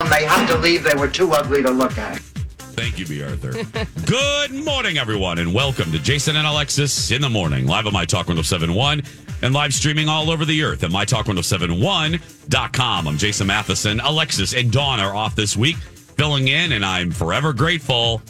They 0.00 0.26
had 0.26 0.46
to 0.48 0.58
leave. 0.58 0.82
They 0.84 0.94
were 0.94 1.08
too 1.08 1.32
ugly 1.32 1.62
to 1.62 1.70
look 1.70 1.96
at. 1.96 2.18
Thank 2.18 2.98
you, 2.98 3.06
B. 3.06 3.22
Arthur. 3.22 3.52
Good 4.06 4.52
morning, 4.52 4.98
everyone, 4.98 5.38
and 5.38 5.54
welcome 5.54 5.90
to 5.92 5.98
Jason 5.98 6.36
and 6.36 6.46
Alexis 6.46 7.10
in 7.10 7.22
the 7.22 7.30
morning, 7.30 7.66
live 7.66 7.86
on 7.86 7.94
My 7.94 8.04
Talk 8.04 8.28
1071 8.28 9.02
and 9.40 9.54
live 9.54 9.72
streaming 9.72 10.06
all 10.08 10.30
over 10.30 10.44
the 10.44 10.62
earth 10.62 10.84
at 10.84 10.90
MyTalk1071.com. 10.90 13.08
I'm 13.08 13.16
Jason 13.16 13.46
Matheson. 13.46 14.00
Alexis 14.00 14.52
and 14.54 14.70
Dawn 14.70 15.00
are 15.00 15.14
off 15.14 15.34
this 15.34 15.56
week, 15.56 15.76
filling 15.76 16.48
in, 16.48 16.72
and 16.72 16.84
I'm 16.84 17.10
forever 17.10 17.54
grateful. 17.54 18.20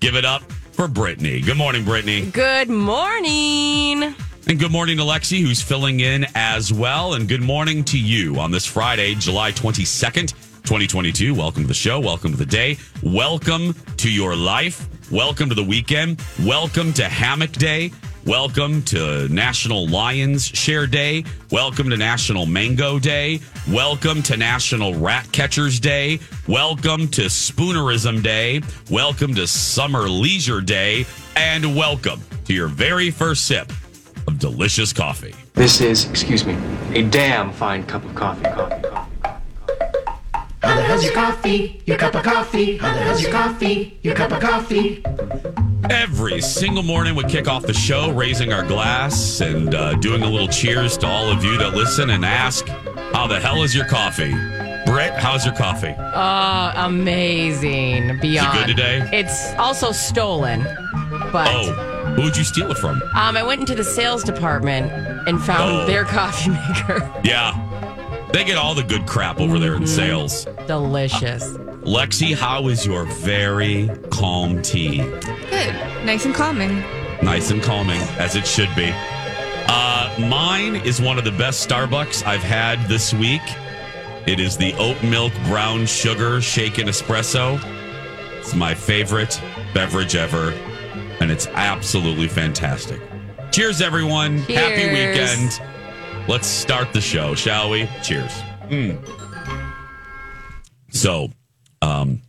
Give 0.00 0.16
it 0.16 0.24
up 0.24 0.50
for 0.72 0.88
Brittany. 0.88 1.42
Good 1.42 1.58
morning, 1.58 1.84
Brittany. 1.84 2.30
Good 2.30 2.70
morning. 2.70 4.14
And 4.46 4.58
good 4.58 4.72
morning 4.72 4.96
to 4.96 5.02
Lexi, 5.02 5.42
who's 5.42 5.60
filling 5.60 6.00
in 6.00 6.24
as 6.34 6.72
well. 6.72 7.12
And 7.14 7.28
good 7.28 7.42
morning 7.42 7.84
to 7.84 7.98
you 7.98 8.38
on 8.40 8.50
this 8.50 8.64
Friday, 8.66 9.14
July 9.14 9.52
22nd, 9.52 10.32
2022. 10.64 11.34
Welcome 11.34 11.64
to 11.64 11.68
the 11.68 11.74
show. 11.74 12.00
Welcome 12.00 12.32
to 12.32 12.38
the 12.38 12.46
day. 12.46 12.78
Welcome 13.02 13.74
to 13.98 14.10
your 14.10 14.34
life. 14.34 14.88
Welcome 15.12 15.50
to 15.50 15.54
the 15.54 15.62
weekend. 15.62 16.22
Welcome 16.42 16.94
to 16.94 17.04
Hammock 17.04 17.52
Day. 17.52 17.92
Welcome 18.24 18.80
to 18.84 19.28
National 19.28 19.86
Lions 19.86 20.46
Share 20.46 20.86
Day. 20.86 21.26
Welcome 21.50 21.90
to 21.90 21.98
National 21.98 22.46
Mango 22.46 22.98
Day. 22.98 23.40
Welcome 23.70 24.22
to 24.22 24.38
National 24.38 24.94
Rat 24.94 25.30
Catchers 25.32 25.78
Day. 25.78 26.18
Welcome 26.48 27.08
to 27.08 27.22
Spoonerism 27.26 28.22
Day. 28.22 28.62
Welcome 28.90 29.34
to 29.34 29.46
Summer 29.46 30.08
Leisure 30.08 30.62
Day. 30.62 31.04
And 31.36 31.76
welcome 31.76 32.22
to 32.46 32.54
your 32.54 32.68
very 32.68 33.10
first 33.10 33.46
sip 33.46 33.70
of 34.26 34.38
delicious 34.38 34.94
coffee. 34.94 35.34
This 35.52 35.82
is, 35.82 36.08
excuse 36.08 36.46
me, 36.46 36.56
a 36.94 37.02
damn 37.02 37.52
fine 37.52 37.84
cup 37.84 38.06
of 38.06 38.14
coffee. 38.14 38.44
Coffee, 38.44 38.88
coffee. 38.88 39.03
How 40.74 40.80
the 40.80 40.86
hell's 40.86 41.04
your 41.04 41.12
coffee? 41.12 41.80
Your 41.86 41.96
cup 41.96 42.16
of 42.16 42.24
coffee? 42.24 42.76
How 42.78 42.92
the 42.94 42.98
hell's 43.00 43.22
your 43.22 43.30
coffee? 43.30 43.96
Your 44.02 44.16
cup 44.16 44.32
of 44.32 44.40
coffee? 44.40 45.04
Every 45.88 46.40
single 46.40 46.82
morning, 46.82 47.14
we 47.14 47.22
kick 47.24 47.46
off 47.46 47.62
the 47.62 47.72
show 47.72 48.10
raising 48.10 48.52
our 48.52 48.64
glass 48.66 49.40
and 49.40 49.72
uh, 49.72 49.94
doing 49.94 50.22
a 50.22 50.26
little 50.28 50.48
cheers 50.48 50.98
to 50.98 51.06
all 51.06 51.28
of 51.30 51.44
you 51.44 51.56
that 51.58 51.74
listen 51.74 52.10
and 52.10 52.24
ask, 52.24 52.66
How 53.12 53.28
the 53.28 53.38
hell 53.38 53.62
is 53.62 53.72
your 53.72 53.84
coffee? 53.86 54.32
Britt, 54.84 55.12
how's 55.14 55.44
your 55.46 55.54
coffee? 55.54 55.94
Oh, 55.96 56.72
amazing. 56.74 58.18
Beyond. 58.20 58.58
good 58.58 58.66
today? 58.66 59.08
It's 59.12 59.54
also 59.54 59.92
stolen. 59.92 60.64
But 61.30 61.46
Oh, 61.52 61.72
who'd 62.16 62.36
you 62.36 62.42
steal 62.42 62.68
it 62.72 62.78
from? 62.78 63.00
um, 63.14 63.36
I 63.36 63.44
went 63.44 63.60
into 63.60 63.76
the 63.76 63.84
sales 63.84 64.24
department 64.24 64.90
and 65.28 65.40
found 65.40 65.70
Oh. 65.82 65.86
their 65.86 66.04
coffee 66.04 66.50
maker. 66.50 67.12
Yeah. 67.22 67.52
They 68.34 68.42
get 68.42 68.56
all 68.56 68.74
the 68.74 68.82
good 68.82 69.06
crap 69.06 69.38
over 69.38 69.60
there 69.60 69.76
in 69.76 69.86
sales. 69.86 70.46
Delicious. 70.66 71.50
Lexi, 71.86 72.34
how 72.34 72.66
is 72.66 72.84
your 72.84 73.04
very 73.04 73.88
calm 74.10 74.60
tea? 74.60 74.98
Good. 74.98 75.72
Nice 76.04 76.24
and 76.24 76.34
calming. 76.34 76.80
Nice 77.22 77.52
and 77.52 77.62
calming, 77.62 78.00
as 78.18 78.34
it 78.34 78.44
should 78.44 78.74
be. 78.74 78.90
Uh, 79.68 80.12
mine 80.28 80.74
is 80.74 81.00
one 81.00 81.16
of 81.16 81.22
the 81.22 81.30
best 81.30 81.68
Starbucks 81.68 82.26
I've 82.26 82.42
had 82.42 82.84
this 82.88 83.14
week. 83.14 83.40
It 84.26 84.40
is 84.40 84.56
the 84.56 84.74
oat 84.78 85.00
milk 85.04 85.32
brown 85.46 85.86
sugar 85.86 86.40
shaken 86.40 86.88
espresso. 86.88 87.60
It's 88.40 88.52
my 88.52 88.74
favorite 88.74 89.40
beverage 89.74 90.16
ever, 90.16 90.50
and 91.20 91.30
it's 91.30 91.46
absolutely 91.46 92.26
fantastic. 92.26 93.00
Cheers, 93.52 93.80
everyone. 93.80 94.38
Happy 94.38 94.54
Cheers. 94.54 95.60
weekend. 95.60 95.73
Let's 96.26 96.46
start 96.46 96.94
the 96.94 97.02
show, 97.02 97.34
shall 97.34 97.68
we? 97.68 97.86
Cheers. 98.02 98.32
Mm. 98.68 98.98
So, 100.90 101.28
um, 101.82 102.22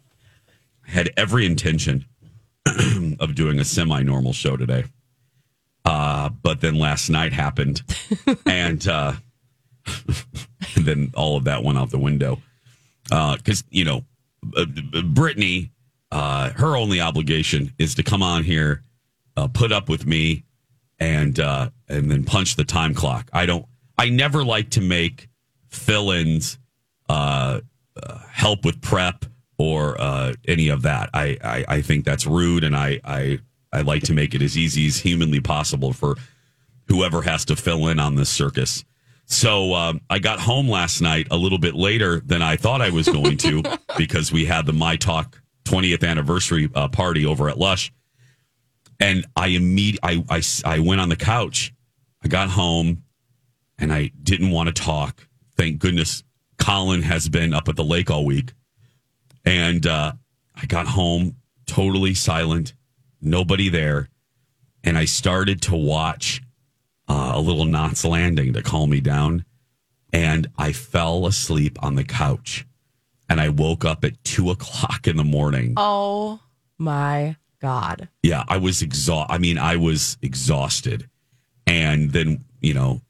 I 0.85 0.91
had 0.91 1.11
every 1.15 1.45
intention 1.45 2.03
of 3.19 3.35
doing 3.35 3.57
a 3.59 3.63
semi 3.63 4.03
normal 4.03 4.33
show 4.33 4.57
today. 4.57 4.83
Uh, 5.85 6.29
but 6.29 6.59
then 6.59 6.75
last 6.75 7.09
night 7.09 7.31
happened, 7.31 7.83
and 8.45 8.85
uh, 8.85 9.13
then 10.75 11.11
all 11.15 11.37
of 11.37 11.45
that 11.45 11.63
went 11.63 11.77
out 11.77 11.89
the 11.89 11.97
window. 11.97 12.41
Because, 13.03 13.63
you 13.69 13.85
know, 13.85 14.03
uh, 14.57 14.65
Brittany, 15.03 15.71
uh, 16.11 16.49
her 16.49 16.75
only 16.75 16.99
obligation 16.99 17.71
is 17.79 17.95
to 17.95 18.03
come 18.03 18.23
on 18.23 18.43
here, 18.43 18.81
uh, 19.37 19.47
put 19.47 19.71
up 19.71 19.87
with 19.87 20.05
me, 20.05 20.43
and 20.99 21.39
uh, 21.39 21.69
and 21.87 22.11
then 22.11 22.23
punch 22.23 22.55
the 22.55 22.65
time 22.65 22.93
clock. 22.93 23.29
I 23.31 23.45
don't. 23.45 23.65
I 23.97 24.09
never 24.09 24.43
like 24.43 24.71
to 24.71 24.81
make 24.81 25.29
fill-ins, 25.69 26.57
uh, 27.09 27.61
uh, 28.01 28.17
help 28.29 28.65
with 28.65 28.81
prep 28.81 29.25
or 29.57 29.99
uh, 29.99 30.33
any 30.47 30.69
of 30.69 30.81
that. 30.83 31.09
I, 31.13 31.37
I 31.43 31.65
I 31.67 31.81
think 31.81 32.05
that's 32.05 32.25
rude, 32.25 32.63
and 32.63 32.75
I 32.75 32.99
I 33.03 33.39
I 33.71 33.81
like 33.81 34.03
to 34.03 34.13
make 34.13 34.33
it 34.33 34.41
as 34.41 34.57
easy 34.57 34.87
as 34.87 34.97
humanly 34.97 35.39
possible 35.39 35.93
for 35.93 36.15
whoever 36.87 37.21
has 37.21 37.45
to 37.45 37.55
fill 37.55 37.87
in 37.87 37.99
on 37.99 38.15
this 38.15 38.29
circus. 38.29 38.83
So 39.27 39.73
um, 39.73 40.01
I 40.09 40.19
got 40.19 40.39
home 40.39 40.69
last 40.69 41.01
night 41.01 41.27
a 41.31 41.37
little 41.37 41.57
bit 41.57 41.73
later 41.73 42.19
than 42.19 42.41
I 42.41 42.57
thought 42.57 42.81
I 42.81 42.91
was 42.91 43.07
going 43.07 43.37
to 43.37 43.63
because 43.97 44.31
we 44.31 44.45
had 44.45 44.65
the 44.65 44.73
My 44.73 44.97
Talk 44.97 45.41
20th 45.63 46.07
anniversary 46.07 46.69
uh, 46.75 46.87
party 46.89 47.25
over 47.25 47.49
at 47.49 47.57
Lush, 47.57 47.91
and 48.99 49.25
I 49.35 49.47
immediately 49.47 50.25
I, 50.29 50.37
I 50.37 50.41
I 50.65 50.79
went 50.79 51.01
on 51.01 51.09
the 51.09 51.15
couch. 51.15 51.73
I 52.23 52.27
got 52.27 52.49
home, 52.49 53.03
and 53.77 53.91
I 53.91 54.11
didn't 54.21 54.51
want 54.51 54.67
to 54.67 54.73
talk. 54.73 55.27
Thank 55.57 55.79
goodness 55.79 56.23
Colin 56.57 57.01
has 57.03 57.29
been 57.29 57.53
up 57.53 57.67
at 57.67 57.75
the 57.75 57.83
lake 57.83 58.09
all 58.09 58.25
week, 58.25 58.53
and 59.43 59.85
uh, 59.85 60.13
I 60.55 60.65
got 60.65 60.87
home 60.87 61.35
totally 61.65 62.13
silent, 62.13 62.73
nobody 63.21 63.69
there, 63.69 64.09
and 64.83 64.97
I 64.97 65.05
started 65.05 65.61
to 65.63 65.75
watch 65.75 66.41
uh, 67.07 67.33
a 67.35 67.39
little 67.39 67.65
Knots 67.65 68.05
Landing 68.05 68.53
to 68.53 68.61
calm 68.61 68.89
me 68.89 69.01
down, 69.01 69.45
and 70.13 70.47
I 70.57 70.71
fell 70.71 71.27
asleep 71.27 71.77
on 71.83 71.95
the 71.95 72.03
couch, 72.03 72.65
and 73.29 73.41
I 73.41 73.49
woke 73.49 73.85
up 73.85 74.03
at 74.05 74.23
two 74.23 74.49
o'clock 74.51 75.07
in 75.07 75.17
the 75.17 75.23
morning. 75.23 75.73
Oh 75.77 76.39
my 76.77 77.35
God. 77.59 78.09
Yeah, 78.23 78.43
I 78.47 78.57
was 78.57 78.81
exhausted. 78.81 79.33
I 79.33 79.37
mean, 79.37 79.57
I 79.57 79.75
was 79.75 80.17
exhausted, 80.21 81.09
and 81.67 82.11
then 82.11 82.45
you 82.61 82.73
know, 82.73 83.01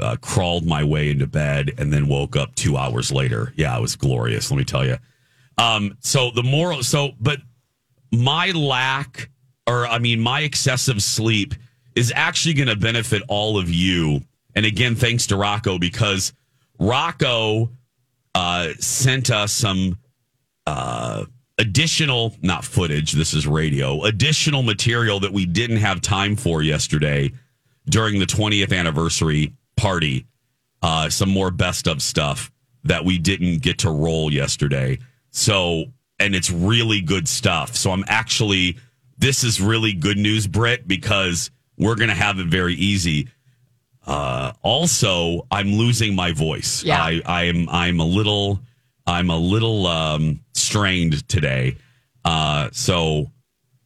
uh, 0.00 0.16
crawled 0.20 0.66
my 0.66 0.82
way 0.84 1.10
into 1.10 1.26
bed, 1.26 1.72
and 1.78 1.92
then 1.92 2.08
woke 2.08 2.36
up 2.36 2.54
two 2.54 2.76
hours 2.76 3.12
later. 3.12 3.52
Yeah, 3.56 3.76
it 3.76 3.80
was 3.80 3.96
glorious. 3.96 4.50
Let 4.50 4.56
me 4.56 4.64
tell 4.64 4.84
you. 4.84 4.96
Um, 5.58 5.96
so 6.00 6.30
the 6.30 6.42
moral, 6.42 6.82
so 6.82 7.10
but 7.20 7.40
my 8.10 8.50
lack, 8.50 9.30
or 9.66 9.86
I 9.86 9.98
mean, 9.98 10.20
my 10.20 10.40
excessive 10.40 11.02
sleep 11.02 11.54
is 11.94 12.12
actually 12.14 12.54
going 12.54 12.68
to 12.68 12.76
benefit 12.76 13.22
all 13.28 13.58
of 13.58 13.68
you. 13.70 14.22
And 14.54 14.66
again, 14.66 14.94
thanks 14.94 15.26
to 15.28 15.36
Rocco 15.36 15.78
because 15.78 16.32
Rocco 16.78 17.70
uh, 18.34 18.68
sent 18.78 19.30
us 19.30 19.52
some 19.52 19.98
uh, 20.66 21.24
additional, 21.58 22.34
not 22.42 22.64
footage, 22.64 23.12
this 23.12 23.34
is 23.34 23.46
radio, 23.46 24.04
additional 24.04 24.62
material 24.62 25.20
that 25.20 25.32
we 25.32 25.46
didn't 25.46 25.78
have 25.78 26.00
time 26.00 26.36
for 26.36 26.62
yesterday 26.62 27.30
during 27.86 28.18
the 28.18 28.26
20th 28.26 28.76
anniversary 28.76 29.52
party. 29.76 30.26
Uh, 30.82 31.08
some 31.08 31.28
more 31.28 31.50
best 31.50 31.86
of 31.86 32.02
stuff. 32.02 32.50
that 32.84 33.04
we 33.04 33.18
didn't 33.18 33.62
get 33.62 33.78
to 33.78 33.90
roll 33.90 34.32
yesterday. 34.32 34.98
So, 35.30 35.84
and 36.18 36.34
it's 36.34 36.50
really 36.50 37.00
good 37.00 37.28
stuff. 37.28 37.76
So 37.76 37.90
I'm 37.92 38.04
actually, 38.08 38.78
this 39.18 39.44
is 39.44 39.60
really 39.60 39.92
good 39.92 40.18
news, 40.18 40.46
Britt, 40.46 40.86
because 40.86 41.50
we're 41.78 41.94
going 41.94 42.08
to 42.08 42.14
have 42.14 42.38
it 42.38 42.46
very 42.46 42.74
easy. 42.74 43.28
Uh, 44.04 44.52
also, 44.62 45.46
I'm 45.50 45.74
losing 45.74 46.14
my 46.14 46.32
voice. 46.32 46.82
Yeah. 46.82 47.00
I, 47.00 47.22
I'm, 47.24 47.68
I'm 47.68 48.00
a 48.00 48.04
little, 48.04 48.60
I'm 49.06 49.30
a 49.30 49.36
little, 49.36 49.86
um, 49.86 50.40
strained 50.54 51.26
today. 51.28 51.76
Uh, 52.24 52.68
so 52.72 53.30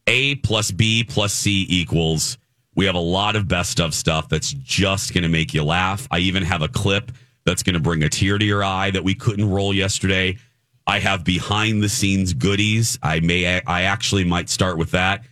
A 0.07 0.35
plus 0.35 0.71
B 0.71 1.03
plus 1.03 1.33
C 1.33 1.65
equals, 1.69 2.37
we 2.77 2.85
have 2.85 2.95
a 2.95 2.99
lot 2.99 3.35
of 3.35 3.47
best 3.47 3.81
of 3.81 3.93
stuff 3.93 4.29
that's 4.29 4.53
just 4.53 5.13
going 5.13 5.23
to 5.23 5.29
make 5.29 5.53
you 5.53 5.63
laugh. 5.63 6.07
I 6.11 6.19
even 6.19 6.43
have 6.43 6.61
a 6.61 6.67
clip 6.67 7.11
that's 7.43 7.63
going 7.63 7.73
to 7.73 7.79
bring 7.79 8.03
a 8.03 8.09
tear 8.09 8.37
to 8.37 8.45
your 8.45 8.63
eye 8.63 8.91
that 8.91 9.03
we 9.03 9.15
couldn't 9.15 9.49
roll 9.49 9.73
yesterday. 9.73 10.37
I 10.85 10.99
have 10.99 11.23
behind 11.23 11.81
the 11.81 11.89
scenes 11.89 12.33
goodies. 12.33 12.99
I 13.01 13.19
may, 13.19 13.61
I 13.61 13.81
actually 13.81 14.25
might 14.25 14.47
start 14.47 14.77
with 14.77 14.91
that, 14.91 15.23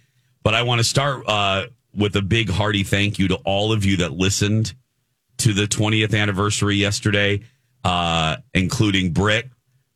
but 0.43 0.55
I 0.55 0.63
want 0.63 0.79
to 0.79 0.83
start 0.83 1.23
uh, 1.27 1.67
with 1.95 2.15
a 2.15 2.21
big 2.23 2.49
hearty 2.49 2.83
thank 2.83 3.19
you 3.19 3.27
to 3.27 3.35
all 3.45 3.71
of 3.71 3.85
you 3.85 3.97
that 3.97 4.11
listened 4.11 4.73
to 5.37 5.53
the 5.53 5.65
20th 5.65 6.19
anniversary 6.19 6.77
yesterday, 6.77 7.41
uh, 7.83 8.37
including 8.55 9.13
Britt. 9.13 9.49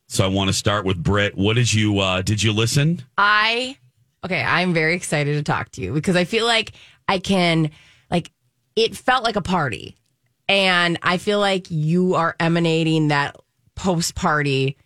So 0.07 0.23
I 0.23 0.27
want 0.27 0.49
to 0.49 0.53
start 0.53 0.85
with 0.85 1.01
Britt. 1.01 1.35
What 1.35 1.55
did 1.55 1.73
you 1.73 1.99
uh, 1.99 2.21
did 2.21 2.43
you 2.43 2.53
listen? 2.53 3.03
I 3.17 3.77
okay, 4.23 4.41
I'm 4.41 4.73
very 4.73 4.95
excited 4.95 5.35
to 5.35 5.43
talk 5.43 5.69
to 5.71 5.81
you 5.81 5.93
because 5.93 6.15
I 6.15 6.25
feel 6.25 6.45
like 6.45 6.73
I 7.09 7.19
can 7.19 7.71
like 8.09 8.31
it 8.75 8.95
felt 8.95 9.23
like 9.25 9.35
a 9.35 9.41
party. 9.41 9.95
And 10.47 10.97
I 11.03 11.17
feel 11.17 11.39
like 11.39 11.67
you 11.69 12.15
are 12.15 12.35
emanating 12.39 13.09
that 13.09 13.35
post 13.75 14.15
party. 14.15 14.77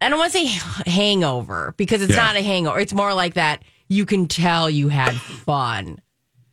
I 0.00 0.08
don't 0.08 0.18
want 0.18 0.32
to 0.32 0.38
say 0.38 0.90
hangover 0.90 1.74
because 1.76 2.02
it's 2.02 2.12
Yeah. 2.14 2.22
not 2.22 2.36
a 2.36 2.42
hangover. 2.42 2.78
It's 2.80 2.92
more 2.92 3.14
like 3.14 3.34
that 3.34 3.62
you 3.88 4.04
can 4.06 4.26
tell 4.26 4.68
you 4.68 4.88
had 4.88 5.14
fun. 5.14 6.00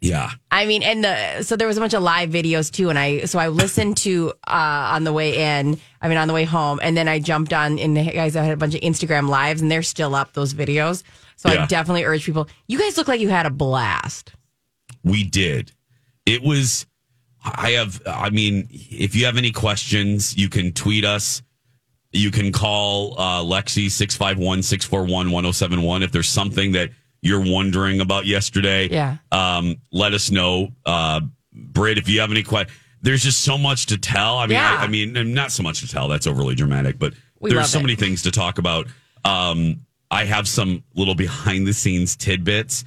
Yeah, 0.04 0.32
I 0.50 0.66
mean, 0.66 0.82
and 0.82 1.04
the 1.04 1.44
so 1.44 1.56
there 1.56 1.68
was 1.68 1.78
a 1.78 1.80
bunch 1.80 1.94
of 1.94 2.02
live 2.02 2.30
videos 2.32 2.72
too, 2.72 2.90
and 2.90 2.98
I 2.98 3.26
so 3.26 3.38
I 3.38 3.50
listened 3.50 3.98
to 3.98 4.32
uh 4.48 4.96
on 4.96 5.04
the 5.04 5.14
way 5.14 5.38
in. 5.60 5.80
I 6.02 6.08
mean, 6.08 6.18
on 6.18 6.28
the 6.28 6.34
way 6.34 6.44
home, 6.44 6.80
and 6.82 6.98
then 6.98 7.08
I 7.08 7.20
jumped 7.20 7.54
on. 7.54 7.78
And 7.78 7.96
the 7.96 8.06
guys 8.12 8.36
I 8.36 8.44
had 8.44 8.54
a 8.54 8.58
bunch 8.58 8.74
of 8.74 8.82
Instagram 8.82 9.30
lives, 9.30 9.62
and 9.62 9.70
they're 9.72 9.84
still 9.84 10.16
up 10.16 10.34
those 10.34 10.56
videos. 10.56 11.04
So 11.36 11.52
Yeah. 11.54 11.64
I 11.64 11.66
definitely 11.68 12.04
urge 12.06 12.26
people. 12.26 12.48
You 12.68 12.80
guys 12.80 12.98
look 12.98 13.08
like 13.08 13.20
you 13.22 13.30
had 13.30 13.46
a 13.46 13.52
blast. 13.52 14.32
We 15.04 15.24
did. 15.24 15.72
It 16.26 16.42
was. 16.42 16.86
I 17.44 17.72
have. 17.72 18.02
I 18.06 18.30
mean, 18.30 18.68
if 18.70 19.16
you 19.16 19.26
have 19.26 19.38
any 19.38 19.52
questions, 19.52 20.38
you 20.38 20.48
can 20.50 20.74
tweet 20.74 21.04
us. 21.06 21.42
You 22.12 22.30
can 22.30 22.52
call 22.52 23.16
uh, 23.20 23.42
Lexi 23.42 23.90
651 23.90 24.64
641 24.64 25.32
1071 25.32 26.04
if 26.04 26.12
there's 26.12 26.28
something 26.30 26.74
that 26.74 26.90
you're 27.22 27.44
wondering 27.44 28.02
about 28.02 28.26
yesterday. 28.26 28.90
Yeah. 28.90 29.18
Um, 29.32 29.78
let 29.92 30.14
us 30.14 30.30
know. 30.30 30.70
Uh, 30.86 31.22
Britt, 31.54 31.98
if 31.98 32.10
you 32.10 32.20
have 32.20 32.32
any 32.32 32.44
questions, 32.44 32.78
there's 33.02 33.24
just 33.24 33.42
so 33.42 33.58
much 33.58 33.86
to 33.88 33.98
tell. 33.98 34.38
I 34.38 34.46
mean, 34.46 34.56
Yeah. 34.56 34.78
I, 34.80 34.84
I 34.84 34.88
mean, 34.88 35.34
not 35.34 35.52
so 35.52 35.64
much 35.64 35.80
to 35.82 35.88
tell. 35.88 36.08
That's 36.08 36.28
overly 36.28 36.54
dramatic, 36.56 37.00
but 37.00 37.14
We 37.40 37.50
there's 37.52 37.70
so 37.70 37.80
it. 37.80 37.84
many 37.84 37.96
things 37.96 38.22
to 38.24 38.32
talk 38.32 38.58
about. 38.58 38.88
Um, 39.24 39.86
I 40.12 40.26
have 40.26 40.48
some 40.48 40.84
little 40.96 41.16
behind 41.16 41.66
the 41.66 41.74
scenes 41.74 42.16
tidbits 42.18 42.84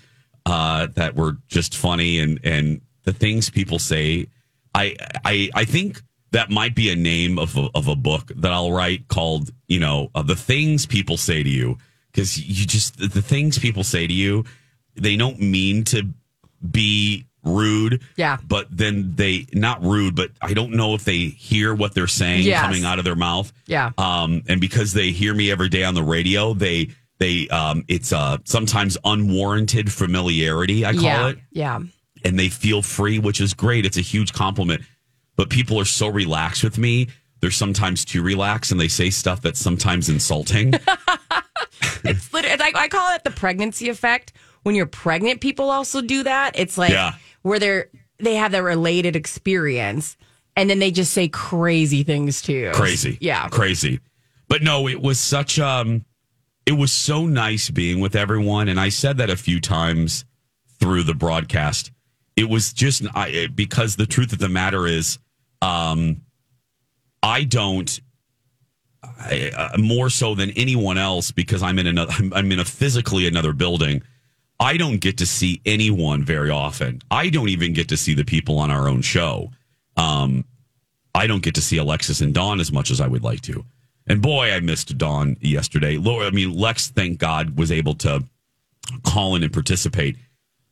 uh, 0.47 0.89
that 0.95 1.15
were 1.15 1.37
just 1.49 1.77
funny, 1.77 2.19
and 2.19 2.41
and 2.45 2.81
the 3.05 3.13
things 3.13 3.51
people 3.51 3.79
say. 3.79 4.27
I 4.75 4.97
I 5.25 5.51
I 5.55 5.65
think 5.65 6.03
that 6.33 6.51
might 6.51 6.75
be 6.75 6.91
a 6.91 6.97
name 6.97 7.39
of 7.39 7.57
a, 7.57 7.69
of 7.77 7.87
a 7.87 7.95
book 7.95 8.33
that 8.37 8.53
I'll 8.53 8.73
write 8.73 9.07
called 9.09 9.51
you 9.69 9.79
know 9.79 10.11
uh, 10.17 10.23
the 10.23 10.35
things 10.35 10.85
people 10.85 11.17
say 11.17 11.43
to 11.45 11.49
you 11.49 11.79
because 12.11 12.37
you 12.39 12.67
just 12.67 12.99
the 12.99 13.23
things 13.23 13.57
people 13.59 13.85
say 13.85 14.07
to 14.09 14.13
you 14.13 14.45
they 14.97 15.17
don't 15.17 15.41
mean 15.41 15.85
to 15.85 16.09
be 16.69 17.27
rude 17.45 18.03
Yeah. 18.17 18.39
but 18.49 18.67
then 18.71 19.13
they 19.17 19.47
not 19.53 19.83
rude 19.85 20.17
but 20.17 20.31
i 20.41 20.55
don't 20.55 20.73
know 20.73 20.95
if 20.95 21.05
they 21.05 21.19
hear 21.27 21.75
what 21.75 21.95
they're 21.95 22.07
saying 22.07 22.45
Yes. 22.47 22.63
coming 22.63 22.85
out 22.85 22.99
of 22.99 23.05
their 23.05 23.17
mouth 23.17 23.53
Yeah. 23.67 23.91
um 23.99 24.43
and 24.49 24.61
because 24.63 24.93
they 24.95 25.11
hear 25.11 25.35
me 25.35 25.51
every 25.51 25.69
day 25.69 25.85
on 25.85 25.95
the 25.95 26.03
radio 26.03 26.55
they 26.55 26.89
they 27.19 27.49
um 27.49 27.85
it's 27.89 28.13
uh 28.13 28.37
sometimes 28.45 28.97
unwarranted 29.05 29.91
familiarity 29.93 30.85
i 30.85 30.93
call 30.93 31.03
yeah, 31.03 31.29
it 31.29 31.39
yeah. 31.53 31.81
and 32.25 32.39
they 32.39 32.49
feel 32.49 32.83
free 32.83 33.19
which 33.19 33.41
is 33.41 33.55
great 33.55 33.85
it's 33.87 33.97
a 33.97 34.01
huge 34.03 34.33
compliment 34.33 34.83
but 35.37 35.49
people 35.51 35.79
are 35.79 35.85
so 35.85 36.09
relaxed 36.09 36.63
with 36.65 36.79
me 36.79 37.07
they're 37.41 37.51
sometimes 37.51 38.05
too 38.05 38.23
relaxed 38.23 38.73
and 38.73 38.81
they 38.81 38.89
say 38.89 39.11
stuff 39.11 39.41
that's 39.43 39.61
sometimes 39.61 40.09
insulting 40.09 40.75
It's 42.07 42.33
literally, 42.35 42.53
it's 42.55 42.61
like 42.63 42.77
I 42.77 42.89
call 42.89 43.15
it 43.15 43.25
the 43.25 43.31
pregnancy 43.31 43.89
effect. 43.89 44.33
When 44.63 44.75
you're 44.75 44.85
pregnant, 44.87 45.41
people 45.41 45.71
also 45.71 46.03
do 46.03 46.23
that. 46.25 46.53
It's 46.59 46.77
like 46.77 46.91
Yeah. 46.91 47.15
where 47.43 47.59
they're 47.59 47.89
they 48.19 48.35
have 48.37 48.53
that 48.53 48.63
related 48.63 49.17
experience, 49.17 50.17
and 50.55 50.69
then 50.69 50.79
they 50.79 50.91
just 50.91 51.13
say 51.13 51.29
crazy 51.29 52.03
things 52.03 52.43
too. 52.43 52.71
crazy 52.75 53.17
yeah. 53.21 53.49
crazy 53.49 54.01
but 54.49 54.63
no 54.63 54.87
it 54.89 55.01
was 55.01 55.19
such 55.19 55.59
um 55.59 56.05
it 56.67 56.73
was 56.73 56.93
so 56.93 57.27
nice 57.27 57.71
being 57.71 58.01
with 58.01 58.17
everyone 58.17 58.69
and 58.69 58.81
i 58.81 58.89
said 58.89 59.19
that 59.19 59.31
a 59.31 59.37
few 59.37 59.61
times 59.61 60.25
through 60.85 61.03
the 61.03 61.15
broadcast. 61.15 61.91
It 62.37 62.49
was 62.49 62.73
just 62.73 63.05
I, 63.15 63.49
because 63.55 63.97
the 63.97 64.07
truth 64.07 64.33
of 64.33 64.39
the 64.39 64.49
matter 64.49 64.87
is 64.87 65.19
um 65.63 66.21
i 67.23 67.45
don't 67.45 68.01
I, 69.03 69.51
uh, 69.57 69.79
more 69.79 70.11
so 70.11 70.35
than 70.35 70.51
anyone 70.51 70.99
else 70.99 71.31
because 71.31 71.63
i'm 71.63 71.79
in 71.79 71.87
another 71.87 72.13
I'm, 72.35 72.51
in 72.53 72.59
a 72.59 72.65
physically 72.65 73.27
another 73.27 73.53
building 73.53 74.03
i 74.59 74.77
don't 74.77 74.99
get 74.99 75.19
to 75.19 75.27
see 75.27 75.61
anyone 75.65 76.25
very 76.25 76.51
often. 76.51 77.03
I 77.11 77.31
don't 77.31 77.49
even 77.49 77.73
get 77.73 77.89
to 77.89 77.97
see 77.97 78.15
the 78.15 78.25
people 78.25 78.59
on 78.59 78.71
our 78.71 78.89
own 78.89 79.03
show. 79.03 79.51
Um 79.97 80.45
I 81.15 81.29
don't 81.29 81.43
get 81.43 81.55
to 81.55 81.63
see 81.63 81.77
Alexis 81.77 82.21
and 82.21 82.35
Dawn 82.35 82.59
as 82.59 82.73
much 82.73 82.91
as 82.91 83.01
I 83.01 83.07
would 83.07 83.23
like 83.23 83.43
to. 83.43 83.65
And 84.07 84.21
boy, 84.21 84.53
I 84.53 84.61
missed 84.61 84.97
Dawn 84.99 85.37
yesterday. 85.41 85.97
Lord, 85.97 86.27
I 86.27 86.31
mean, 86.31 86.55
Lex, 86.55 86.89
thank 86.89 87.19
God, 87.19 87.57
was 87.57 87.73
able 87.73 87.95
to 87.97 88.23
call 89.03 89.35
in 89.35 89.43
and 89.43 89.53
participate. 89.53 90.17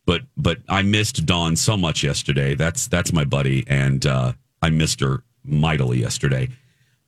But 0.05 0.23
but 0.37 0.59
I 0.69 0.83
missed 0.83 1.25
Dawn 1.27 1.57
so 1.57 1.77
much 1.77 2.03
yesterday. 2.03 2.55
That's 2.55 2.89
that's 2.89 3.13
my 3.13 3.25
buddy, 3.25 3.65
and 3.69 4.05
uh, 4.05 4.33
I 4.61 4.71
missed 4.71 5.01
her 5.01 5.23
mightily 5.45 6.01
yesterday. 6.01 6.49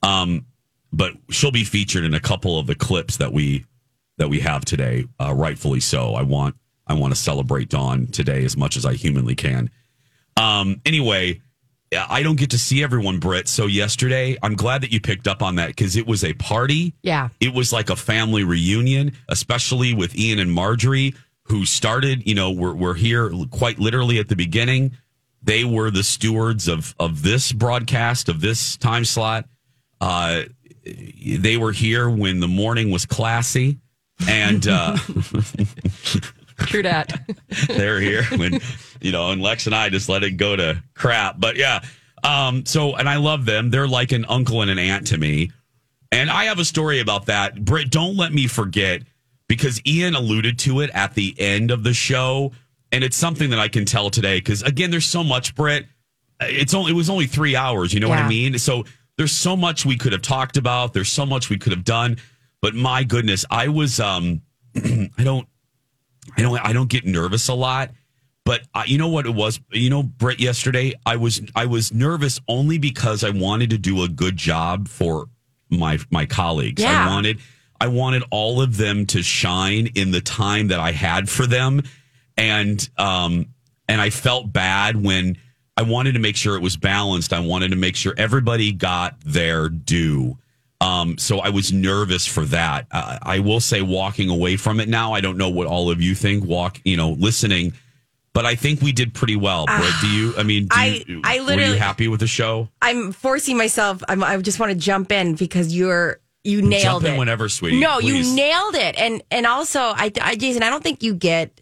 Um, 0.03 0.47
but 0.93 1.15
she'll 1.31 1.51
be 1.51 1.65
featured 1.65 2.05
in 2.05 2.15
a 2.15 2.21
couple 2.21 2.59
of 2.59 2.67
the 2.67 2.75
clips 2.75 3.17
that 3.17 3.33
we 3.33 3.65
that 4.17 4.29
we 4.29 4.41
have 4.41 4.65
today, 4.65 5.07
uh, 5.21 5.35
rightfully 5.35 5.81
so. 5.81 6.15
I 6.15 6.23
want 6.23 6.55
I 6.87 6.95
want 6.95 7.13
to 7.13 7.21
celebrate 7.21 7.69
Dawn 7.69 8.07
today 8.07 8.45
as 8.45 8.57
much 8.57 8.77
as 8.77 8.87
I 8.87 8.95
humanly 8.95 9.35
can. 9.35 9.71
Um, 10.37 10.81
anyway, 10.85 11.41
I 11.97 12.23
don't 12.23 12.37
get 12.37 12.51
to 12.51 12.59
see 12.59 12.83
everyone, 12.83 13.19
Britt. 13.19 13.49
So 13.49 13.67
yesterday, 13.67 14.37
I'm 14.43 14.55
glad 14.55 14.83
that 14.83 14.93
you 14.93 15.01
picked 15.01 15.29
up 15.29 15.43
on 15.43 15.57
that 15.57 15.69
because 15.69 15.97
it 15.97 16.07
was 16.07 16.25
a 16.25 16.33
party. 16.35 16.95
Yeah. 17.03 17.29
It 17.41 17.55
was 17.55 17.73
like 17.73 17.91
a 17.91 17.97
family 17.97 18.45
reunion, 18.45 19.13
especially 19.29 19.95
with 19.95 20.17
Ian 20.17 20.39
and 20.39 20.53
Marjorie, 20.53 21.15
who 21.45 21.67
started, 21.67 22.27
you 22.27 22.35
know, 22.35 22.51
we're, 22.51 22.75
we're 22.75 22.95
here 22.95 23.31
quite 23.51 23.79
literally 23.79 24.19
at 24.19 24.29
the 24.29 24.37
beginning. 24.37 24.97
They 25.43 25.65
were 25.65 25.91
the 25.91 26.03
stewards 26.03 26.69
of, 26.69 26.95
of 26.99 27.23
this 27.23 27.53
broadcast, 27.53 28.29
of 28.29 28.41
this 28.41 28.77
time 28.79 29.05
slot. 29.05 29.47
Uh, 30.01 30.45
they 30.85 31.57
were 31.57 31.73
here 31.73 32.09
when 32.09 32.41
the 32.41 32.49
morning 32.49 32.91
was 32.91 33.05
classy. 33.07 33.79
And 34.29 34.67
uh, 34.69 34.97
True 36.59 36.83
that. 36.83 37.29
they're 37.69 38.01
here 38.01 38.25
when 38.37 38.61
you 39.01 39.13
know 39.13 39.31
and 39.31 39.43
lex 39.43 39.67
and 39.67 39.75
i 39.75 39.89
just 39.89 40.09
let 40.09 40.23
it 40.23 40.33
go 40.33 40.57
to 40.57 40.83
crap. 40.95 41.37
But 41.39 41.57
yeah 41.57 41.81
um 42.23 42.65
so 42.67 42.95
and 42.95 43.09
i 43.09 43.17
love 43.17 43.45
them. 43.45 43.71
They're 43.71 43.89
like 43.89 44.13
an 44.13 44.25
uncle 44.29 44.63
and 44.63 44.71
an 44.71 44.79
aunt 44.79 45.09
to 45.09 45.19
me. 45.19 45.51
And 46.13 46.31
i 46.31 46.45
have 46.45 46.59
a 46.59 46.65
story 46.65 47.01
about 47.01 47.27
that. 47.27 47.65
Britt 47.65 47.91
don't 47.91 48.17
let 48.17 48.33
me 48.33 48.47
forget 48.47 49.03
because 49.49 49.81
ian 49.87 50.15
alluded 50.15 50.59
to 50.61 50.81
it 50.81 50.91
at 50.95 51.15
the 51.15 51.35
end 51.39 51.71
of 51.71 51.83
the 51.83 51.93
show 51.95 52.53
and 52.93 53.05
it's 53.05 53.17
something 53.17 53.51
that 53.51 53.59
i 53.59 53.69
can 53.69 53.85
tell 53.85 54.11
today 54.11 54.39
because 54.39 54.63
again 54.63 54.91
there's 54.91 55.07
so 55.07 55.25
much 55.25 55.55
britt. 55.55 55.87
It's 56.41 56.75
only 56.75 56.93
it 56.93 56.95
was 56.95 57.11
only 57.11 57.27
three 57.27 57.57
hours 57.57 57.93
you 57.93 58.01
know 58.01 58.09
what 58.09 58.19
i 58.19 58.29
mean? 58.29 58.59
So 58.59 58.85
there's 59.17 59.33
so 59.33 59.57
much 59.57 59.87
we 59.87 59.97
could 59.97 60.13
have 60.13 60.23
talked 60.23 60.57
about. 60.57 60.93
There's 60.93 61.11
so 61.11 61.25
much 61.25 61.49
we 61.49 61.57
could 61.57 61.73
have 61.73 61.85
done. 61.85 62.17
But 62.61 62.75
my 62.75 63.05
goodness 63.05 63.45
i 63.51 63.69
was 63.69 64.01
um 64.01 64.43
i 64.77 65.23
don't 65.23 65.47
I 66.37 66.43
don't 66.43 66.59
I 66.59 66.73
don't 66.73 66.89
get 66.89 67.05
nervous 67.05 67.49
a 67.49 67.55
lot, 67.55 67.91
but 68.45 68.63
I, 68.75 68.85
you 68.85 68.99
know 68.99 69.09
what 69.09 69.27
it 69.27 69.35
was. 69.35 69.61
You 69.71 69.91
know, 69.91 70.03
Brett. 70.03 70.41
Yesterday, 70.41 70.95
I 71.07 71.17
was 71.17 71.41
I 71.55 71.67
was 71.67 71.93
nervous 71.93 72.41
only 72.49 72.79
because 72.79 73.25
I 73.25 73.31
wanted 73.31 73.71
to 73.71 73.79
do 73.79 74.03
a 74.03 74.09
good 74.09 74.37
job 74.37 74.89
for 74.89 75.27
my 75.71 75.99
my 76.11 76.27
colleagues. 76.27 76.83
Yeah. 76.83 77.07
I 77.07 77.11
wanted 77.11 77.41
I 77.81 77.89
wanted 77.89 78.25
all 78.31 78.61
of 78.61 78.77
them 78.77 79.07
to 79.07 79.23
shine 79.23 79.89
in 79.95 80.11
the 80.11 80.21
time 80.21 80.69
that 80.69 80.81
I 80.81 80.93
had 80.93 81.29
for 81.29 81.47
them, 81.47 81.83
and 82.37 82.89
um 82.99 83.47
and 83.89 84.01
I 84.01 84.11
felt 84.11 84.53
bad 84.53 85.03
when 85.03 85.37
I 85.77 85.83
wanted 85.83 86.13
to 86.13 86.21
make 86.21 86.37
sure 86.37 86.57
it 86.57 86.63
was 86.63 86.77
balanced. 86.77 87.33
I 87.33 87.41
wanted 87.41 87.71
to 87.71 87.77
make 87.77 87.97
sure 87.97 88.15
everybody 88.17 88.73
got 88.73 89.17
their 89.25 89.69
due. 89.69 90.39
Um, 90.85 91.19
so 91.19 91.39
I 91.41 91.49
was 91.49 91.73
nervous 91.73 92.27
for 92.27 92.45
that. 92.47 92.87
Uh, 92.91 93.19
I 93.23 93.39
will 93.39 93.61
say, 93.61 93.81
walking 93.83 94.29
away 94.29 94.57
from 94.57 94.81
it 94.81 94.89
now, 94.89 95.13
I 95.13 95.21
don't 95.21 95.39
know 95.39 95.49
what 95.49 95.67
all 95.67 95.91
of 95.91 96.03
you 96.03 96.15
think. 96.15 96.45
Walk, 96.45 96.81
you 96.85 96.97
know, 96.97 97.11
listening, 97.13 97.73
but 98.33 98.45
I 98.45 98.55
think 98.55 98.83
we 98.83 98.93
did 98.93 99.15
pretty 99.15 99.37
well. 99.37 99.67
Britt, 99.67 99.95
do 100.01 100.09
you? 100.09 100.35
I 100.37 100.43
mean, 100.43 100.65
do 100.65 100.69
I- 100.73 101.05
you, 101.07 101.21
I 101.25 101.39
were 101.41 101.47
literally- 101.47 101.73
you 101.75 101.79
happy 101.79 102.09
with 102.09 102.21
the 102.21 102.27
show? 102.27 102.69
I'm 102.83 103.13
forcing 103.13 103.57
myself. 103.57 104.03
I'm, 104.09 104.23
I 104.23 104.37
just 104.39 104.61
want 104.61 104.73
to 104.73 104.79
jump 104.79 105.11
in 105.13 105.35
because 105.35 105.75
you're 105.75 106.21
you 106.47 106.61
nailed 106.61 106.83
Jump 106.83 107.07
in 107.07 107.15
it. 107.15 107.19
whenever, 107.19 107.49
sweetie. 107.49 107.81
No, 107.81 108.01
please. 108.01 108.29
you 108.29 108.37
nailed 108.37 108.75
it. 108.75 108.97
And 108.99 109.23
and 109.31 109.47
also, 109.47 109.81
I, 109.81 110.13
I, 110.21 110.35
Jason, 110.37 110.63
I 110.63 110.69
don't 110.71 110.83
think 110.83 111.03
you 111.03 111.15
get. 111.15 111.61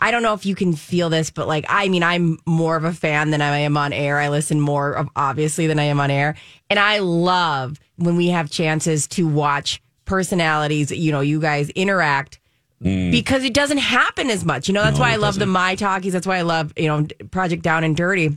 I 0.00 0.10
don't 0.12 0.22
know 0.22 0.34
if 0.34 0.44
you 0.46 0.54
can 0.54 0.74
feel 0.74 1.08
this, 1.08 1.30
but 1.30 1.48
like, 1.48 1.64
I 1.68 1.88
mean, 1.88 2.02
I'm 2.04 2.38
more 2.46 2.76
of 2.76 2.84
a 2.84 2.92
fan 2.92 3.30
than 3.30 3.40
I 3.40 3.58
am 3.60 3.76
on 3.76 3.92
air. 3.92 4.18
I 4.18 4.28
listen 4.28 4.60
more, 4.60 4.92
of, 4.92 5.08
obviously, 5.16 5.66
than 5.66 5.78
I 5.80 5.84
am 5.84 5.98
on 5.98 6.10
air, 6.10 6.36
and 6.70 6.78
I 6.78 6.98
love 6.98 7.80
when 7.98 8.16
we 8.16 8.28
have 8.28 8.50
chances 8.50 9.06
to 9.08 9.28
watch 9.28 9.82
personalities. 10.04 10.90
You 10.90 11.12
know, 11.12 11.20
you 11.20 11.40
guys 11.40 11.68
interact 11.70 12.40
because 12.80 13.42
it 13.44 13.52
doesn't 13.54 13.78
happen 13.78 14.30
as 14.30 14.44
much. 14.44 14.68
You 14.68 14.74
know, 14.74 14.82
that's 14.82 14.96
Mm. 14.96 15.00
No, 15.00 15.04
why 15.04 15.12
I 15.12 15.16
love 15.16 15.34
the 15.34 15.40
doesn't. 15.40 15.52
My 15.52 15.74
Talkies. 15.74 16.12
That's 16.12 16.26
why 16.26 16.38
I 16.38 16.42
love 16.42 16.72
you 16.76 16.86
know 16.86 17.06
Project 17.30 17.62
Down 17.62 17.84
and 17.84 17.96
Dirty 17.96 18.36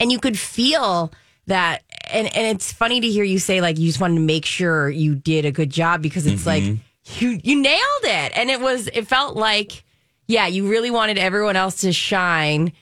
and 0.00 0.10
you 0.10 0.18
could 0.18 0.38
feel 0.38 1.12
that 1.46 1.82
and 2.10 2.26
and 2.34 2.46
it's 2.46 2.72
funny 2.72 3.00
to 3.00 3.08
hear 3.08 3.24
you 3.24 3.38
say 3.38 3.60
like 3.60 3.78
you 3.78 3.86
just 3.86 4.00
wanted 4.00 4.14
to 4.16 4.20
make 4.20 4.44
sure 4.44 4.88
you 4.90 5.14
did 5.14 5.44
a 5.44 5.52
good 5.52 5.70
job 5.70 6.02
because 6.02 6.26
it's 6.26 6.46
like 6.46 6.62
Mm-hmm. 6.62 7.24
you 7.24 7.40
you 7.42 7.60
nailed 7.60 8.04
it 8.04 8.32
and 8.36 8.48
it 8.50 8.60
was 8.60 8.88
it 8.88 9.06
felt 9.08 9.36
like 9.36 9.84
yeah 10.28 10.46
you 10.46 10.68
really 10.68 10.90
wanted 10.90 11.18
everyone 11.18 11.56
else 11.56 11.80
to 11.82 11.92
shine 11.92 12.72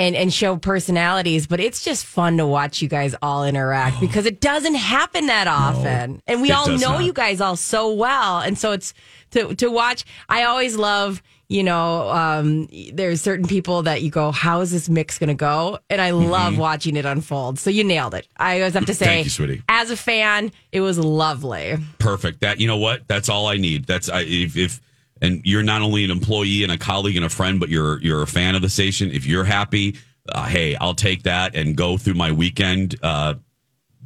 and 0.00 0.16
and 0.16 0.32
show 0.32 0.56
personalities 0.56 1.46
but 1.46 1.60
it's 1.60 1.84
just 1.84 2.04
fun 2.06 2.36
to 2.38 2.46
watch 2.46 2.80
you 2.80 2.88
guys 2.88 3.14
all 3.22 3.44
interact 3.44 4.00
because 4.00 4.24
it 4.26 4.40
doesn't 4.40 4.74
happen 4.74 5.26
that 5.26 5.46
often 5.46 6.22
and 6.26 6.40
we 6.42 6.50
all 6.50 6.68
know 6.68 6.92
not. 6.92 7.04
you 7.04 7.12
guys 7.12 7.40
all 7.40 7.56
so 7.56 7.92
well 7.92 8.40
and 8.40 8.58
so 8.58 8.72
it's 8.72 8.94
to 9.30 9.54
to 9.54 9.70
watch 9.70 10.04
i 10.28 10.44
always 10.44 10.74
love 10.76 11.22
you 11.48 11.62
know 11.62 12.08
um 12.10 12.68
there's 12.92 13.20
certain 13.20 13.46
people 13.46 13.82
that 13.82 14.02
you 14.02 14.10
go 14.10 14.30
how 14.30 14.60
is 14.60 14.70
this 14.70 14.88
mix 14.88 15.18
gonna 15.18 15.34
go 15.34 15.78
and 15.90 16.00
i 16.00 16.10
love 16.10 16.56
watching 16.56 16.96
it 16.96 17.04
unfold 17.04 17.58
so 17.58 17.68
you 17.68 17.84
nailed 17.84 18.14
it 18.14 18.26
i 18.38 18.58
always 18.58 18.74
have 18.74 18.86
to 18.86 18.94
say 18.94 19.24
Mm-hmm. 19.24 19.50
You, 19.50 19.62
as 19.68 19.90
a 19.90 19.96
fan 19.96 20.52
it 20.72 20.80
was 20.80 20.98
lovely 20.98 21.76
Perfect. 21.98 22.40
That 22.40 22.60
you 22.60 22.66
know 22.66 22.76
what? 22.76 23.06
That's 23.08 23.28
all 23.28 23.46
I 23.46 23.56
need. 23.56 23.84
That's 23.86 24.08
I, 24.08 24.20
if 24.22 24.56
if 24.56 24.80
and 25.20 25.40
you're 25.44 25.62
not 25.62 25.82
only 25.82 26.04
an 26.04 26.10
employee 26.10 26.62
and 26.62 26.72
a 26.72 26.78
colleague 26.78 27.16
and 27.16 27.24
a 27.24 27.28
friend, 27.28 27.60
but 27.60 27.68
you're 27.68 28.00
you're 28.00 28.22
a 28.22 28.26
fan 28.26 28.54
of 28.54 28.62
the 28.62 28.68
station. 28.68 29.10
If 29.10 29.26
you're 29.26 29.44
happy, 29.44 29.96
uh, 30.28 30.46
hey, 30.46 30.76
I'll 30.76 30.94
take 30.94 31.24
that 31.24 31.54
and 31.54 31.76
go 31.76 31.96
through 31.96 32.14
my 32.14 32.32
weekend 32.32 32.96
uh, 33.02 33.34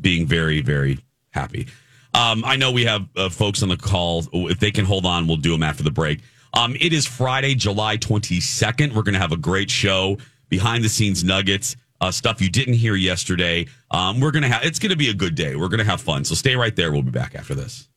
being 0.00 0.26
very 0.26 0.60
very 0.60 0.98
happy. 1.30 1.68
Um, 2.14 2.44
I 2.44 2.56
know 2.56 2.70
we 2.70 2.84
have 2.84 3.08
uh, 3.16 3.28
folks 3.28 3.62
on 3.62 3.68
the 3.68 3.76
call. 3.76 4.24
If 4.32 4.60
they 4.60 4.70
can 4.70 4.84
hold 4.84 5.04
on, 5.04 5.26
we'll 5.26 5.36
do 5.36 5.50
them 5.50 5.64
after 5.64 5.82
the 5.82 5.90
break. 5.90 6.20
Um, 6.56 6.76
it 6.78 6.92
is 6.92 7.04
Friday, 7.06 7.56
July 7.56 7.96
22nd. 7.96 8.94
We're 8.94 9.02
going 9.02 9.14
to 9.14 9.20
have 9.20 9.32
a 9.32 9.36
great 9.36 9.70
show, 9.70 10.18
behind 10.48 10.84
the 10.84 10.88
scenes 10.88 11.24
nuggets, 11.24 11.74
uh, 12.00 12.12
stuff 12.12 12.40
you 12.40 12.48
didn't 12.48 12.74
hear 12.74 12.94
yesterday. 12.94 13.66
Um, 13.90 14.20
we're 14.20 14.30
going 14.30 14.44
to 14.44 14.48
have, 14.48 14.64
it's 14.64 14.78
going 14.78 14.90
to 14.90 14.96
be 14.96 15.10
a 15.10 15.14
good 15.14 15.34
day. 15.34 15.56
We're 15.56 15.68
going 15.68 15.78
to 15.78 15.84
have 15.84 16.00
fun. 16.00 16.24
So 16.24 16.36
stay 16.36 16.54
right 16.54 16.74
there. 16.76 16.92
We'll 16.92 17.02
be 17.02 17.10
back 17.10 17.34
after 17.34 17.56
this. 17.56 17.88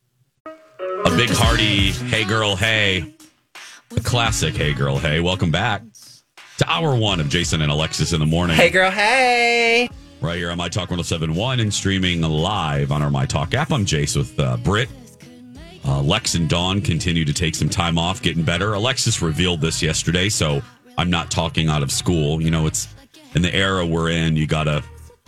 A 1.05 1.15
big 1.15 1.29
hearty, 1.29 1.91
hey 1.91 2.23
girl, 2.23 2.55
hey. 2.55 3.13
A 3.95 3.99
classic, 4.01 4.55
hey 4.55 4.73
girl, 4.73 4.97
hey. 4.97 5.19
Welcome 5.19 5.51
back 5.51 5.83
to 6.57 6.69
hour 6.69 6.95
one 6.95 7.19
of 7.19 7.29
Jason 7.29 7.61
and 7.61 7.71
Alexis 7.71 8.13
in 8.13 8.19
the 8.19 8.25
morning. 8.25 8.55
Hey, 8.55 8.69
girl, 8.69 8.89
hey. 8.89 9.89
Right 10.21 10.37
here 10.37 10.49
on 10.49 10.57
My 10.57 10.69
Talk 10.69 10.89
1071 10.89 11.59
and 11.59 11.71
streaming 11.71 12.21
live 12.21 12.91
on 12.91 13.03
our 13.03 13.11
My 13.11 13.25
Talk 13.27 13.53
app. 13.53 13.71
I'm 13.71 13.85
Jace 13.85 14.17
with 14.17 14.39
uh, 14.39 14.57
Britt. 14.57 14.89
Uh, 15.85 16.01
Lex 16.01 16.33
and 16.33 16.49
Dawn 16.49 16.81
continue 16.81 17.25
to 17.25 17.33
take 17.33 17.53
some 17.53 17.69
time 17.69 17.97
off, 17.99 18.21
getting 18.21 18.43
better. 18.43 18.73
Alexis 18.73 19.21
revealed 19.21 19.61
this 19.61 19.83
yesterday, 19.83 20.29
so 20.29 20.61
I'm 20.97 21.09
not 21.11 21.29
talking 21.29 21.69
out 21.69 21.83
of 21.83 21.91
school. 21.91 22.41
You 22.41 22.49
know, 22.49 22.65
it's 22.65 22.87
in 23.35 23.43
the 23.43 23.53
era 23.53 23.85
we're 23.85 24.09
in. 24.09 24.35
You 24.35 24.47
gotta, 24.47 24.83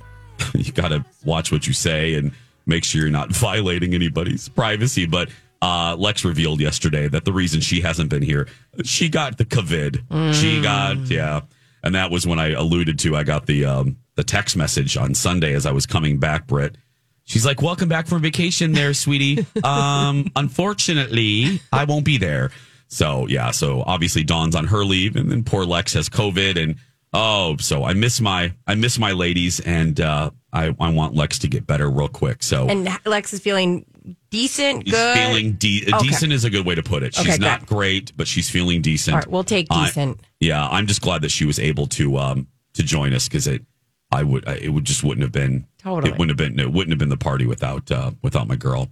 you 0.55 0.71
gotta 0.71 1.05
watch 1.23 1.51
what 1.51 1.67
you 1.67 1.73
say 1.73 2.15
and 2.15 2.31
make 2.65 2.83
sure 2.83 3.01
you're 3.01 3.11
not 3.11 3.29
violating 3.35 3.93
anybody's 3.93 4.49
privacy. 4.49 5.05
But 5.05 5.29
uh, 5.62 5.96
Lex 5.98 6.24
revealed 6.24 6.62
yesterday 6.62 7.08
that 7.08 7.25
the 7.25 7.34
reason 7.34 7.62
she 7.62 7.82
hasn't 7.82 8.10
been 8.10 8.22
here, 8.22 8.48
she 8.84 9.10
got 9.10 9.38
the 9.38 9.46
COVID. 9.46 10.34
She 10.34 10.62
got 10.62 10.98
yeah, 11.10 11.42
and 11.84 11.96
that 11.96 12.12
was 12.12 12.25
when 12.25 12.39
I 12.39 12.51
alluded 12.51 13.00
to. 13.00 13.16
I 13.16 13.24
got 13.24 13.46
the 13.46 13.66
um, 13.66 13.98
the 14.16 14.24
text 14.24 14.56
message 14.56 14.96
on 14.98 15.13
Sunday 15.13 15.54
as 15.54 15.66
I 15.66 15.72
was 15.72 15.86
coming 15.86 16.18
back, 16.18 16.48
Britt. 16.48 16.78
She's 17.25 17.46
like, 17.46 17.62
"Welcome 17.62 17.89
back 17.89 18.08
from 18.08 18.22
vacation, 18.22 18.72
there, 18.72 18.94
sweetie. 18.94 19.46
Um, 19.63 20.32
unfortunately, 20.36 21.62
I 21.72 21.84
won't 21.84 22.06
be 22.06 22.18
there." 22.18 22.51
So 22.88 23.28
yeah, 23.28 23.51
so 23.51 23.84
obviously 23.86 24.24
Dawn's 24.24 24.56
on 24.56 24.66
her 24.68 24.84
leave, 24.84 25.16
and 25.16 25.30
then 25.30 25.44
poor 25.44 25.66
Lex 25.66 25.94
has 25.94 26.10
COVID, 26.10 26.62
and 26.62 26.75
oh, 27.13 27.58
so 27.58 27.84
I 27.84 27.94
miss 27.94 28.20
my 28.20 28.54
I 28.66 28.75
miss 28.75 28.98
my 28.98 29.12
ladies, 29.12 29.60
and 29.60 30.00
uh, 30.00 30.32
I 30.51 30.75
I 30.80 30.89
want 30.89 31.16
Lex 31.16 31.39
to 31.39 31.48
get 31.48 31.68
better 31.68 31.89
real 31.89 32.08
quick. 32.08 32.42
So 32.44 32.68
and 32.68 32.89
lex 33.06 33.34
is 33.34 33.42
feeling 33.42 33.86
decent 34.29 34.86
she's 34.86 34.93
good 34.93 35.17
feeling 35.17 35.53
de- 35.53 35.86
Okay. 35.93 36.07
decent 36.07 36.31
is 36.33 36.43
a 36.45 36.50
good 36.50 36.65
way 36.65 36.75
to 36.75 36.83
put 36.83 37.03
it. 37.03 37.15
She's 37.15 37.27
Okay, 37.27 37.38
not 37.38 37.62
good. 37.62 37.69
great, 37.69 38.12
but 38.17 38.27
she's 38.27 38.50
feeling 38.50 38.81
decent. 38.81 39.13
all 39.15 39.19
right 39.19 39.29
we'll 39.29 39.43
take 39.43 39.67
I- 39.69 39.86
decent 39.86 40.19
yeah, 40.39 40.67
I'm 40.67 40.88
just 40.88 41.01
glad 41.01 41.21
that 41.24 41.31
she 41.31 41.45
was 41.45 41.59
able 41.59 41.88
to 41.88 42.17
um 42.17 42.48
to 42.74 42.83
join 42.83 43.13
us 43.13 43.27
because 43.27 43.48
it 43.48 43.63
I 44.12 44.24
would 44.24 44.48
I, 44.48 44.55
it 44.55 44.69
would 44.69 44.86
just 44.86 45.03
wouldn't 45.03 45.24
have 45.24 45.31
been 45.31 45.65
Totally. 45.79 46.12
it 46.12 46.17
wouldn't 46.19 46.39
have 46.39 46.50
been 46.55 46.59
it 46.59 46.71
wouldn't 46.71 46.91
have 46.91 47.00
been 47.00 47.09
the 47.09 47.17
party 47.17 47.45
without 47.45 47.89
uh 47.91 48.12
without 48.21 48.48
my 48.48 48.55
girl. 48.55 48.89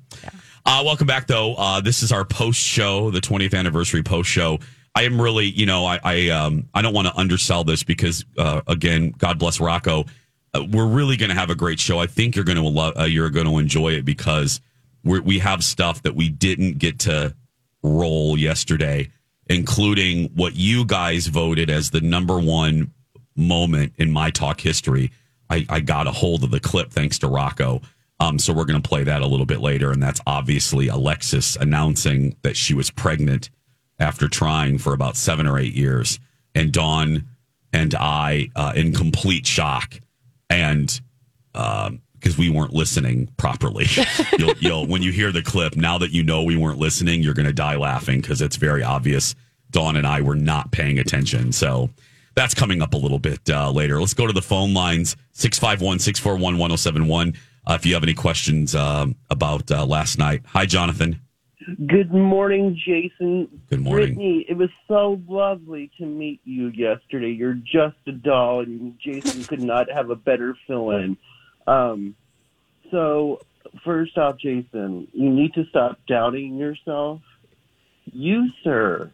Uh 0.65 0.82
welcome 0.86 1.08
back 1.08 1.27
though. 1.27 1.53
Uh 1.56 1.79
this 1.82 2.03
is 2.03 2.12
our 2.12 2.25
post 2.25 2.60
show, 2.60 3.10
the 3.12 3.22
20th 3.22 3.53
anniversary 3.58 4.03
post 4.03 4.29
show. 4.29 4.60
I 4.96 5.03
am 5.03 5.22
really, 5.22 5.46
you 5.46 5.65
know, 5.67 5.86
I 5.86 6.00
I 6.03 6.29
um 6.29 6.67
I 6.74 6.82
don't 6.82 6.94
want 6.94 7.08
to 7.08 7.15
undersell 7.15 7.63
this 7.63 7.84
because 7.84 8.25
uh 8.38 8.62
again, 8.67 9.13
God 9.17 9.38
bless 9.39 9.60
Rocco. 9.60 10.06
Uh, 10.53 10.63
we're 10.72 10.88
really 10.88 11.17
going 11.17 11.29
to 11.29 11.36
have 11.36 11.50
a 11.50 11.56
great 11.56 11.77
show. 11.79 12.00
I 12.00 12.08
think 12.08 12.36
you're 12.36 12.46
going 12.46 12.58
to 12.58 12.67
love 12.67 12.98
uh, 12.98 13.03
you're 13.03 13.29
going 13.29 13.46
to 13.48 13.58
enjoy 13.60 13.89
it 13.94 14.06
because 14.06 14.60
we 15.08 15.20
we 15.20 15.40
have 15.40 15.64
stuff 15.64 16.04
that 16.04 16.16
we 16.16 16.30
didn't 16.30 16.78
get 16.78 17.00
to 17.00 17.36
roll 17.84 18.38
yesterday, 18.38 19.10
including 19.48 20.26
what 20.36 20.56
you 20.56 20.86
guys 20.86 21.28
voted 21.28 21.70
as 21.70 21.92
the 21.92 22.02
number 22.02 22.40
one 22.40 22.92
moment 23.36 23.94
in 23.98 24.12
my 24.12 24.30
talk 24.32 24.62
history. 24.62 25.12
I, 25.50 25.66
I 25.70 25.80
got 25.80 26.08
a 26.08 26.12
hold 26.12 26.44
of 26.44 26.52
the 26.52 26.60
clip 26.60 26.92
thanks 26.92 27.20
to 27.20 27.28
Rocco. 27.28 27.82
Um, 28.20 28.40
so 28.40 28.52
we're 28.52 28.66
going 28.66 28.82
to 28.82 28.88
play 28.88 29.04
that 29.04 29.22
a 29.22 29.28
little 29.28 29.46
bit 29.46 29.60
later, 29.60 29.92
and 29.92 30.02
that's 30.02 30.20
obviously 30.26 30.88
Alexis 30.88 31.56
announcing 31.56 32.36
that 32.42 32.58
she 32.58 32.74
was 32.74 32.90
pregnant 32.90 33.50
after 34.00 34.28
trying 34.28 34.80
for 34.80 34.94
about 34.94 35.16
seven 35.16 35.48
or 35.48 35.58
eight 35.60 35.74
years, 35.74 36.20
and 36.56 36.72
Dawn 36.72 37.26
and 37.72 37.94
I 37.96 38.50
uh, 38.56 38.74
in 38.76 38.94
complete 38.94 39.46
shock, 39.46 40.00
and 40.50 41.00
because 42.27 42.38
we 42.38 42.50
weren't 42.50 42.74
listening 42.74 43.29
properly. 43.38 43.86
you'll, 44.38 44.53
you'll 44.60 44.86
when 44.86 45.01
you 45.01 45.13
hear 45.13 45.31
the 45.31 45.41
clip 45.41 45.77
now 45.77 45.98
that 45.98 46.12
you 46.12 46.24
know 46.24 46.43
we 46.43 46.57
weren't 46.57 46.77
listening, 46.77 47.24
you're 47.24 47.34
going 47.34 47.46
to 47.46 47.53
die 47.53 47.77
laughing 47.77 48.19
because 48.19 48.41
it's 48.41 48.57
very 48.57 48.84
obvious. 48.84 49.34
Dawn 49.72 49.96
and 49.96 50.05
I 50.05 50.19
were 50.19 50.36
not 50.36 50.72
paying 50.72 51.00
attention. 51.00 51.53
So 51.53 51.89
that's 52.36 52.53
coming 52.53 52.81
up 52.81 52.93
a 52.93 52.98
little 52.98 53.19
bit 53.19 53.50
uh, 53.50 53.72
later. 53.72 53.98
Let's 54.01 54.13
go 54.13 54.27
to 54.27 54.34
the 54.34 54.41
phone 54.41 54.74
lines 54.74 55.15
651 55.31 56.00
641 56.00 56.57
1071. 56.57 57.34
Uh, 57.65 57.74
If 57.79 57.86
you 57.86 57.93
have 57.93 58.03
any 58.03 58.13
questions 58.13 58.75
um, 58.75 59.15
about 59.29 59.72
uh, 59.72 59.86
last 59.86 60.17
night. 60.17 60.41
Hi, 60.48 60.65
Jonathan. 60.65 61.22
Good 61.86 62.13
morning, 62.13 62.79
Jason. 62.86 63.62
Good 63.69 63.81
morning. 63.81 64.15
Brittany, 64.15 64.46
it 64.50 64.55
was 64.55 64.69
so 64.88 65.22
lovely 65.27 65.91
to 65.98 66.05
meet 66.05 66.39
you 66.46 66.67
yesterday. 66.67 67.31
You're 67.31 67.55
just 67.55 67.98
a 68.07 68.13
doll, 68.13 68.62
and 68.62 68.98
Jason 69.00 69.43
could 69.43 69.62
not 69.62 69.91
have 69.91 70.10
a 70.10 70.15
better 70.15 70.55
fill 70.65 70.91
in. 70.91 71.17
Um, 71.68 72.16
so, 72.92 73.42
first 73.84 74.18
off, 74.18 74.38
Jason, 74.40 75.08
you 75.14 75.30
need 75.30 75.54
to 75.54 75.66
stop 75.70 76.00
doubting 76.08 76.58
yourself. 76.58 77.22
You, 78.06 78.48
sir, 78.64 79.12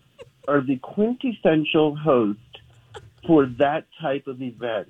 are 0.48 0.62
the 0.62 0.78
quintessential 0.78 1.96
host 1.96 2.40
for 3.26 3.48
that 3.58 3.86
type 4.02 4.28
of 4.28 4.42
event. 4.42 4.88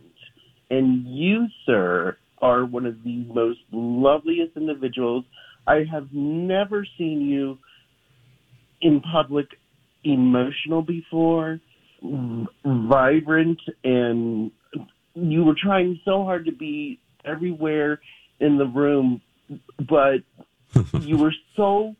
And 0.70 1.08
you, 1.08 1.48
sir, 1.66 2.18
are 2.42 2.66
one 2.66 2.86
of 2.86 3.04
the 3.04 3.24
most 3.34 3.60
loveliest 3.72 4.58
individuals. 4.58 5.24
I 5.66 5.86
have 5.90 6.10
never 6.12 6.86
seen 6.98 7.22
you 7.22 7.58
in 8.82 9.00
public 9.00 9.48
emotional 10.04 10.82
before, 10.82 11.62
vibrant, 12.66 13.62
and 13.84 14.52
you 15.16 15.46
were 15.46 15.56
trying 15.56 16.02
so 16.04 16.24
hard 16.26 16.46
to 16.46 16.52
be 16.52 17.00
everywhere 17.26 18.00
in 18.40 18.58
the 18.58 18.66
room, 18.66 19.22
but 19.80 20.22
you 21.02 21.18
were 21.18 21.34
so 21.56 21.96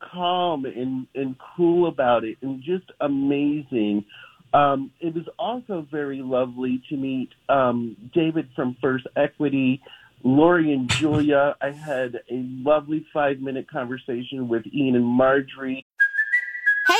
calm 0.00 0.64
and, 0.64 1.06
and 1.14 1.36
cool 1.56 1.88
about 1.88 2.24
it 2.24 2.38
and 2.42 2.62
just 2.62 2.90
amazing. 3.00 4.04
Um, 4.52 4.90
it 5.00 5.14
was 5.14 5.24
also 5.38 5.86
very 5.90 6.22
lovely 6.22 6.82
to 6.88 6.96
meet 6.96 7.30
um, 7.48 7.96
David 8.14 8.48
from 8.54 8.76
First 8.80 9.06
Equity. 9.16 9.82
Lori 10.24 10.72
and 10.72 10.90
Julia. 10.98 11.54
I 11.60 11.70
had 11.70 12.16
a 12.30 12.34
lovely 12.34 13.06
five 13.12 13.40
minute 13.40 13.70
conversation 13.70 14.48
with 14.48 14.66
Ian 14.66 14.96
and 14.96 15.04
Marjorie. 15.04 15.84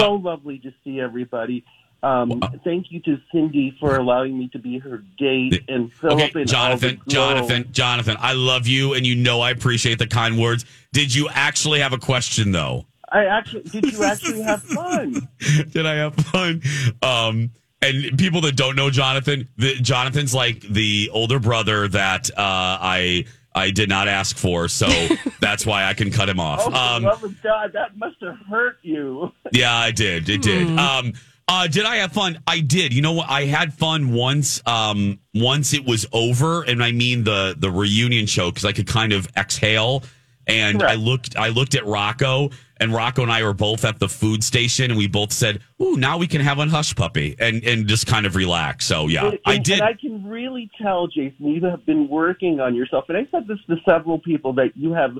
So 0.00 0.14
lovely 0.14 0.58
to 0.60 0.72
see 0.84 1.00
everybody. 1.00 1.64
Um, 2.02 2.40
thank 2.64 2.90
you 2.90 3.00
to 3.00 3.18
Cindy 3.30 3.76
for 3.78 3.96
allowing 3.96 4.38
me 4.38 4.48
to 4.48 4.58
be 4.58 4.78
her 4.78 5.04
date 5.18 5.62
and 5.68 5.92
Philip 5.92 6.30
Okay, 6.30 6.40
and 6.40 6.48
Jonathan. 6.48 7.00
Jonathan, 7.06 7.68
Jonathan, 7.72 8.16
I 8.18 8.32
love 8.32 8.66
you, 8.66 8.94
and 8.94 9.06
you 9.06 9.14
know 9.14 9.40
I 9.40 9.50
appreciate 9.50 9.98
the 9.98 10.06
kind 10.06 10.38
words. 10.38 10.64
Did 10.92 11.14
you 11.14 11.28
actually 11.28 11.80
have 11.80 11.92
a 11.92 11.98
question, 11.98 12.52
though? 12.52 12.86
I 13.12 13.26
actually 13.26 13.62
did. 13.62 13.92
You 13.92 14.04
actually 14.04 14.40
have 14.42 14.62
fun? 14.62 15.28
Did 15.70 15.84
I 15.84 15.94
have 15.94 16.14
fun? 16.14 16.62
Um, 17.02 17.50
and 17.82 18.16
people 18.16 18.40
that 18.42 18.56
don't 18.56 18.76
know 18.76 18.88
Jonathan, 18.88 19.48
the, 19.56 19.74
Jonathan's 19.80 20.32
like 20.32 20.60
the 20.60 21.10
older 21.12 21.40
brother 21.40 21.88
that 21.88 22.30
uh, 22.30 22.36
I 22.38 23.24
I 23.60 23.70
did 23.70 23.88
not 23.88 24.08
ask 24.08 24.36
for, 24.36 24.66
so 24.68 24.88
that's 25.40 25.64
why 25.64 25.84
I 25.84 25.94
can 25.94 26.10
cut 26.10 26.28
him 26.28 26.40
off. 26.40 26.60
Oh, 26.64 26.72
Um, 26.72 27.02
love 27.04 27.22
of 27.22 27.40
God, 27.42 27.72
that 27.74 27.96
must 27.96 28.16
have 28.22 28.38
hurt 28.48 28.78
you. 28.82 29.32
Yeah, 29.52 29.74
I 29.74 29.90
did. 29.90 30.28
It 30.28 30.42
did. 30.42 30.78
Um, 30.78 31.12
uh, 31.48 31.66
did 31.66 31.84
I 31.84 31.96
have 31.96 32.12
fun? 32.12 32.38
I 32.46 32.60
did. 32.60 32.94
You 32.94 33.02
know 33.02 33.12
what? 33.12 33.28
I 33.28 33.44
had 33.46 33.74
fun 33.74 34.12
once. 34.12 34.62
Um, 34.66 35.18
once 35.34 35.74
it 35.74 35.84
was 35.84 36.06
over, 36.12 36.62
and 36.62 36.82
I 36.84 36.92
mean 36.92 37.24
the 37.24 37.56
the 37.58 37.68
reunion 37.70 38.26
show 38.26 38.50
because 38.50 38.64
I 38.64 38.70
could 38.72 38.86
kind 38.86 39.12
of 39.12 39.28
exhale. 39.36 40.04
And 40.46 40.82
I 40.84 40.94
looked. 40.94 41.36
I 41.36 41.48
looked 41.48 41.74
at 41.74 41.84
Rocco, 41.84 42.50
and 42.80 42.92
Rocco 42.94 43.22
and 43.22 43.30
I 43.30 43.42
were 43.44 43.52
both 43.52 43.84
at 43.84 43.98
the 43.98 44.08
food 44.08 44.42
station, 44.42 44.90
and 44.90 44.98
we 44.98 45.06
both 45.06 45.32
said, 45.32 45.60
"Ooh, 45.80 45.96
now 45.96 46.18
we 46.18 46.26
can 46.26 46.40
have 46.40 46.58
a 46.58 46.66
hush 46.66 46.94
puppy," 46.96 47.36
and 47.38 47.62
and 47.64 47.86
just 47.86 48.06
kind 48.06 48.26
of 48.26 48.34
relax. 48.34 48.86
So 48.86 49.06
yeah, 49.06 49.28
And- 49.28 49.38
I 49.46 49.58
did. 49.58 49.80
I 49.80 49.92
can 49.94 50.26
really 50.26 50.70
tell, 50.80 51.06
Jason, 51.06 51.48
you 51.48 51.64
have 51.66 51.84
been 51.86 52.08
working 52.08 52.58
on 52.60 52.74
yourself. 52.74 53.04
And 53.08 53.18
I 53.18 53.26
said 53.30 53.46
this 53.46 53.58
to 53.68 53.76
several 53.84 54.18
people 54.18 54.54
that 54.54 54.76
you 54.76 54.92
have 54.92 55.18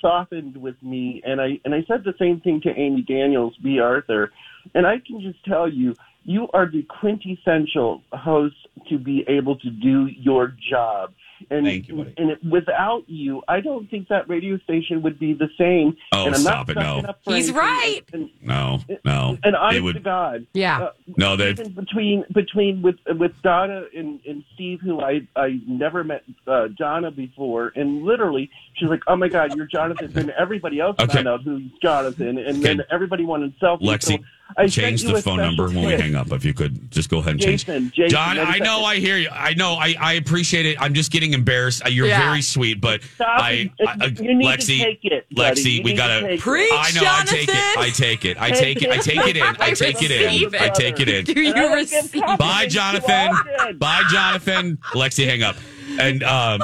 softened 0.00 0.56
with 0.56 0.82
me. 0.82 1.22
And 1.24 1.40
I 1.40 1.60
and 1.64 1.74
I 1.74 1.84
said 1.86 2.04
the 2.04 2.14
same 2.18 2.40
thing 2.40 2.60
to 2.62 2.70
Amy 2.70 3.02
Daniels, 3.02 3.54
B. 3.62 3.78
Arthur. 3.78 4.32
And 4.74 4.86
I 4.86 4.98
can 4.98 5.20
just 5.20 5.44
tell 5.44 5.68
you, 5.68 5.94
you 6.24 6.48
are 6.54 6.66
the 6.66 6.82
quintessential 6.84 8.02
host 8.12 8.56
to 8.88 8.98
be 8.98 9.24
able 9.28 9.56
to 9.56 9.70
do 9.70 10.06
your 10.06 10.54
job. 10.70 11.12
And, 11.52 11.66
Thank 11.66 11.88
you, 11.88 11.96
buddy. 11.96 12.14
and 12.16 12.30
it, 12.30 12.38
without 12.44 13.02
you, 13.08 13.42
I 13.46 13.60
don't 13.60 13.90
think 13.90 14.08
that 14.08 14.28
radio 14.28 14.56
station 14.60 15.02
would 15.02 15.18
be 15.18 15.34
the 15.34 15.48
same. 15.58 15.96
Oh, 16.12 16.26
and 16.26 16.34
I'm 16.34 16.40
stop 16.40 16.68
not 16.68 16.76
it, 16.76 16.80
no. 16.80 16.82
sucking 16.96 17.06
up 17.10 17.20
for 17.24 17.34
He's 17.34 17.48
anything. 17.50 17.62
right. 17.62 18.00
And, 18.14 18.30
no, 18.40 18.80
no. 19.04 19.38
and 19.44 19.54
they 19.54 19.58
honest 19.58 19.76
to 19.78 19.82
would. 19.84 20.02
God, 20.04 20.46
Yeah. 20.54 20.80
uh, 20.84 20.92
No, 21.18 21.36
they. 21.36 21.52
between 21.52 22.24
between 22.32 22.80
with 22.82 22.96
with 23.18 23.32
Donna 23.42 23.84
and, 23.94 24.20
and 24.26 24.42
Steve, 24.54 24.80
who 24.80 25.00
I 25.00 25.26
I 25.36 25.60
never 25.66 26.02
met 26.04 26.24
uh, 26.46 26.68
Donna 26.78 27.10
before, 27.10 27.72
and 27.76 28.02
literally 28.02 28.50
she's 28.74 28.88
like, 28.88 29.02
"Oh 29.06 29.16
my 29.16 29.28
God, 29.28 29.54
you're 29.54 29.66
Jonathan!" 29.66 30.10
And 30.16 30.30
everybody 30.30 30.80
else 30.80 30.96
Okay. 30.98 31.12
found 31.14 31.28
out 31.28 31.42
who's 31.42 31.62
Jonathan, 31.82 32.38
and 32.38 32.62
then 32.62 32.80
everybody 32.90 33.24
wanted 33.24 33.58
selfies. 33.60 33.82
Lexi, 33.82 34.18
so 34.18 34.24
I 34.56 34.66
change 34.66 35.02
the 35.02 35.20
phone 35.22 35.38
number 35.38 35.66
when 35.68 35.84
we 35.86 35.92
hang 35.92 36.14
up. 36.14 36.32
If 36.32 36.44
you 36.44 36.54
could 36.54 36.90
just 36.90 37.08
go 37.08 37.18
ahead 37.18 37.32
and 37.32 37.40
change. 37.40 37.64
Jason, 37.64 37.90
Jason, 37.94 38.10
John, 38.10 38.36
wait 38.36 38.58
know, 38.60 38.64
second. 38.64 38.84
I 38.84 38.96
hear 38.96 39.16
you. 39.16 39.28
I 39.32 39.54
know, 39.54 39.74
I, 39.74 39.94
I 40.00 40.12
appreciate 40.14 40.66
it. 40.66 40.80
I'm 40.80 40.94
just 40.94 41.10
getting 41.12 41.32
embarrassed. 41.32 41.84
Uh, 41.84 41.88
You're 41.88 42.06
Yeah. 42.06 42.26
very 42.28 42.42
sweet, 42.42 42.80
but 42.80 43.02
Stop 43.14 43.28
I. 43.40 43.70
I, 43.86 43.96
I 44.00 44.06
You 44.06 44.34
need 44.34 44.44
to 44.44 44.50
Lexi, 44.66 44.78
take 44.82 45.00
it, 45.04 45.26
buddy. 45.34 45.60
Lexi, 45.62 45.72
You 45.78 45.82
we 45.82 45.94
gotta. 45.94 46.36
to. 46.36 46.38
Preach, 46.38 46.70
I 46.72 46.90
know, 46.94 47.02
I 47.04 47.24
take 47.26 47.48
it. 47.48 47.76
I 47.78 47.90
take 47.90 48.24
it. 48.24 48.40
I 48.40 48.50
take 48.50 48.82
it. 48.82 48.90
I 48.90 48.96
take 48.98 49.26
it 49.26 49.36
in. 49.36 49.42
I 49.42 49.70
take 49.72 50.02
it 50.02 50.10
in. 50.10 50.54
I 50.60 50.68
take 50.68 51.00
it 51.00 51.08
in. 51.08 51.24
Do 51.24 51.40
you 51.40 51.48
And 51.52 51.56
I 51.58 51.62
don't 51.62 51.88
give 51.88 52.02
receive? 52.14 52.38
Bye, 52.38 52.66
Jonathan. 52.68 53.30
Bye, 53.78 54.02
Jonathan. 54.10 54.78
Lexi, 54.94 55.26
hang 55.26 55.42
up. 55.42 55.56
And 55.98 56.22
um, 56.22 56.62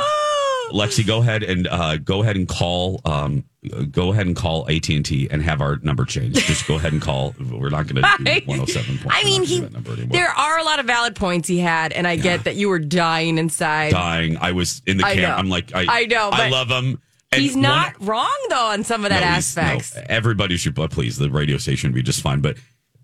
Lexi, 0.72 1.07
go 1.07 1.18
ahead 1.20 1.42
and 1.42 1.66
uh, 1.66 1.96
go 1.96 2.22
ahead 2.22 2.37
and 2.37 2.48
call. 2.48 3.00
Um, 3.04 3.44
go 3.90 4.12
ahead 4.12 4.26
and 4.26 4.37
call 4.37 4.68
AT 4.70 4.88
and 4.88 5.04
T 5.04 5.28
and 5.31 5.42
have 5.42 5.61
our 5.61 5.76
number 5.83 6.04
changed. 6.04 6.38
Just 6.46 6.66
go 6.66 6.76
ahead 6.76 6.92
and 6.92 7.02
call. 7.02 7.35
We're 7.38 7.70
not 7.70 7.87
going 7.87 7.96
to 7.96 8.09
do 8.18 8.24
Right. 8.24 8.46
107. 8.46 9.00
I 9.11 9.24
mean, 9.24 9.42
he. 9.44 9.61
There 9.61 10.28
are 10.31 10.59
a 10.59 10.64
lot 10.64 10.78
of 10.78 10.87
valid 10.87 11.16
points 11.16 11.48
he 11.48 11.59
had, 11.59 11.92
and 11.92 12.07
I 12.07 12.16
get 12.16 12.44
that 12.44 12.57
you 12.57 12.68
were 12.68 12.78
dying 12.78 13.38
inside. 13.38 13.90
dying. 13.92 14.37
I 14.40 14.52
was 14.52 14.81
in 14.87 14.96
the 14.98 15.04
camp. 15.04 15.38
I'm 15.38 15.48
like, 15.48 15.74
I, 15.74 15.87
I 16.02 16.04
know, 16.07 16.31
I 16.33 16.48
love 16.48 16.68
him. 16.68 17.00
And 17.31 17.42
He's 17.42 17.52
one- 17.54 17.62
not 17.62 17.94
wrong 18.00 18.46
though 18.48 18.68
on 18.68 18.85
some 18.85 19.04
of 19.04 19.11
that 19.11 19.20
No, 19.20 19.26
he's- 19.33 19.54
no, 19.57 19.62
aspects. 19.62 19.98
everybody 20.09 20.57
should, 20.57 20.74
but 20.74 20.90
please, 20.90 21.18
the 21.18 21.28
radio 21.31 21.59
station 21.59 21.90
would 21.90 21.94
be 21.96 22.02
just 22.02 22.22
fine. 22.22 22.40
But 22.40 22.57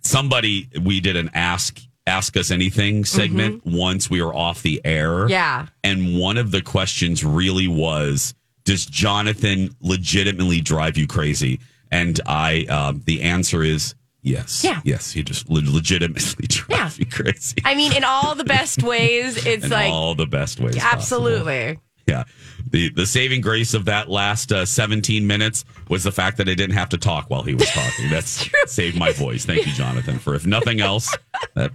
somebody, 0.03 0.69
we 0.81 1.01
did 1.01 1.17
an 1.17 1.31
ask 1.35 1.79
ask 2.07 2.37
us 2.37 2.51
anything 2.51 3.05
segment 3.05 3.65
once 3.65 4.11
we 4.11 4.23
were 4.23 4.35
off 4.35 4.63
the 4.63 4.81
air. 4.85 5.11
Mm-hmm. 5.11 5.31
Yeah. 5.31 5.67
and 5.83 6.19
one 6.19 6.37
of 6.37 6.51
the 6.51 6.61
questions 6.63 7.25
really 7.25 7.67
was, 7.69 8.35
does 8.65 8.85
Jonathan 8.87 9.75
legitimately 9.81 10.61
drive 10.61 10.97
you 10.99 11.07
crazy? 11.07 11.61
And 11.91 12.21
I, 12.27 12.65
um, 12.65 13.03
the 13.07 13.23
answer 13.23 13.63
is 13.63 13.95
yes. 14.23 14.65
Yeah. 14.65 14.81
yes, 14.85 15.13
he 15.13 15.23
just 15.23 15.49
le- 15.49 15.61
legitimately 15.65 16.47
drives 16.49 16.99
Yeah. 16.99 17.05
me 17.05 17.11
crazy. 17.11 17.57
I 17.65 17.75
mean, 17.75 17.93
in 17.95 18.05
all 18.05 18.35
the 18.35 18.45
best 18.45 18.83
ways, 18.83 19.45
it's 19.47 19.65
in 19.65 19.71
like 19.71 19.91
all 19.93 20.15
the 20.15 20.27
best 20.27 20.61
ways. 20.61 20.77
possible. 20.77 21.81
Yeah. 22.07 22.25
The 22.71 22.89
the 22.91 23.07
saving 23.07 23.41
grace 23.41 23.73
of 23.75 23.85
that 23.87 24.09
last 24.11 24.53
uh, 24.53 24.67
17 24.67 25.27
minutes 25.27 25.65
was 25.89 26.05
the 26.05 26.13
fact 26.13 26.37
that 26.39 26.49
I 26.49 26.55
didn't 26.55 26.75
have 26.77 26.89
to 26.91 26.99
talk 26.99 27.31
while 27.31 27.43
he 27.43 27.55
was 27.55 27.69
talking. 27.71 28.11
That's 28.11 28.49
saved 28.73 28.99
my 28.99 29.13
voice. 29.13 29.45
Thank 29.45 29.67
you, 29.67 29.73
Jonathan, 29.73 30.19
for 30.19 30.35
if 30.35 30.47
nothing 30.47 30.81
else. 30.81 31.15
That, 31.55 31.73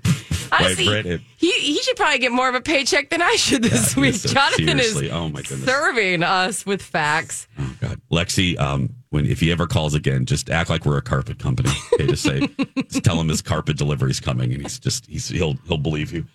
Honestly, 0.52 0.88
right, 0.88 1.04
Britt? 1.04 1.06
It- 1.06 1.22
he 1.38 1.52
he 1.52 1.80
should 1.82 1.96
probably 1.96 2.20
get 2.20 2.32
more 2.32 2.50
of 2.50 2.56
a 2.56 2.60
paycheck 2.62 3.10
than 3.10 3.22
I 3.22 3.36
should 3.36 3.62
this 3.64 3.96
Yeah, 3.96 4.02
week. 4.02 4.16
so 4.16 4.30
Jonathan 4.30 4.80
is 4.80 4.96
oh 5.12 5.30
my 5.30 5.42
goodness. 5.42 5.66
serving 5.66 6.24
us 6.24 6.66
with 6.66 6.82
facts. 6.82 7.48
oh 7.60 7.76
God, 7.80 8.02
Lexi, 8.12 8.60
um, 8.60 8.90
when 9.10 9.26
if 9.26 9.40
he 9.40 9.52
ever 9.52 9.68
calls 9.68 9.94
again, 9.94 10.26
just 10.26 10.50
act 10.50 10.70
like 10.70 10.86
we're 10.86 10.98
a 10.98 11.02
carpet 11.02 11.40
company. 11.40 11.70
Okay, 11.94 12.08
just 12.08 12.24
say, 12.24 12.40
just 12.90 13.04
tell 13.04 13.20
him 13.22 13.30
his 13.30 13.42
carpet 13.42 13.78
delivery's 13.78 14.20
coming, 14.20 14.52
and 14.54 14.62
he's 14.62 14.80
just 14.80 15.06
he's 15.06 15.30
he'll 15.30 15.54
he'll 15.68 15.78
believe 15.78 16.12
you. 16.12 16.26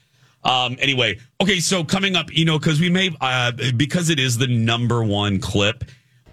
Um, 0.45 0.77
anyway, 0.79 1.19
okay, 1.41 1.61
so 1.61 1.85
coming 1.85 2.17
up, 2.17 2.33
you 2.33 2.45
know, 2.45 2.59
because 2.59 2.81
we 2.81 2.91
may 2.91 3.11
uh, 3.21 3.53
because 3.77 4.11
it 4.11 4.19
is 4.19 4.37
the 4.39 4.47
number 4.47 5.03
one 5.03 5.41
clip. 5.41 5.85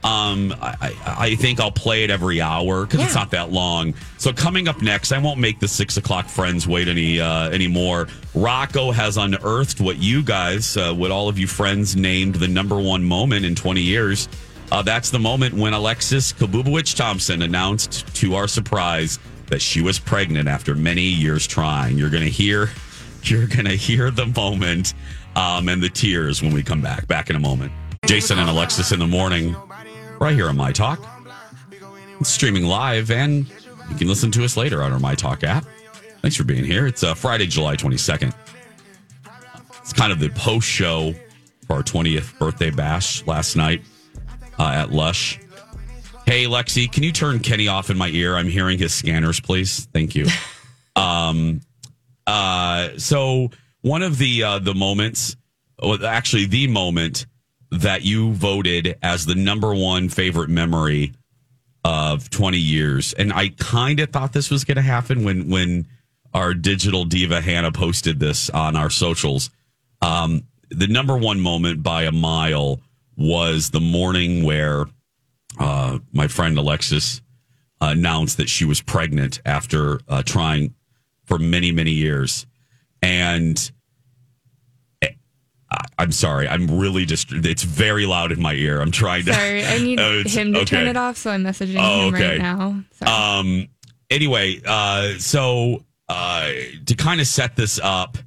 Um, 0.03 0.51
I, 0.59 0.75
I 0.81 1.15
I 1.25 1.35
think 1.35 1.59
I'll 1.59 1.71
play 1.71 2.03
it 2.03 2.09
every 2.09 2.41
hour 2.41 2.85
because 2.85 3.05
it's 3.05 3.13
not 3.13 3.31
that 3.31 3.51
long. 3.51 3.93
So 4.17 4.33
coming 4.33 4.67
up 4.67 4.81
next, 4.81 5.11
I 5.11 5.19
won't 5.19 5.39
make 5.39 5.59
the 5.59 5.67
six 5.67 5.95
o'clock 5.97 6.27
friends 6.27 6.67
wait 6.67 6.87
any 6.87 7.19
uh, 7.19 7.49
anymore. 7.49 8.07
Rocco 8.33 8.91
has 8.91 9.17
unearthed 9.17 9.79
what 9.79 9.97
you 9.97 10.23
guys, 10.23 10.75
uh, 10.75 10.91
what 10.93 11.11
all 11.11 11.29
of 11.29 11.37
you 11.37 11.45
friends 11.45 11.95
named 11.95 12.35
the 12.35 12.47
number 12.47 12.79
one 12.79 13.03
moment 13.03 13.45
in 13.45 13.53
twenty 13.53 13.81
years. 13.81 14.27
Uh, 14.71 14.81
that's 14.81 15.09
the 15.09 15.19
moment 15.19 15.53
when 15.53 15.73
Alexis 15.73 16.33
Kabubowicz 16.33 16.95
Thompson 16.95 17.41
announced, 17.41 18.07
to 18.15 18.35
our 18.35 18.47
surprise, 18.47 19.19
that 19.47 19.61
she 19.61 19.81
was 19.81 19.99
pregnant 19.99 20.47
after 20.47 20.73
many 20.73 21.03
years 21.03 21.45
trying. 21.45 21.97
You're 21.97 22.09
going 22.09 22.23
to 22.23 22.29
hear, 22.29 22.71
you're 23.29 23.47
going 23.47 23.65
to 23.65 23.75
hear 23.75 24.11
the 24.11 24.25
moment 24.25 24.93
um, 25.35 25.69
and 25.69 25.81
the 25.81 25.89
tears 25.89 26.41
when 26.41 26.53
we 26.53 26.63
come 26.63 26.81
back. 26.81 27.07
Back 27.07 27.29
in 27.29 27.35
a 27.35 27.39
moment. 27.39 27.71
Jason 28.05 28.39
and 28.39 28.49
Alexis 28.49 28.91
in 28.91 28.99
the 28.99 29.07
morning, 29.07 29.55
right 30.19 30.33
here 30.33 30.49
on 30.49 30.57
My 30.57 30.71
Talk. 30.71 30.99
It's 32.19 32.29
streaming 32.29 32.65
live, 32.65 33.11
and 33.11 33.47
you 33.89 33.95
can 33.95 34.07
listen 34.07 34.31
to 34.31 34.43
us 34.43 34.57
later 34.57 34.81
on 34.83 34.91
our 34.91 34.99
My 34.99 35.15
Talk 35.15 35.43
app. 35.43 35.65
Thanks 36.21 36.35
for 36.35 36.43
being 36.43 36.63
here. 36.63 36.87
It's 36.87 37.03
uh, 37.03 37.13
Friday, 37.13 37.47
July 37.47 37.75
22nd. 37.75 38.33
It's 39.79 39.93
kind 39.93 40.11
of 40.11 40.19
the 40.19 40.29
post 40.29 40.67
show 40.67 41.13
for 41.67 41.73
our 41.73 41.83
20th 41.83 42.37
birthday 42.37 42.69
bash 42.69 43.25
last 43.25 43.55
night 43.55 43.83
uh, 44.59 44.71
at 44.71 44.91
Lush. 44.91 45.39
Hey, 46.25 46.45
Lexi, 46.45 46.91
can 46.91 47.03
you 47.03 47.11
turn 47.11 47.39
Kenny 47.39 47.67
off 47.67 47.89
in 47.89 47.97
my 47.97 48.07
ear? 48.09 48.35
I'm 48.35 48.47
hearing 48.47 48.77
his 48.77 48.93
scanners, 48.93 49.39
please. 49.39 49.87
Thank 49.93 50.15
you. 50.15 50.27
um, 50.95 51.61
uh, 52.27 52.97
so 52.97 53.49
one 53.81 54.03
of 54.03 54.17
the 54.17 54.43
uh, 54.43 54.59
the 54.59 54.75
moments, 54.75 55.35
well, 55.81 56.05
actually, 56.05 56.45
the 56.45 56.67
moment 56.67 57.25
that 57.71 58.03
you 58.03 58.33
voted 58.33 58.97
as 59.01 59.25
the 59.25 59.35
number 59.35 59.73
one 59.73 60.09
favorite 60.09 60.49
memory 60.49 61.13
of 61.83 62.29
20 62.29 62.57
years, 62.57 63.13
and 63.13 63.33
I 63.33 63.49
kind 63.49 63.99
of 63.99 64.09
thought 64.09 64.33
this 64.33 64.51
was 64.51 64.63
going 64.63 64.75
to 64.75 64.81
happen 64.81 65.23
when 65.23 65.49
when 65.49 65.87
our 66.33 66.53
digital 66.53 67.05
diva 67.05 67.41
Hannah 67.41 67.71
posted 67.71 68.19
this 68.19 68.49
on 68.49 68.75
our 68.75 68.89
socials. 68.89 69.49
Um, 70.01 70.43
the 70.69 70.87
number 70.87 71.17
one 71.17 71.39
moment 71.39 71.83
by 71.83 72.03
a 72.03 72.11
mile 72.11 72.79
was 73.17 73.69
the 73.69 73.81
morning 73.81 74.43
where 74.43 74.85
uh, 75.59 75.99
my 76.13 76.27
friend 76.27 76.57
Alexis 76.57 77.21
announced 77.81 78.37
that 78.37 78.47
she 78.47 78.63
was 78.63 78.79
pregnant 78.79 79.41
after 79.45 79.99
uh, 80.07 80.23
trying 80.23 80.73
for 81.31 81.39
many, 81.39 81.71
many 81.71 81.91
years. 81.91 82.45
And 83.01 83.71
I- 85.01 85.85
I'm 85.97 86.11
sorry, 86.11 86.45
I'm 86.49 86.67
really 86.79 87.05
just, 87.05 87.31
it's 87.31 87.63
very 87.63 88.05
loud 88.05 88.33
in 88.33 88.41
my 88.41 88.53
ear. 88.53 88.81
I'm 88.81 88.91
trying 88.91 89.23
to. 89.25 89.33
Sorry, 89.33 89.63
I 89.65 89.77
need 89.77 89.97
it's- 90.01 90.33
him 90.35 90.53
to 90.53 90.65
turn 90.65 90.87
it 90.87 90.97
off, 90.97 91.15
so 91.15 91.31
I'm 91.31 91.43
messaging 91.45 91.77
Oh, 91.79 92.09
him 92.09 92.15
okay. 92.15 92.29
right 92.31 92.37
now. 92.41 92.83
Sorry. 92.99 93.11
Um. 93.11 93.67
Anyway, 94.09 94.59
uh, 94.65 95.13
so 95.19 95.85
uh, 96.09 96.51
to 96.85 96.95
kind 96.95 97.21
of 97.21 97.27
set 97.27 97.55
this 97.55 97.79
up, 97.81 98.17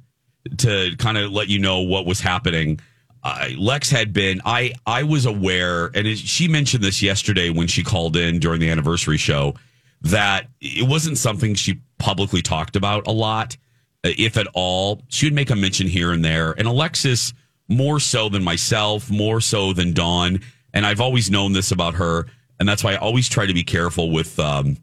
to 0.57 0.95
kind 0.97 1.19
of 1.19 1.31
let 1.31 1.47
you 1.47 1.59
know 1.59 1.81
what 1.81 2.07
was 2.07 2.19
happening, 2.19 2.79
uh, 3.21 3.49
Lex 3.55 3.91
had 3.91 4.11
been. 4.11 4.41
I 4.43 4.73
I 4.87 5.03
was 5.03 5.27
aware, 5.27 5.91
and 5.93 6.07
it, 6.07 6.17
she 6.17 6.47
mentioned 6.47 6.83
this 6.83 7.03
yesterday 7.03 7.51
when 7.51 7.67
she 7.67 7.83
called 7.83 8.15
in 8.17 8.39
during 8.39 8.59
the 8.59 8.71
anniversary 8.71 9.17
show 9.17 9.53
that 10.01 10.47
it 10.61 10.87
wasn't 10.87 11.17
something 11.17 11.55
she 11.55 11.81
publicly 11.97 12.41
talked 12.41 12.75
about 12.75 13.07
a 13.07 13.11
lot, 13.11 13.57
uh, 14.03 14.09
if 14.17 14.37
at 14.37 14.47
all. 14.53 15.01
She 15.07 15.25
would 15.25 15.33
make 15.33 15.49
a 15.49 15.55
mention 15.55 15.87
here 15.87 16.11
and 16.11 16.23
there, 16.23 16.51
and 16.57 16.67
Alexis 16.67 17.33
more 17.67 17.99
so 17.99 18.29
than 18.29 18.43
myself, 18.43 19.09
more 19.09 19.41
so 19.41 19.73
than 19.73 19.93
Dawn, 19.93 20.39
and 20.73 20.85
I've 20.85 21.01
always 21.01 21.31
known 21.31 21.53
this 21.53 21.71
about 21.71 21.95
her, 21.95 22.27
and 22.59 22.69
that's 22.69 22.83
why 22.83 22.93
I 22.93 22.97
always 22.97 23.27
try 23.27 23.45
to 23.45 23.53
be 23.53 23.63
careful 23.63 24.11
with. 24.11 24.39
Um, 24.39 24.77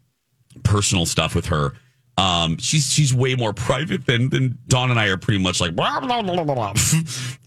personal 0.62 1.07
stuff 1.07 1.35
with 1.35 1.46
her. 1.46 1.72
Um, 2.18 2.59
she's 2.59 2.92
she's 2.92 3.14
way 3.14 3.35
more 3.35 3.53
private 3.53 4.07
than 4.07 4.29
than 4.29 4.59
Dawn 4.68 4.90
and 4.90 5.01
I 5.01 5.07
are 5.07 5.16
pretty 5.16 5.42
much 5.42 5.61
like 5.61 5.75
blah, 5.75 6.01
blah, 6.07 6.22
blah, 6.22 6.44
blah, 6.44 6.55
blah. 6.55 6.75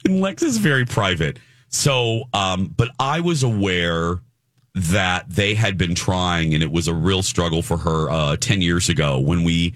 and 0.06 0.22
Lex 0.22 0.44
is 0.44 0.58
very 0.58 0.86
private. 0.86 1.38
So, 1.70 2.24
um, 2.34 2.74
but 2.76 2.90
I 3.00 3.20
was 3.20 3.44
aware 3.44 4.22
that 4.76 5.30
they 5.30 5.56
had 5.56 5.78
been 5.78 5.96
trying, 5.96 6.54
and 6.54 6.62
it 6.62 6.72
was 6.72 6.88
a 6.88 6.94
real 6.94 7.24
struggle 7.24 7.62
for 7.62 7.78
her 7.78 8.10
uh, 8.10 8.36
ten 8.38 8.62
years 8.62 8.90
ago 8.90 9.20
when 9.20 9.44
we 9.44 9.74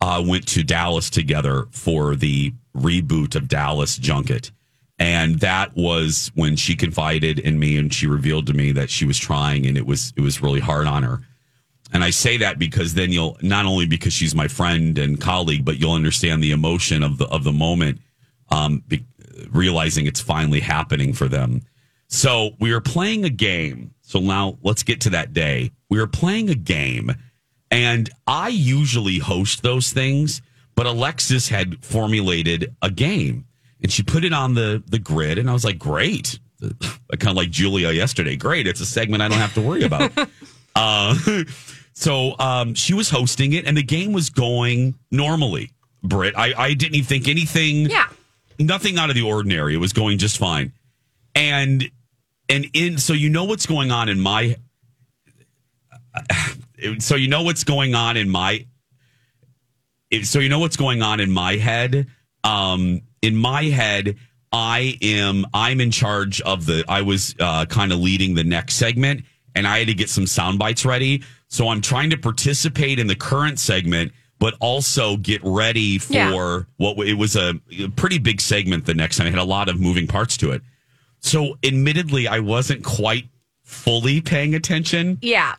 uh, 0.00 0.22
went 0.26 0.46
to 0.48 0.62
Dallas 0.62 1.10
together 1.10 1.66
for 1.72 2.14
the 2.14 2.54
reboot 2.74 3.34
of 3.34 3.48
Dallas 3.48 3.98
Junket. 3.98 4.50
And 4.98 5.40
that 5.40 5.76
was 5.76 6.30
when 6.34 6.56
she 6.56 6.74
confided 6.74 7.38
in 7.38 7.58
me 7.58 7.76
and 7.76 7.92
she 7.92 8.06
revealed 8.06 8.46
to 8.46 8.54
me 8.54 8.72
that 8.72 8.88
she 8.88 9.04
was 9.04 9.18
trying 9.18 9.66
and 9.66 9.76
it 9.76 9.86
was 9.86 10.12
it 10.16 10.22
was 10.22 10.40
really 10.40 10.60
hard 10.60 10.86
on 10.86 11.02
her. 11.02 11.20
And 11.92 12.02
I 12.02 12.10
say 12.10 12.38
that 12.38 12.58
because 12.58 12.94
then 12.94 13.12
you'll 13.12 13.36
not 13.42 13.66
only 13.66 13.86
because 13.86 14.12
she's 14.12 14.34
my 14.34 14.48
friend 14.48 14.98
and 14.98 15.20
colleague, 15.20 15.64
but 15.64 15.78
you'll 15.78 15.92
understand 15.92 16.42
the 16.42 16.52
emotion 16.52 17.02
of 17.02 17.18
the 17.18 17.26
of 17.26 17.44
the 17.44 17.52
moment, 17.52 18.00
um, 18.50 18.82
be, 18.88 19.04
realizing 19.50 20.06
it's 20.06 20.20
finally 20.20 20.60
happening 20.60 21.12
for 21.12 21.28
them. 21.28 21.62
So 22.08 22.50
we 22.58 22.72
were 22.72 22.80
playing 22.80 23.24
a 23.24 23.30
game. 23.30 23.92
So 24.06 24.20
now 24.20 24.56
let's 24.62 24.84
get 24.84 25.00
to 25.02 25.10
that 25.10 25.32
day. 25.32 25.72
We 25.90 25.98
were 25.98 26.06
playing 26.06 26.48
a 26.48 26.54
game, 26.54 27.12
and 27.72 28.08
I 28.24 28.48
usually 28.48 29.18
host 29.18 29.64
those 29.64 29.92
things, 29.92 30.42
but 30.76 30.86
Alexis 30.86 31.48
had 31.48 31.84
formulated 31.84 32.74
a 32.80 32.90
game, 32.90 33.46
and 33.82 33.90
she 33.90 34.04
put 34.04 34.24
it 34.24 34.32
on 34.32 34.54
the 34.54 34.80
the 34.86 35.00
grid, 35.00 35.38
and 35.38 35.50
I 35.50 35.52
was 35.52 35.64
like, 35.64 35.78
great. 35.78 36.38
kind 36.60 37.30
of 37.30 37.36
like 37.36 37.50
Julia 37.50 37.90
yesterday. 37.90 38.36
Great. 38.36 38.66
It's 38.66 38.80
a 38.80 38.86
segment 38.86 39.22
I 39.22 39.28
don't 39.28 39.38
have 39.38 39.54
to 39.54 39.60
worry 39.60 39.82
about. 39.82 40.12
Uh, 40.78 41.16
so 41.94 42.38
um, 42.38 42.74
she 42.74 42.92
was 42.92 43.08
hosting 43.08 43.54
it, 43.54 43.64
and 43.64 43.74
the 43.74 43.82
game 43.82 44.12
was 44.12 44.28
going 44.28 44.94
normally. 45.10 45.70
Britt, 46.02 46.36
I, 46.36 46.52
I 46.54 46.74
didn't 46.74 46.96
even 46.96 47.06
think 47.06 47.28
anything. 47.28 47.88
Yeah. 47.88 48.04
Nothing 48.58 48.98
out 48.98 49.08
of 49.08 49.16
the 49.16 49.22
ordinary. 49.22 49.72
It 49.72 49.78
was 49.78 49.94
going 49.94 50.18
just 50.18 50.36
fine, 50.36 50.74
and 51.34 51.90
and 52.48 52.66
in 52.74 52.98
so 52.98 53.12
you 53.12 53.28
know 53.30 53.44
what's 53.44 53.66
going 53.66 53.90
on 53.90 54.08
in 54.08 54.20
my. 54.20 54.56
So 57.00 57.14
you 57.14 57.28
know 57.28 57.42
what's 57.42 57.64
going 57.64 57.94
on 57.94 58.16
in 58.16 58.28
my. 58.28 58.66
So 60.22 60.38
you 60.38 60.48
know 60.48 60.58
what's 60.60 60.76
going 60.76 61.02
on 61.02 61.20
in 61.20 61.30
my 61.30 61.56
head. 61.56 62.06
Um, 62.44 63.02
in 63.22 63.36
my 63.36 63.64
head, 63.64 64.16
I 64.52 64.96
am 65.02 65.46
I'm 65.52 65.80
in 65.80 65.90
charge 65.90 66.40
of 66.42 66.66
the. 66.66 66.84
I 66.88 67.02
was 67.02 67.34
uh, 67.40 67.66
kind 67.66 67.92
of 67.92 67.98
leading 67.98 68.34
the 68.34 68.44
next 68.44 68.74
segment, 68.76 69.24
and 69.54 69.66
I 69.66 69.78
had 69.78 69.88
to 69.88 69.94
get 69.94 70.08
some 70.08 70.26
sound 70.26 70.58
bites 70.58 70.84
ready. 70.84 71.22
So 71.48 71.68
I'm 71.68 71.80
trying 71.80 72.10
to 72.10 72.16
participate 72.16 72.98
in 72.98 73.06
the 73.08 73.16
current 73.16 73.58
segment, 73.58 74.12
but 74.38 74.54
also 74.60 75.16
get 75.16 75.40
ready 75.44 75.98
for 75.98 76.12
Yeah. 76.14 76.62
what 76.76 76.98
it 77.06 77.14
was 77.14 77.36
a, 77.36 77.54
a 77.80 77.88
pretty 77.88 78.18
big 78.18 78.40
segment. 78.40 78.86
The 78.86 78.94
next 78.94 79.16
time 79.16 79.26
it 79.26 79.30
had 79.30 79.38
a 79.40 79.44
lot 79.44 79.68
of 79.68 79.80
moving 79.80 80.06
parts 80.06 80.36
to 80.38 80.52
it. 80.52 80.62
So 81.26 81.58
admittedly, 81.64 82.28
I 82.28 82.38
wasn't 82.38 82.84
quite 82.84 83.24
fully 83.64 84.20
paying 84.20 84.54
attention. 84.54 85.18
Yeah. 85.22 85.56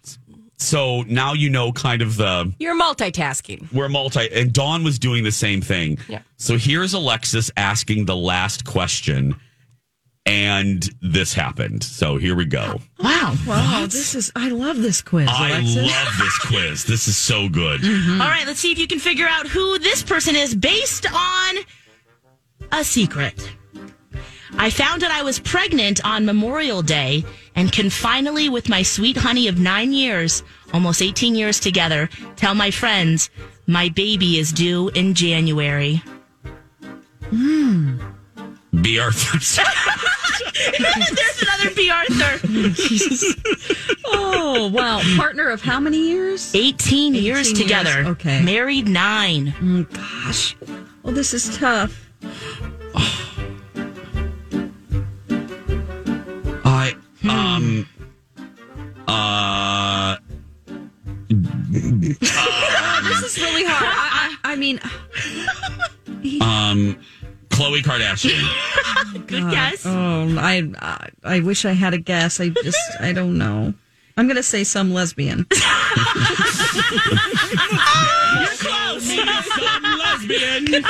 So 0.56 1.02
now 1.04 1.34
you 1.34 1.50
know 1.50 1.72
kind 1.74 2.02
of 2.02 2.16
the 2.16 2.52
You're 2.58 2.80
multitasking. 2.80 3.72
we're 3.74 3.90
multi 3.90 4.28
and 4.34 4.52
Dawn 4.54 4.84
was 4.84 4.98
doing 4.98 5.24
the 5.24 5.32
same 5.32 5.62
thing. 5.62 6.00
Yeah. 6.08 6.22
So 6.38 6.58
here's 6.58 6.94
Alexis 6.94 7.52
asking 7.58 8.06
the 8.06 8.16
last 8.16 8.66
question 8.66 9.36
and 10.26 10.90
this 11.02 11.34
happened. 11.34 11.84
So 11.84 12.18
here 12.18 12.36
we 12.36 12.46
go. 12.46 12.80
Wow. 13.00 13.36
Wow. 13.46 13.82
This 13.86 14.16
is, 14.16 14.32
I 14.36 14.50
love 14.50 14.78
this 14.82 15.02
quiz. 15.02 15.28
I 15.32 15.50
Alexis. 15.60 15.76
love 15.76 16.14
this 16.18 16.40
quiz. 16.40 16.84
This 16.86 17.08
is 17.08 17.18
so 17.18 17.48
good. 17.50 17.82
Mm-hmm. 17.82 18.22
All 18.22 18.28
right, 18.28 18.48
let's 18.48 18.60
see 18.60 18.72
if 18.72 18.80
you 18.80 18.88
can 18.88 19.00
figure 19.00 19.28
out 19.28 19.48
who 19.48 19.78
this 19.80 20.02
person 20.02 20.36
is 20.36 20.56
based 20.56 21.06
on 21.12 21.56
a 22.72 22.84
secret. 22.84 23.52
I 24.56 24.70
found 24.70 25.04
out 25.04 25.12
I 25.12 25.24
was 25.24 25.40
pregnant 25.40 26.04
on 26.06 26.26
Memorial 26.26 26.82
Day 26.82 27.26
and 27.56 27.72
can 27.72 27.90
finally, 27.90 28.50
with 28.50 28.70
my 28.70 28.84
sweet 28.84 29.18
honey 29.18 29.48
of 29.48 29.60
nine 29.60 29.92
years, 29.92 30.44
almost 30.74 31.02
18 31.02 31.36
years 31.36 31.60
together, 31.60 32.10
tell 32.36 32.56
my 32.56 32.72
friends 32.72 33.30
my 33.66 33.90
baby 33.90 34.38
is 34.40 34.52
due 34.54 34.90
in 34.90 35.14
January. 35.14 36.02
Hmm. 37.30 38.00
B. 38.82 39.00
Arthur. 39.00 39.38
There's 40.80 41.42
another 41.42 41.76
B. 41.76 41.90
Arthur. 41.90 42.40
Oh, 44.10 44.70
wow. 44.70 45.02
Partner 45.18 45.50
of 45.50 45.62
how 45.62 45.82
many 45.82 45.98
years? 45.98 46.56
18, 46.56 47.14
years 47.14 47.16
18 47.16 47.24
years, 47.24 47.54
together. 47.54 48.06
okay. 48.12 48.42
Married 48.42 48.88
nine. 48.88 49.48
Mm, 49.60 49.94
gosh. 49.94 50.56
Well, 51.04 51.14
this 51.14 51.34
is 51.34 51.58
tough. 51.58 52.10
I 57.30 57.56
um 57.56 57.88
uh 59.08 60.18
this 61.70 63.24
is 63.24 63.38
really 63.40 63.64
hard. 63.66 63.86
I, 63.86 64.38
I, 64.44 64.54
I 64.54 64.56
mean, 64.56 64.80
um 66.42 66.98
Khloe 67.50 67.82
Kardashian. 67.82 69.28
Good 69.28 69.50
guess. 69.52 69.86
Oh, 69.86 70.36
I, 70.38 70.72
I 70.80 71.10
I 71.24 71.40
wish 71.42 71.66
I 71.66 71.72
had 71.74 71.94
a 71.94 71.98
guess. 71.98 72.40
I 72.40 72.50
just 72.50 72.80
I 73.00 73.12
don't 73.14 73.38
know. 73.38 73.74
I'm 74.16 74.28
gonna 74.28 74.44
say 74.44 74.64
some 74.64 74.94
lesbian. 74.94 75.46
You're 75.56 75.66
close. 78.58 79.04
Some 79.06 79.84
lesbian. 80.00 80.84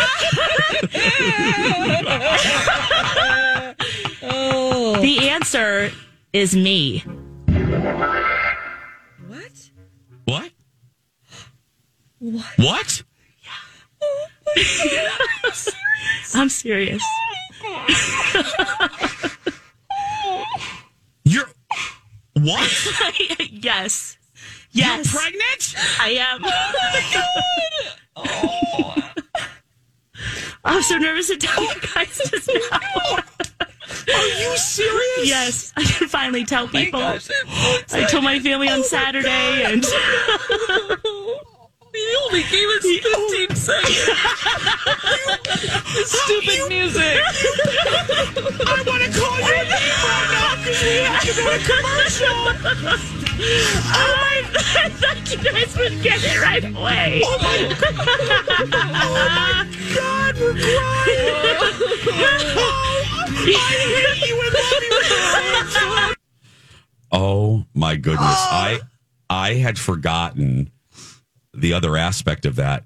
oh, 4.23 4.97
The 5.01 5.29
answer 5.29 5.91
is 6.37 6.55
me. 6.55 6.99
what? 9.27 9.71
What? 10.25 10.51
What? 12.19 12.43
What? 12.57 13.03
I'm 16.35 16.49
serious. 16.49 17.03
You're 21.23 21.49
what? 22.33 22.87
yes. 23.49 24.17
Yes. 24.71 25.11
Pregnant? 25.11 25.75
I 25.99 26.09
am. 26.19 26.41
Oh 28.15 28.95
I'm 30.63 30.83
so 30.83 30.97
nervous 30.97 31.29
to 31.29 31.37
tell 31.37 31.63
you 31.63 31.73
guys 31.95 32.21
just 32.29 32.47
now. 32.53 32.79
Oh 32.95 33.19
Are 34.13 34.27
you 34.27 34.57
serious? 34.57 35.27
Yes, 35.27 35.73
I 35.77 35.83
can 35.83 36.07
finally 36.07 36.45
tell 36.45 36.65
oh 36.65 36.67
people. 36.67 37.01
I 37.01 37.19
told 38.09 38.23
my 38.23 38.39
family 38.39 38.69
on 38.69 38.79
oh 38.79 38.83
Saturday, 38.83 39.63
and 39.65 39.85
You 41.97 42.19
only 42.25 42.43
gave 42.43 42.69
us 42.69 42.83
15 42.83 43.55
seconds. 43.55 43.97
Stupid 46.05 46.69
music. 46.69 47.01
I 48.67 48.83
want 48.85 49.01
to 49.01 49.09
call 49.17 49.37
your 49.39 49.63
name 49.65 49.97
right 50.05 50.29
now 50.31 50.55
because 50.57 50.81
we 50.83 50.89
have 51.01 51.23
to 51.23 51.33
go 51.33 51.43
to 51.49 51.63
commercial. 51.65 52.37
oh 53.89 54.11
my! 54.21 54.35
Um, 54.45 54.53
I 54.77 54.89
thought 54.89 55.25
you 55.31 55.37
guys 55.41 55.75
would 55.77 55.97
get 56.03 56.19
it 56.23 56.39
right 56.39 56.63
away. 56.63 57.21
Oh 57.25 57.37
my 57.41 57.57
god! 57.73 57.89
Oh 58.73 59.07
my 59.33 59.65
god! 59.95 60.33
We're 60.37 60.53
crying. 60.53 61.33
Oh 62.59 63.06
my 67.73 67.95
goodness. 67.95 68.21
I 68.21 68.79
I 69.29 69.53
had 69.53 69.79
forgotten 69.79 70.71
the 71.53 71.73
other 71.73 71.97
aspect 71.97 72.45
of 72.45 72.55
that. 72.57 72.83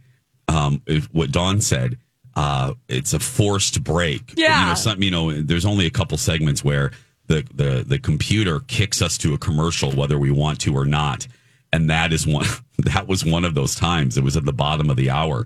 Um, 0.47 0.81
if, 0.85 1.05
what 1.13 1.31
Dawn 1.31 1.61
said. 1.61 1.97
Uh, 2.33 2.75
it's 2.87 3.13
a 3.13 3.19
forced 3.19 3.83
break. 3.83 4.33
Yeah. 4.37 4.61
You 4.61 4.67
know, 4.67 4.75
some, 4.75 5.03
you 5.03 5.11
know, 5.11 5.33
there's 5.41 5.65
only 5.65 5.85
a 5.85 5.89
couple 5.89 6.17
segments 6.17 6.63
where 6.63 6.91
the, 7.27 7.45
the, 7.53 7.83
the 7.85 7.99
computer 7.99 8.61
kicks 8.61 9.01
us 9.01 9.17
to 9.17 9.33
a 9.33 9.37
commercial, 9.37 9.91
whether 9.91 10.17
we 10.17 10.31
want 10.31 10.61
to 10.61 10.73
or 10.73 10.85
not. 10.85 11.27
And 11.73 11.89
that 11.89 12.13
is 12.13 12.25
one, 12.25 12.45
that 12.77 13.05
was 13.05 13.25
one 13.25 13.43
of 13.43 13.53
those 13.53 13.75
times. 13.75 14.17
It 14.17 14.23
was 14.23 14.37
at 14.37 14.45
the 14.45 14.53
bottom 14.53 14.89
of 14.89 14.95
the 14.95 15.09
hour 15.09 15.45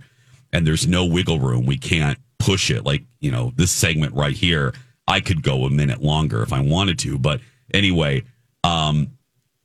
and 0.54 0.66
there's 0.66 0.88
no 0.88 1.06
wiggle 1.06 1.40
room. 1.40 1.66
We 1.66 1.78
can't 1.78 2.20
push 2.38 2.70
it. 2.70 2.86
Like, 2.86 3.04
you 3.20 3.32
know, 3.32 3.52
this 3.56 3.72
segment 3.72 4.14
right 4.14 4.36
here, 4.36 4.74
I 5.08 5.20
could 5.22 5.44
go 5.44 5.66
a 5.66 5.70
minute 5.70 6.02
longer 6.02 6.42
if 6.44 6.52
I 6.54 6.62
wanted 6.62 7.00
to. 7.00 7.18
But 7.20 7.42
anyway, 7.74 8.24
um, 8.64 9.12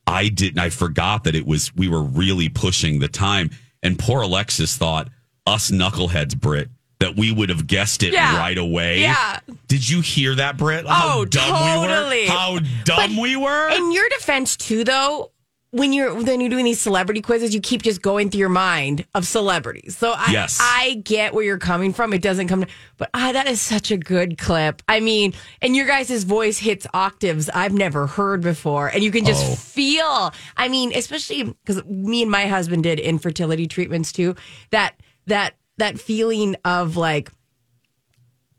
I 0.05 0.29
didn't, 0.29 0.59
I 0.59 0.69
forgot 0.69 1.23
that 1.23 1.35
it 1.35 1.45
was, 1.45 1.73
we 1.75 1.87
were 1.87 2.03
really 2.03 2.49
pushing 2.49 2.99
the 2.99 3.07
time. 3.07 3.49
And 3.83 3.97
poor 3.97 4.21
Alexis 4.21 4.77
thought 4.77 5.09
us 5.47 5.71
knuckleheads, 5.71 6.39
Brit, 6.39 6.69
that 6.99 7.15
we 7.15 7.31
would 7.31 7.49
have 7.49 7.65
guessed 7.65 8.03
it 8.03 8.13
Yeah. 8.13 8.37
right 8.37 8.57
away. 8.57 9.01
Yeah. 9.01 9.39
Did 9.67 9.89
you 9.89 10.01
hear 10.01 10.35
that, 10.35 10.57
Brit? 10.57 10.85
How 10.87 11.19
Oh, 11.19 11.25
dumb 11.25 11.51
we 11.53 11.87
totally. 11.87 12.23
were? 12.25 12.29
How 12.31 12.59
dumb 12.83 13.15
But 13.15 13.21
we 13.21 13.35
were? 13.35 13.69
In 13.69 13.91
your 13.91 14.07
defense, 14.09 14.55
too, 14.55 14.83
though, 14.83 15.31
when 15.71 15.93
you're 15.93 16.13
when 16.13 16.41
you're 16.41 16.49
doing 16.49 16.65
these 16.65 16.81
celebrity 16.81 17.21
quizzes, 17.21 17.53
you 17.53 17.61
keep 17.61 17.81
just 17.81 18.01
going 18.01 18.29
through 18.29 18.39
your 18.39 18.49
mind 18.49 19.05
of 19.15 19.25
celebrities. 19.25 19.97
So 19.97 20.11
I, 20.15 20.31
Yes. 20.31 20.57
I 20.61 20.95
get 21.03 21.33
where 21.33 21.43
you're 21.45 21.57
coming 21.57 21.93
from. 21.93 22.11
It 22.13 22.21
doesn't 22.21 22.47
come, 22.49 22.61
to, 22.61 22.67
but 22.97 23.09
ah, 23.13 23.31
that 23.31 23.47
is 23.47 23.61
such 23.61 23.89
a 23.89 23.97
good 23.97 24.37
clip. 24.37 24.81
I 24.89 24.99
mean, 24.99 25.33
and 25.61 25.73
your 25.75 25.87
guys' 25.87 26.23
voice 26.25 26.57
hits 26.57 26.85
octaves 26.93 27.49
I've 27.49 27.73
never 27.73 28.05
heard 28.05 28.41
before, 28.41 28.87
and 28.89 29.01
you 29.01 29.11
can 29.11 29.23
just 29.25 29.45
Oh. 29.49 29.55
feel. 29.55 30.33
I 30.57 30.67
mean, 30.67 30.91
especially 30.95 31.43
because 31.43 31.83
me 31.85 32.21
and 32.21 32.29
my 32.29 32.47
husband 32.47 32.83
did 32.83 32.99
infertility 32.99 33.67
treatments 33.67 34.11
too. 34.11 34.35
That 34.71 34.95
that 35.27 35.55
that 35.77 35.99
feeling 35.99 36.57
of 36.65 36.97
like 36.97 37.31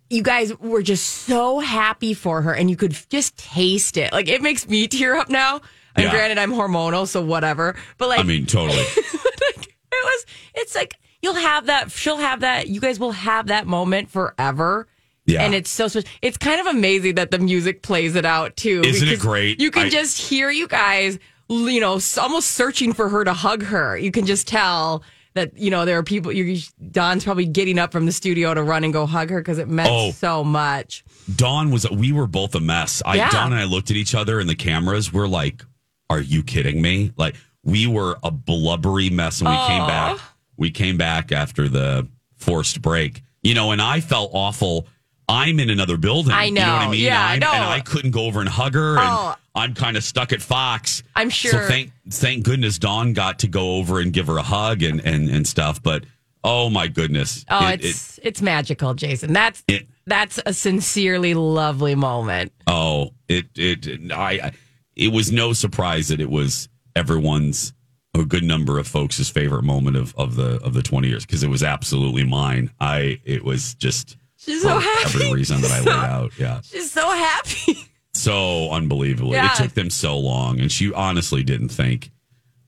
you 0.09 0.23
guys 0.23 0.57
were 0.59 0.83
just 0.83 1.07
so 1.07 1.59
happy 1.59 2.13
for 2.15 2.43
her 2.43 2.55
and 2.55 2.69
you 2.71 2.77
could 2.77 2.97
just 3.11 3.37
taste 3.39 3.97
it. 3.97 4.13
Like 4.13 4.29
it 4.29 4.43
makes 4.43 4.67
me 4.69 4.87
tear 4.89 5.17
up 5.17 5.29
now. 5.31 5.61
And 5.95 6.05
Yeah. 6.05 6.11
granted 6.11 6.39
I'm 6.39 6.53
hormonal, 6.53 7.07
so 7.07 7.21
whatever. 7.23 7.77
But 7.99 8.09
like 8.09 8.21
I 8.21 8.23
mean, 8.23 8.47
totally. 8.47 8.79
it 8.81 9.69
was 9.93 10.27
it's 10.55 10.75
like 10.75 10.95
you'll 11.21 11.35
have 11.35 11.67
that 11.67 11.91
she'll 11.91 12.17
have 12.19 12.41
that 12.41 12.69
you 12.69 12.81
guys 12.81 12.99
will 12.99 13.13
have 13.13 13.49
that 13.49 13.67
moment 13.67 14.11
forever. 14.11 14.87
Yeah. 15.27 15.43
And 15.45 15.55
it's 15.55 15.71
so 15.71 15.87
special. 15.89 16.09
It's 16.21 16.37
kind 16.37 16.61
of 16.61 16.67
amazing 16.67 17.15
that 17.15 17.31
the 17.31 17.39
music 17.39 17.83
plays 17.83 18.17
it 18.17 18.25
out 18.25 18.57
too. 18.57 18.83
Isn't 18.85 19.09
it 19.09 19.21
great? 19.21 19.61
You 19.61 19.71
can 19.71 19.87
I- 19.87 19.89
just 19.91 20.19
hear 20.21 20.51
you 20.51 20.67
guys, 20.67 21.19
you 21.49 21.81
know, 21.81 22.01
almost 22.21 22.51
searching 22.53 22.93
for 22.93 23.09
her 23.09 23.25
to 23.25 23.33
hug 23.33 23.63
her. 23.63 23.97
You 23.97 24.11
can 24.11 24.27
just 24.27 24.49
tell 24.49 25.05
that 25.35 25.57
you 25.57 25.71
know 25.71 25.85
there 25.85 25.97
are 25.97 26.03
people. 26.03 26.33
You, 26.33 26.61
Dawn's 26.91 27.23
probably 27.25 27.47
getting 27.47 27.79
up 27.79 27.93
from 27.93 28.05
the 28.05 28.13
studio 28.13 28.53
to 28.53 28.63
run 28.63 28.83
and 28.85 28.93
go 28.93 29.07
hug 29.07 29.31
her 29.31 29.41
because 29.41 29.59
it 29.59 29.69
meant 29.69 29.89
Oh. 29.91 30.11
so 30.11 30.43
much. 30.45 31.05
Dawn 31.37 31.71
was, 31.71 31.89
we 31.91 32.11
were 32.13 32.27
both 32.27 32.55
a 32.57 32.61
mess. 32.61 33.01
I, 33.07 33.15
Yeah. 33.17 33.31
Dawn 33.31 33.53
and 33.53 33.61
I 33.61 33.65
looked 33.65 33.91
at 33.93 33.97
each 33.97 34.15
other 34.17 34.41
and 34.41 34.49
the 34.49 34.57
cameras. 34.57 35.13
We're 35.13 35.29
like, 35.29 35.63
are 36.13 36.21
you 36.21 36.43
kidding 36.43 36.81
me? 36.83 37.13
Like, 37.17 37.35
we 37.65 37.87
were 37.87 38.19
a 38.23 38.31
blubbery 38.31 39.11
mess. 39.11 39.41
And 39.41 39.49
we 39.51 39.57
came 39.57 39.87
back, 39.87 40.19
we 40.57 40.71
came 40.71 40.97
back 40.97 41.33
after 41.33 41.69
the 41.69 42.09
forced 42.37 42.83
break, 42.83 43.23
you 43.43 43.55
know, 43.55 43.71
and 43.73 43.81
I 43.81 44.01
felt 44.01 44.31
awful. 44.35 44.87
I'm 45.29 45.61
in 45.61 45.71
another 45.71 45.97
building. 45.97 46.33
I 46.33 46.45
You 46.45 46.53
know 46.53 46.63
what 46.63 46.83
I 46.83 46.91
mean? 46.91 47.01
Yeah, 47.01 47.25
I'm, 47.25 47.39
no. 47.39 47.51
And 47.53 47.65
I 47.65 47.81
couldn't 47.81 48.11
go 48.11 48.25
over 48.27 48.41
and 48.41 48.49
hug 48.49 48.75
her. 48.75 48.99
And 48.99 49.01
Oh. 49.09 49.37
I'm 49.55 49.75
kind 49.75 49.97
of 49.97 50.03
stuck 50.05 50.33
at 50.33 50.43
Fox. 50.43 51.03
I'm 51.15 51.31
sure. 51.31 51.53
So 51.53 51.59
thank, 51.69 51.93
thank 52.11 52.45
goodness 52.45 52.79
Dawn 52.79 53.13
got 53.13 53.39
to 53.41 53.49
go 53.49 53.77
over 53.77 54.01
and 54.01 54.13
give 54.13 54.27
her 54.27 54.37
a 54.39 54.43
hug 54.43 54.83
and, 54.83 55.01
and, 55.05 55.31
and 55.31 55.47
stuff. 55.47 55.83
But 55.83 56.05
oh 56.43 56.69
my 56.71 56.89
goodness. 56.89 57.45
Oh, 57.51 57.69
It- 57.69 57.85
it's 57.85 58.19
it's 58.23 58.43
magical, 58.43 58.95
Jason. 58.95 59.33
That's 59.33 59.63
It- 59.69 59.87
that's 60.07 60.41
a 60.45 60.53
sincerely 60.53 61.35
lovely 61.35 61.95
moment. 61.95 62.53
Oh, 62.67 63.13
it 63.29 63.47
it 63.57 64.11
I 64.13 64.31
I- 64.33 64.53
it 64.97 65.13
was 65.13 65.33
no 65.33 65.53
surprise 65.53 66.09
that 66.09 66.21
it 66.21 66.31
was 66.31 66.69
everyone's 66.95 67.73
a 68.15 68.25
good 68.25 68.45
number 68.45 68.79
of 68.79 68.87
folks' 68.87 69.29
favorite 69.31 69.63
moment 69.65 69.97
of, 69.97 70.15
of 70.17 70.37
the 70.37 70.61
of 70.63 70.75
the 70.75 70.83
twenty 70.83 71.09
years 71.09 71.25
because 71.25 71.43
it 71.43 71.49
was 71.49 71.63
absolutely 71.63 72.25
mine. 72.25 72.71
I 72.81 73.21
it 73.25 73.45
was 73.45 73.75
just 73.75 74.17
She's 74.37 74.63
so 74.63 74.79
happy. 74.79 75.03
every 75.25 75.33
reason 75.33 75.61
that 75.61 75.71
I 75.71 75.81
laid 75.85 75.89
out. 75.89 76.39
Yeah, 76.39 76.61
She's 76.63 76.91
so 76.91 77.09
happy. 77.09 77.77
so 78.13 78.71
unbelievable. 78.71 79.33
Yeah. 79.33 79.53
It 79.53 79.57
took 79.57 79.73
them 79.73 79.89
so 79.91 80.19
long, 80.19 80.61
and 80.61 80.71
she 80.71 80.93
honestly 80.93 81.43
didn't 81.43 81.69
think. 81.71 82.11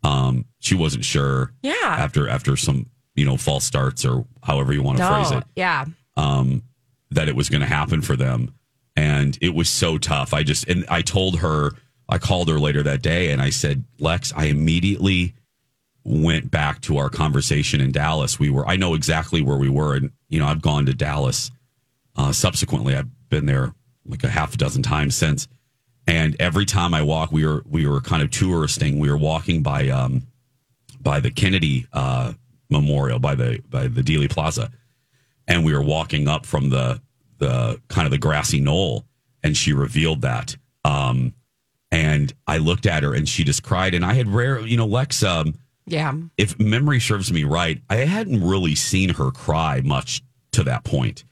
Um, 0.02 0.44
she 0.60 0.74
wasn't 0.74 1.04
sure. 1.04 1.52
Yeah. 1.62 1.74
After 1.82 2.28
after 2.28 2.56
some 2.56 2.86
you 3.14 3.24
know 3.24 3.36
false 3.36 3.64
starts 3.64 4.04
or 4.04 4.26
however 4.42 4.72
you 4.72 4.82
want 4.82 4.98
to 4.98 5.06
phrase 5.06 5.30
it 5.30 5.44
yeah. 5.56 5.84
um, 6.16 6.62
that 7.10 7.28
it 7.28 7.36
was 7.36 7.48
going 7.48 7.60
to 7.60 7.66
happen 7.66 8.02
for 8.02 8.16
them. 8.16 8.54
And 8.96 9.36
it 9.40 9.54
was 9.54 9.68
so 9.68 9.98
tough. 9.98 10.32
I 10.32 10.42
just, 10.44 10.68
and 10.68 10.84
I 10.88 11.02
told 11.02 11.40
her, 11.40 11.72
I 12.08 12.18
called 12.18 12.48
her 12.48 12.58
later 12.58 12.82
that 12.82 13.02
day 13.02 13.30
and 13.30 13.40
I 13.40 13.50
said, 13.50 13.84
Lex, 13.98 14.32
I 14.36 14.46
immediately 14.46 15.34
went 16.04 16.50
back 16.50 16.80
to 16.82 16.98
our 16.98 17.08
conversation 17.08 17.80
in 17.80 17.92
Dallas. 17.92 18.38
We 18.38 18.50
were, 18.50 18.66
I 18.66 18.76
know 18.76 18.94
exactly 18.94 19.40
where 19.40 19.56
we 19.56 19.70
were. 19.70 19.94
And, 19.94 20.10
you 20.28 20.38
know, 20.38 20.46
I've 20.46 20.60
gone 20.60 20.86
to 20.86 20.94
Dallas 20.94 21.50
uh, 22.16 22.32
subsequently. 22.32 22.94
I've 22.94 23.08
been 23.30 23.46
there 23.46 23.74
like 24.06 24.22
a 24.22 24.28
half 24.28 24.54
a 24.54 24.56
dozen 24.58 24.82
times 24.82 25.14
since. 25.14 25.48
And 26.06 26.36
every 26.38 26.66
time 26.66 26.92
I 26.92 27.02
walk, 27.02 27.32
we 27.32 27.46
were, 27.46 27.62
we 27.68 27.86
were 27.86 28.02
kind 28.02 28.22
of 28.22 28.30
touristing. 28.30 28.98
We 28.98 29.10
were 29.10 29.16
walking 29.16 29.62
by, 29.62 29.88
um, 29.88 30.26
by 31.00 31.20
the 31.20 31.30
Kennedy, 31.30 31.86
uh, 31.92 32.34
memorial 32.68 33.18
by 33.18 33.34
the, 33.34 33.62
by 33.70 33.88
the 33.88 34.02
Dealey 34.02 34.28
Plaza 34.28 34.70
and 35.46 35.64
we 35.64 35.72
were 35.72 35.82
walking 35.82 36.28
up 36.28 36.46
from 36.46 36.70
the 36.70 37.00
the 37.38 37.80
kind 37.88 38.06
of 38.06 38.10
the 38.10 38.18
grassy 38.18 38.60
knoll 38.60 39.04
and 39.42 39.56
she 39.56 39.72
revealed 39.72 40.22
that 40.22 40.56
um 40.84 41.34
and 41.94 42.32
i 42.46 42.56
looked 42.58 42.86
at 42.86 43.02
her 43.02 43.14
and 43.14 43.28
she 43.28 43.44
just 43.44 43.62
cried 43.62 43.94
and 43.94 44.04
i 44.04 44.12
had 44.14 44.28
rare 44.28 44.60
you 44.60 44.76
know 44.76 44.86
lex 44.86 45.22
um 45.22 45.54
Yeah. 45.86 46.12
if 46.36 46.58
memory 46.58 47.00
serves 47.00 47.32
me 47.32 47.44
right 47.44 47.80
i 47.88 47.96
hadn't 47.96 48.42
really 48.42 48.74
seen 48.74 49.10
her 49.14 49.30
cry 49.30 49.80
much 49.84 50.22
to 50.52 50.62
that 50.64 50.84
point. 50.84 51.24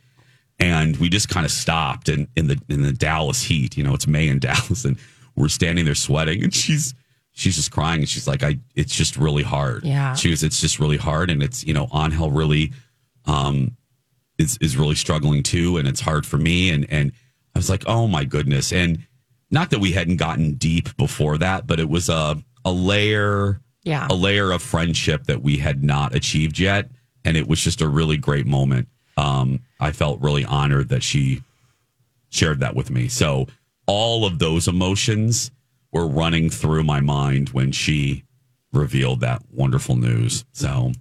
and 0.58 0.96
we 0.98 1.08
just 1.08 1.28
kind 1.28 1.44
of 1.46 1.52
stopped 1.52 2.08
and 2.08 2.28
in 2.36 2.46
the 2.46 2.60
in 2.68 2.82
the 2.82 2.92
dallas 2.92 3.42
heat 3.42 3.76
you 3.76 3.82
know 3.84 3.94
it's 3.94 4.06
may 4.06 4.28
in 4.28 4.38
dallas 4.48 4.84
and 4.84 4.96
we're 5.36 5.48
standing 5.48 5.84
there 5.84 5.94
sweating 5.94 6.42
and 6.44 6.54
she's 6.54 6.94
she's 7.32 7.56
just 7.56 7.70
crying 7.70 8.00
and 8.00 8.08
she's 8.08 8.28
like 8.28 8.42
i 8.42 8.58
it's 8.74 8.94
just 8.94 9.16
really 9.16 9.42
hard 9.42 9.84
Yeah. 9.84 10.14
she 10.14 10.28
goes 10.28 10.42
it's 10.42 10.60
just 10.60 10.78
really 10.78 10.98
hard 10.98 11.30
and 11.30 11.42
it's 11.42 11.64
you 11.64 11.74
know 11.74 11.88
angel 11.94 12.30
really 12.30 12.72
um 13.26 13.76
is 14.38 14.58
is 14.60 14.76
really 14.76 14.94
struggling 14.94 15.42
too 15.42 15.76
and 15.78 15.88
it's 15.88 16.00
hard 16.00 16.24
for 16.26 16.36
me 16.38 16.70
and 16.70 16.86
and 16.90 17.12
I 17.54 17.58
was 17.58 17.68
like 17.70 17.84
oh 17.86 18.06
my 18.06 18.24
goodness 18.24 18.72
and 18.72 18.98
not 19.52 19.70
that 19.70 19.78
we 19.78 19.92
hadn't 19.92 20.16
gotten 20.16 20.54
deep 20.54 20.96
before 20.96 21.38
that 21.38 21.66
but 21.66 21.78
it 21.78 21.88
was 21.88 22.08
a 22.08 22.42
a 22.64 22.72
layer 22.72 23.60
Yeah. 23.84 24.06
a 24.10 24.14
layer 24.14 24.50
of 24.52 24.62
friendship 24.62 25.24
that 25.24 25.42
we 25.42 25.58
had 25.58 25.82
not 25.84 26.14
achieved 26.14 26.58
yet. 26.58 26.90
And 27.24 27.36
it 27.36 27.46
was 27.48 27.60
just 27.62 27.80
a 27.80 27.88
really 27.88 28.16
great 28.16 28.46
moment. 28.46 28.88
Um 29.16 29.60
I 29.78 29.92
felt 29.92 30.20
really 30.20 30.44
honored 30.44 30.88
that 30.88 31.02
she 31.02 31.42
shared 32.30 32.60
that 32.60 32.74
with 32.74 32.90
me. 32.90 33.08
So 33.08 33.46
all 33.86 34.24
of 34.24 34.38
those 34.38 34.68
emotions 34.68 35.50
were 35.92 36.06
running 36.06 36.48
through 36.50 36.84
my 36.84 37.00
mind 37.00 37.50
when 37.50 37.72
she 37.72 38.24
revealed 38.72 39.20
that 39.20 39.42
wonderful 39.50 39.96
news. 39.96 40.44
So 40.52 40.92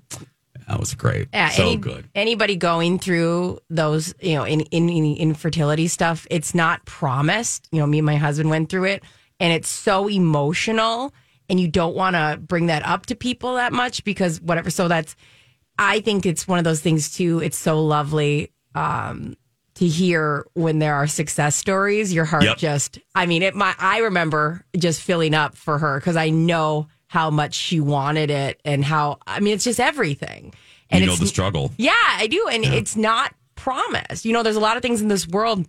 that 0.68 0.80
was 0.80 0.94
great 0.96 1.28
Yeah, 1.34 1.50
so 1.50 1.64
any- 1.64 1.78
good 1.78 2.10
Anybody 2.16 2.56
going 2.56 3.00
through 3.00 3.60
those, 3.70 4.14
you 4.22 4.36
know, 4.36 4.44
in, 4.46 4.62
in, 4.62 4.90
in 4.90 5.16
infertility 5.18 5.88
stuff, 5.88 6.26
it's 6.30 6.54
not 6.56 6.86
promised. 6.86 7.68
You 7.72 7.80
know, 7.80 7.88
me 7.88 8.00
and 8.00 8.06
my 8.06 8.16
husband 8.18 8.50
went 8.50 8.70
through 8.70 8.86
it, 8.86 9.04
and 9.40 9.52
it's 9.54 9.70
so 9.70 10.08
emotional, 10.10 11.14
and 11.50 11.60
you 11.60 11.68
don't 11.68 11.96
want 11.96 12.16
to 12.16 12.40
bring 12.42 12.68
that 12.68 12.86
up 12.86 13.08
to 13.08 13.16
people 13.16 13.56
that 13.56 13.74
much 13.74 14.04
because 14.04 14.40
whatever. 14.42 14.70
So 14.70 14.88
that's, 14.88 15.16
I 15.78 16.00
think 16.02 16.26
it's 16.26 16.48
one 16.48 16.58
of 16.60 16.64
those 16.66 16.80
things 16.82 17.12
too. 17.14 17.40
It's 17.40 17.58
so 17.58 17.84
lovely 17.84 18.52
um, 18.76 19.36
to 19.76 19.88
hear 19.88 20.46
when 20.54 20.80
there 20.80 20.96
are 20.96 21.08
success 21.08 21.56
stories. 21.56 22.14
Your 22.14 22.26
heart 22.26 22.44
Yep. 22.44 22.58
just, 22.58 23.00
I 23.16 23.26
mean, 23.26 23.42
it. 23.42 23.56
My, 23.56 23.74
I 23.80 24.00
remember 24.00 24.64
just 24.78 25.02
filling 25.02 25.34
up 25.34 25.56
for 25.58 25.78
her 25.78 26.00
because 26.00 26.16
I 26.16 26.30
know 26.30 26.88
how 27.12 27.30
much 27.30 27.54
she 27.54 27.80
wanted 27.82 28.30
it 28.32 28.62
and 28.64 28.86
how. 28.86 29.18
I 29.28 29.42
mean, 29.42 29.54
it's 29.54 29.66
just 29.66 29.80
everything. 29.82 30.54
And 30.90 31.02
you 31.02 31.08
know 31.08 31.14
it's 31.14 31.22
the 31.22 31.28
struggle 31.28 31.72
yeah, 31.78 31.94
I 31.96 32.28
do. 32.28 32.48
And 32.52 32.64
it's 32.66 32.96
not 32.96 33.34
promised. 33.56 34.24
You 34.26 34.34
know, 34.34 34.44
there's 34.44 34.56
a 34.56 34.62
lot 34.62 34.76
of 34.78 34.82
things 34.82 35.02
in 35.02 35.08
this 35.10 35.28
world 35.28 35.68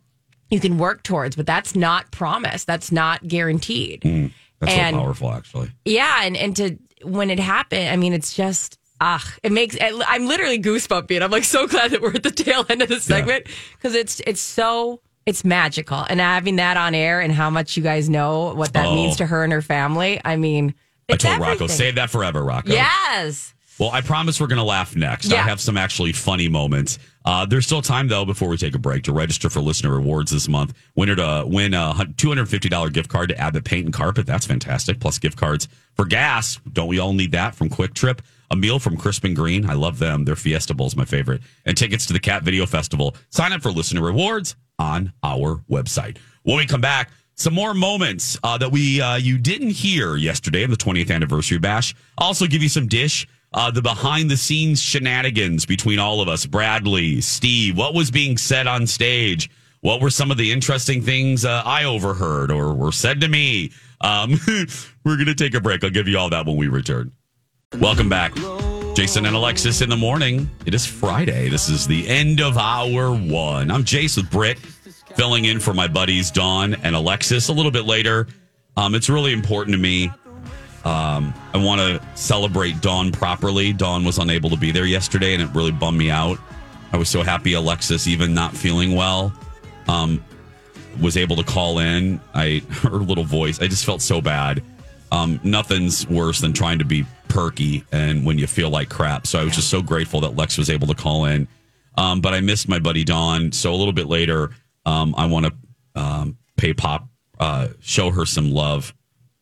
you 0.50 0.60
can 0.60 0.78
work 0.78 1.02
towards, 1.02 1.34
but 1.36 1.46
that's 1.46 1.74
not 1.74 2.10
promised. 2.10 2.66
That's 2.66 2.90
not 2.92 3.26
guaranteed. 3.26 4.02
Mm, 4.02 4.32
that's 4.60 4.72
And- 4.72 4.94
so 4.96 5.00
powerful, 5.00 5.30
actually. 5.32 5.70
Yeah. 5.84 6.22
And, 6.24 6.36
and 6.36 6.56
to, 6.56 6.76
when 7.04 7.30
it 7.30 7.38
happened, 7.38 7.88
I 7.88 7.96
mean, 7.96 8.12
it's 8.12 8.34
just, 8.34 8.78
ah, 9.00 9.24
it 9.42 9.50
makes, 9.52 9.76
I'm 9.80 10.26
literally 10.26 10.60
goosebumpy. 10.60 11.14
And 11.16 11.24
I'm 11.24 11.30
like 11.30 11.44
so 11.44 11.66
glad 11.72 11.90
that 11.92 12.02
we're 12.02 12.14
at 12.14 12.22
the 12.22 12.30
tail 12.30 12.64
end 12.68 12.82
of 12.82 12.88
the 12.88 13.00
segment 13.00 13.46
because 13.76 13.94
it's, 13.94 14.20
it's 14.26 14.40
so 14.40 15.00
It's 15.24 15.44
magical. 15.44 16.04
And 16.08 16.18
having 16.20 16.56
that 16.56 16.76
on 16.76 16.94
air 16.94 17.20
and 17.20 17.32
how 17.32 17.48
much 17.50 17.76
you 17.76 17.82
guys 17.82 18.10
know 18.10 18.54
what 18.54 18.72
that 18.74 18.86
Oh. 18.86 18.94
means 18.94 19.16
to 19.18 19.26
her 19.26 19.44
and 19.44 19.52
her 19.52 19.62
family. 19.62 20.20
I 20.24 20.36
mean, 20.36 20.74
I 21.08 21.14
it's 21.14 21.24
told 21.24 21.40
Rocco, 21.40 21.66
save 21.66 21.96
that 21.96 22.10
forever, 22.10 22.42
Rocco. 22.44 22.72
Yes. 22.72 23.54
Well, 23.78 23.90
I 23.90 24.00
promise 24.00 24.40
we're 24.40 24.48
going 24.48 24.58
to 24.58 24.64
laugh 24.64 24.94
next. 24.94 25.32
I 25.32 25.36
have 25.36 25.60
some 25.60 25.76
actually 25.76 26.12
funny 26.12 26.48
moments. 26.48 26.98
Uh, 27.24 27.46
there's 27.46 27.64
still 27.66 27.82
time 27.82 28.06
though 28.06 28.24
before 28.24 28.48
we 28.48 28.56
take 28.56 28.74
a 28.74 28.78
break 28.78 29.04
to 29.04 29.12
register 29.12 29.48
for 29.48 29.60
listener 29.60 29.90
rewards 29.90 30.30
this 30.30 30.48
month. 30.48 30.74
Winner 30.94 31.16
to 31.16 31.44
win 31.46 31.72
a 31.74 31.94
$250 31.94 32.92
gift 32.92 33.08
card 33.08 33.30
to 33.30 33.38
Abbott 33.38 33.64
Paint 33.64 33.86
and 33.86 33.94
Carpet. 33.94 34.26
That's 34.26 34.46
fantastic. 34.46 35.00
Plus 35.00 35.18
gift 35.18 35.36
cards 35.36 35.68
for 35.94 36.04
gas. 36.04 36.60
Don't 36.72 36.88
we 36.88 36.98
all 36.98 37.12
need 37.12 37.32
that 37.32 37.54
from 37.54 37.70
QuikTrip? 37.70 38.20
A 38.50 38.56
meal 38.56 38.78
from 38.78 38.96
Crisp 38.98 39.24
and 39.24 39.34
Green. 39.34 39.68
I 39.68 39.72
love 39.72 39.98
them. 39.98 40.24
Their 40.26 40.36
Fiesta 40.36 40.74
Bowl 40.74 40.86
is 40.86 40.94
my 40.94 41.06
favorite. 41.06 41.40
And 41.64 41.76
tickets 41.76 42.04
to 42.06 42.12
the 42.12 42.20
Cat 42.20 42.42
Video 42.42 42.66
Festival. 42.66 43.16
Sign 43.30 43.52
up 43.52 43.62
for 43.62 43.70
listener 43.70 44.02
rewards 44.02 44.54
on 44.78 45.12
our 45.22 45.62
website. 45.70 46.18
When 46.42 46.58
we 46.58 46.66
come 46.66 46.80
back, 46.82 47.10
some 47.34 47.54
more 47.54 47.74
moments 47.74 48.38
uh, 48.42 48.58
that 48.58 48.70
we 48.70 49.00
uh, 49.00 49.16
you 49.16 49.38
didn't 49.38 49.70
hear 49.70 50.16
yesterday 50.16 50.62
of 50.62 50.70
the 50.70 50.76
20th 50.76 51.10
anniversary 51.10 51.58
bash. 51.58 51.94
Also 52.18 52.46
give 52.46 52.62
you 52.62 52.68
some 52.68 52.86
dish. 52.86 53.26
Uh, 53.54 53.70
the 53.70 53.82
behind 53.82 54.30
the 54.30 54.36
scenes 54.36 54.80
shenanigans 54.80 55.66
between 55.66 55.98
all 55.98 56.22
of 56.22 56.28
us, 56.28 56.46
Bradley, 56.46 57.20
Steve, 57.20 57.76
what 57.76 57.92
was 57.92 58.10
being 58.10 58.38
said 58.38 58.66
on 58.66 58.86
stage? 58.86 59.50
What 59.80 60.00
were 60.00 60.10
some 60.10 60.30
of 60.30 60.36
the 60.36 60.52
interesting 60.52 61.02
things 61.02 61.44
uh, 61.44 61.62
I 61.64 61.84
overheard 61.84 62.50
or 62.50 62.72
were 62.72 62.92
said 62.92 63.20
to 63.20 63.28
me? 63.28 63.72
Um, 64.00 64.38
we're 65.04 65.16
going 65.16 65.26
to 65.26 65.34
take 65.34 65.54
a 65.54 65.60
break. 65.60 65.84
I'll 65.84 65.90
give 65.90 66.08
you 66.08 66.18
all 66.18 66.30
that 66.30 66.46
when 66.46 66.56
we 66.56 66.68
return. 66.68 67.12
Welcome 67.78 68.08
back. 68.08 68.34
Jason 68.94 69.24
and 69.24 69.34
Alexis 69.34 69.80
in 69.80 69.88
the 69.88 69.96
morning. 69.96 70.50
It 70.66 70.74
is 70.74 70.84
Friday. 70.86 71.48
This 71.48 71.68
is 71.68 71.86
the 71.86 72.06
end 72.06 72.40
of 72.40 72.58
hour 72.58 73.10
one. 73.10 73.70
I'm 73.70 73.80
with 73.80 74.30
Britt, 74.30 74.58
filling 75.16 75.44
in 75.44 75.60
for 75.60 75.74
my 75.74 75.88
buddies 75.88 76.30
Dawn 76.30 76.74
and 76.82 76.94
Alexis 76.94 77.48
a 77.48 77.52
little 77.52 77.70
bit 77.70 77.84
later. 77.84 78.26
Um, 78.76 78.94
it's 78.94 79.08
really 79.08 79.32
important 79.32 79.74
to 79.74 79.80
me. 79.80 80.10
Um, 80.84 81.32
I 81.54 81.58
want 81.58 81.80
to 81.80 82.00
celebrate 82.16 82.80
Dawn 82.80 83.12
properly. 83.12 83.72
Dawn 83.72 84.04
was 84.04 84.18
unable 84.18 84.50
to 84.50 84.56
be 84.56 84.72
there 84.72 84.86
yesterday, 84.86 85.34
and 85.34 85.42
it 85.42 85.48
really 85.54 85.70
bummed 85.70 85.98
me 85.98 86.10
out. 86.10 86.38
I 86.92 86.96
was 86.96 87.08
so 87.08 87.22
happy 87.22 87.52
Alexis, 87.52 88.06
even 88.06 88.34
not 88.34 88.56
feeling 88.56 88.94
well, 88.94 89.32
um, 89.88 90.22
was 91.00 91.16
able 91.16 91.36
to 91.36 91.44
call 91.44 91.78
in. 91.78 92.20
I 92.34 92.62
her 92.82 92.98
little 92.98 93.24
voice. 93.24 93.60
I 93.60 93.68
just 93.68 93.84
felt 93.84 94.02
so 94.02 94.20
bad. 94.20 94.62
Um, 95.10 95.38
nothing's 95.44 96.06
worse 96.08 96.40
than 96.40 96.52
trying 96.52 96.78
to 96.78 96.84
be 96.84 97.06
perky 97.28 97.84
and 97.92 98.24
when 98.26 98.38
you 98.38 98.46
feel 98.46 98.70
like 98.70 98.88
crap. 98.88 99.26
So 99.26 99.38
I 99.38 99.44
was 99.44 99.54
just 99.54 99.68
so 99.68 99.82
grateful 99.82 100.20
that 100.20 100.36
Lex 100.36 100.58
was 100.58 100.70
able 100.70 100.86
to 100.88 100.94
call 100.94 101.26
in. 101.26 101.48
Um, 101.96 102.20
but 102.20 102.32
I 102.34 102.40
missed 102.40 102.68
my 102.68 102.78
buddy 102.78 103.04
Dawn. 103.04 103.52
So 103.52 103.72
a 103.72 103.76
little 103.76 103.92
bit 103.92 104.06
later, 104.06 104.50
um, 104.86 105.14
I 105.16 105.26
want 105.26 105.46
to 105.46 105.52
um, 106.00 106.38
pay 106.56 106.74
pop, 106.74 107.08
uh, 107.38 107.68
show 107.80 108.10
her 108.10 108.26
some 108.26 108.50
love, 108.50 108.94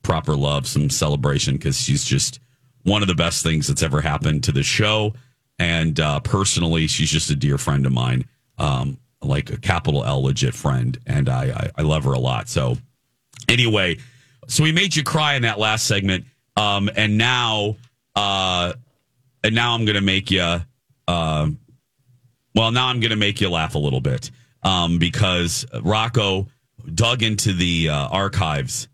proper 0.02 0.36
love, 0.36 0.66
some 0.66 0.90
celebration 0.90 1.56
because 1.56 1.80
she's 1.80 2.04
just 2.04 2.40
one 2.84 3.02
of 3.02 3.08
the 3.08 3.14
best 3.14 3.42
things 3.42 3.68
that's 3.68 3.82
ever 3.82 4.00
happened 4.00 4.44
to 4.44 4.52
the 4.52 4.62
show. 4.62 5.14
And 5.58 6.00
uh, 6.00 6.20
personally, 6.20 6.86
she's 6.86 7.10
just 7.10 7.30
a 7.30 7.36
dear 7.36 7.58
friend 7.58 7.84
of 7.84 7.92
mine, 7.92 8.24
um, 8.56 8.98
like 9.20 9.50
a 9.50 9.58
capital 9.58 10.04
L 10.04 10.22
legit 10.22 10.54
friend, 10.54 10.98
and 11.06 11.28
I, 11.28 11.50
I 11.50 11.70
I 11.76 11.82
love 11.82 12.04
her 12.04 12.12
a 12.12 12.18
lot. 12.18 12.48
So 12.48 12.78
anyway, 13.48 13.98
so 14.48 14.64
we 14.64 14.72
made 14.72 14.96
you 14.96 15.02
cry 15.02 15.34
in 15.34 15.42
that 15.42 15.58
last 15.58 15.86
segment, 15.86 16.24
um, 16.56 16.88
and 16.96 17.18
now, 17.18 17.76
uh, 18.16 18.72
and 19.44 19.54
now 19.54 19.74
I'm 19.74 19.84
gonna 19.84 20.00
make 20.00 20.30
you, 20.30 20.62
uh, 21.06 21.48
well, 22.54 22.70
now 22.72 22.86
I'm 22.86 23.00
gonna 23.00 23.16
make 23.16 23.42
you 23.42 23.50
laugh 23.50 23.74
a 23.74 23.78
little 23.78 24.00
bit, 24.00 24.30
um, 24.62 24.98
because 24.98 25.66
Rocco 25.82 26.46
dug 26.94 27.22
into 27.22 27.52
the 27.52 27.88
uh, 27.88 28.08
archives 28.08 28.88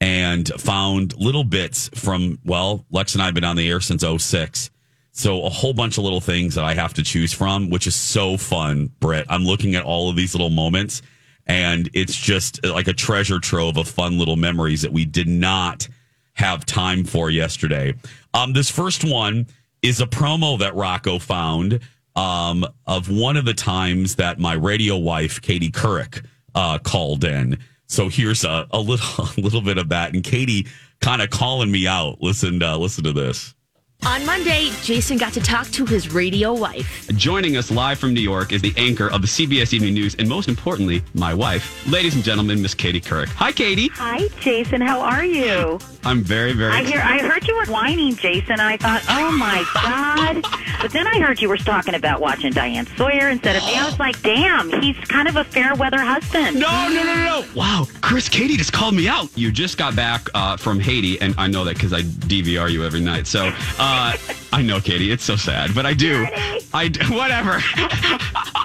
and 0.00 0.48
found 0.60 1.16
little 1.16 1.44
bits 1.44 1.88
from 1.94 2.38
well, 2.44 2.84
Lex 2.90 3.14
and 3.14 3.22
I 3.22 3.26
have 3.26 3.34
been 3.34 3.44
on 3.44 3.56
the 3.56 3.68
air 3.68 3.80
since 3.80 4.04
06. 4.04 4.70
So 5.12 5.44
a 5.44 5.48
whole 5.48 5.72
bunch 5.72 5.96
of 5.96 6.04
little 6.04 6.20
things 6.20 6.56
that 6.56 6.64
I 6.64 6.74
have 6.74 6.92
to 6.94 7.02
choose 7.02 7.32
from, 7.32 7.70
which 7.70 7.86
is 7.86 7.96
so 7.96 8.36
fun, 8.36 8.90
Britt. 9.00 9.26
I'm 9.30 9.44
looking 9.44 9.74
at 9.74 9.84
all 9.84 10.10
of 10.10 10.16
these 10.16 10.34
little 10.34 10.50
moments 10.50 11.00
and 11.46 11.88
it's 11.94 12.16
just 12.16 12.64
like 12.64 12.88
a 12.88 12.92
treasure 12.92 13.38
trove 13.38 13.76
of 13.76 13.88
fun 13.88 14.18
little 14.18 14.36
memories 14.36 14.82
that 14.82 14.92
we 14.92 15.04
did 15.04 15.28
not 15.28 15.88
have 16.34 16.66
time 16.66 17.04
for 17.04 17.30
yesterday. 17.30 17.94
Um, 18.34 18.52
this 18.52 18.70
first 18.70 19.04
one 19.04 19.46
is 19.80 20.00
a 20.00 20.06
promo 20.06 20.58
that 20.58 20.74
Rocco 20.74 21.18
found 21.18 21.80
um, 22.16 22.66
of 22.86 23.10
one 23.10 23.36
of 23.36 23.44
the 23.44 23.54
times 23.54 24.16
that 24.16 24.38
my 24.38 24.54
radio 24.54 24.96
wife, 24.96 25.40
Katie 25.40 25.70
Couric, 25.70 26.24
uh, 26.54 26.78
called 26.78 27.24
in. 27.24 27.58
So 27.86 28.08
here's 28.08 28.44
a, 28.44 28.66
a 28.72 28.80
little 28.80 29.24
a 29.36 29.40
little 29.40 29.60
bit 29.60 29.78
of 29.78 29.90
that, 29.90 30.14
and 30.14 30.24
Katie 30.24 30.66
kind 31.00 31.22
of 31.22 31.30
calling 31.30 31.70
me 31.70 31.86
out. 31.86 32.20
Listen, 32.20 32.62
uh, 32.62 32.76
listen 32.76 33.04
to 33.04 33.12
this. 33.12 33.54
On 34.04 34.24
Monday, 34.24 34.70
Jason 34.82 35.16
got 35.18 35.32
to 35.32 35.40
talk 35.40 35.66
to 35.68 35.84
his 35.84 36.12
radio 36.14 36.52
wife. 36.52 37.08
Joining 37.16 37.56
us 37.56 37.72
live 37.72 37.98
from 37.98 38.14
New 38.14 38.20
York 38.20 38.52
is 38.52 38.62
the 38.62 38.72
anchor 38.76 39.10
of 39.10 39.20
the 39.20 39.26
CBS 39.26 39.72
Evening 39.72 39.94
News, 39.94 40.14
and 40.16 40.28
most 40.28 40.48
importantly, 40.48 41.02
my 41.14 41.34
wife, 41.34 41.84
ladies 41.90 42.14
and 42.14 42.22
gentlemen, 42.22 42.62
Miss 42.62 42.72
Katie 42.72 43.00
Couric. 43.00 43.28
Hi, 43.30 43.50
Katie. 43.50 43.88
Hi, 43.94 44.28
Jason. 44.40 44.80
How 44.80 45.00
are 45.00 45.24
you? 45.24 45.80
I'm 46.04 46.22
very, 46.22 46.52
very. 46.52 46.72
I 46.72 46.84
hear. 46.84 47.00
I 47.00 47.18
heard 47.18 47.48
you 47.48 47.56
were 47.56 47.64
whining, 47.66 48.14
Jason. 48.14 48.60
I 48.60 48.76
thought, 48.76 49.02
oh 49.08 49.32
my 49.32 49.64
god! 49.74 50.44
But 50.80 50.92
then 50.92 51.06
I 51.08 51.18
heard 51.18 51.40
you 51.42 51.48
were 51.48 51.56
talking 51.56 51.94
about 51.94 52.20
watching 52.20 52.52
Diane 52.52 52.86
Sawyer 52.96 53.28
instead 53.30 53.56
of 53.56 53.64
me. 53.64 53.74
I 53.74 53.84
was 53.86 53.98
like, 53.98 54.20
damn, 54.22 54.70
he's 54.82 54.96
kind 55.08 55.26
of 55.26 55.34
a 55.34 55.42
fair 55.42 55.74
weather 55.74 55.98
husband. 55.98 56.60
No, 56.60 56.70
no, 56.88 56.94
no, 57.02 57.02
no, 57.02 57.24
no. 57.40 57.44
Wow, 57.56 57.86
Chris, 58.02 58.28
Katie 58.28 58.56
just 58.56 58.72
called 58.72 58.94
me 58.94 59.08
out. 59.08 59.36
You 59.36 59.50
just 59.50 59.78
got 59.78 59.96
back 59.96 60.28
uh, 60.32 60.56
from 60.56 60.78
Haiti, 60.78 61.20
and 61.20 61.34
I 61.38 61.48
know 61.48 61.64
that 61.64 61.74
because 61.74 61.92
I 61.92 62.02
DVR 62.02 62.70
you 62.70 62.84
every 62.84 63.00
night. 63.00 63.26
So 63.26 63.50
uh, 63.80 63.85
Uh, 63.86 64.16
I 64.52 64.62
know, 64.62 64.80
Katie. 64.80 65.12
It's 65.12 65.22
so 65.22 65.36
sad, 65.36 65.74
but 65.74 65.86
I 65.86 65.94
do. 65.94 66.26
I 66.74 66.88
d- 66.88 67.00
whatever. 67.14 67.60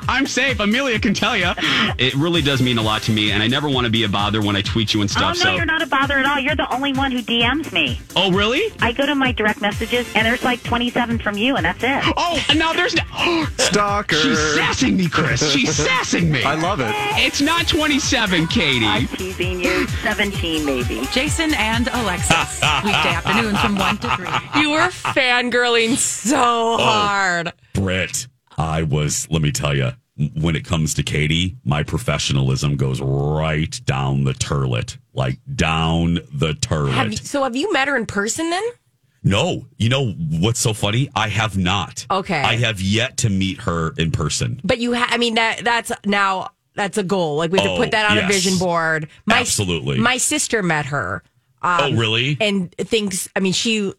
I'm 0.08 0.26
safe. 0.26 0.60
Amelia 0.60 1.00
can 1.00 1.14
tell 1.14 1.38
you. 1.38 1.52
It 1.98 2.14
really 2.16 2.42
does 2.42 2.62
mean 2.62 2.78
a 2.80 2.82
lot 2.82 3.04
to 3.04 3.12
me, 3.12 3.32
and 3.32 3.44
I 3.44 3.48
never 3.48 3.70
want 3.70 3.86
to 3.86 3.92
be 3.92 4.04
a 4.04 4.10
bother 4.10 4.42
when 4.42 4.56
I 4.56 4.62
tweet 4.62 4.94
you 4.94 5.02
and 5.02 5.10
stuff. 5.10 5.32
Oh 5.32 5.34
stuff. 5.34 5.46
no, 5.46 5.52
so. 5.52 5.56
you're 5.58 5.66
not 5.66 5.82
a 5.84 5.86
bother 5.88 6.18
at 6.18 6.26
all. 6.26 6.40
You're 6.40 6.56
the 6.56 6.72
only 6.74 6.92
one 6.94 7.12
who 7.12 7.22
DMs 7.22 7.72
me. 7.72 8.00
Oh, 8.16 8.32
really? 8.32 8.74
I 8.82 8.92
go 8.94 9.06
to 9.06 9.14
my 9.16 9.32
direct 9.32 9.62
messages, 9.62 10.12
and 10.16 10.26
there's 10.26 10.44
like 10.44 10.64
27 10.64 11.20
from 11.20 11.38
you, 11.38 11.56
and 11.56 11.66
that's 11.66 11.84
it. 11.84 12.14
Oh, 12.18 12.44
and 12.50 12.58
now 12.58 12.74
there's 12.74 12.96
no- 12.96 13.46
Stalker. 13.58 14.16
She's 14.16 14.40
sassing 14.56 14.98
me, 14.98 15.08
Chris. 15.08 15.52
She's 15.52 15.76
sassing 15.88 16.32
me. 16.32 16.44
I 16.44 16.56
love 16.56 16.80
it. 16.80 16.90
It's 17.24 17.42
not 17.42 17.68
27, 17.68 18.48
Katie. 18.48 18.86
I'm 18.86 19.08
teasing 19.08 19.60
you. 19.62 19.88
17, 19.88 20.66
maybe. 20.66 21.06
Jason 21.12 21.54
and 21.54 21.88
Alexis, 21.90 22.60
weekday 22.84 23.14
afternoons 23.14 23.60
from 23.60 23.76
1 23.76 23.98
to 24.00 24.16
3. 24.16 24.62
You 24.62 24.72
were 24.72 24.90
fangirling 25.15 25.95
so 25.97 26.78
hard. 26.78 27.54
Britt, 27.74 28.28
I 28.58 28.84
was, 28.84 29.28
let 29.30 29.41
me 29.41 29.52
tell 29.52 29.76
you, 29.76 29.91
when 30.36 30.56
it 30.56 30.65
comes 30.65 30.93
to 30.95 31.04
Katie, 31.04 31.58
my 31.63 31.84
professionalism 31.84 32.76
goes 32.76 33.02
right 33.02 33.80
down 33.86 34.24
the 34.24 34.34
turlet, 34.34 34.97
like 35.13 35.39
down 35.56 36.15
the 36.34 36.54
turlet. 36.60 36.91
Have 36.93 37.12
you, 37.12 37.17
so 37.17 37.43
have 37.43 37.56
you 37.56 37.71
met 37.74 37.88
her 37.88 37.95
in 37.97 38.06
person 38.06 38.50
then? 38.50 38.63
no, 39.24 39.67
you 39.78 39.88
know 39.88 40.12
what's 40.13 40.60
so 40.60 40.74
funny? 40.74 41.08
I 41.15 41.28
have 41.30 41.56
not. 41.56 42.08
Okay. 42.10 42.41
I 42.41 42.56
have 42.58 42.82
yet 42.82 43.17
to 43.17 43.30
meet 43.30 43.60
her 43.62 43.93
in 43.97 44.10
person. 44.12 44.60
But 44.63 44.80
you, 44.80 44.93
ha- 44.95 45.10
I 45.12 45.17
mean, 45.17 45.36
that 45.36 45.62
that's 45.63 45.91
now 46.08 46.50
that's 46.74 46.97
a 46.97 47.04
goal. 47.04 47.36
Like 47.38 47.52
we 47.52 47.60
have 47.60 47.69
Oh, 47.69 47.76
to 47.76 47.82
put 47.84 47.91
that 47.91 48.10
on 48.10 48.17
yes. 48.17 48.26
a 48.26 48.34
vision 48.34 48.58
board. 48.58 49.08
My, 49.28 49.39
Absolutely. 49.41 50.00
My 50.00 50.17
sister 50.17 50.63
met 50.63 50.88
her. 50.88 51.21
um, 51.62 51.80
Oh, 51.82 51.91
really? 51.97 52.36
And 52.41 52.71
thinks, 52.78 53.30
I 53.36 53.41
mean, 53.41 53.54
she. 53.54 53.93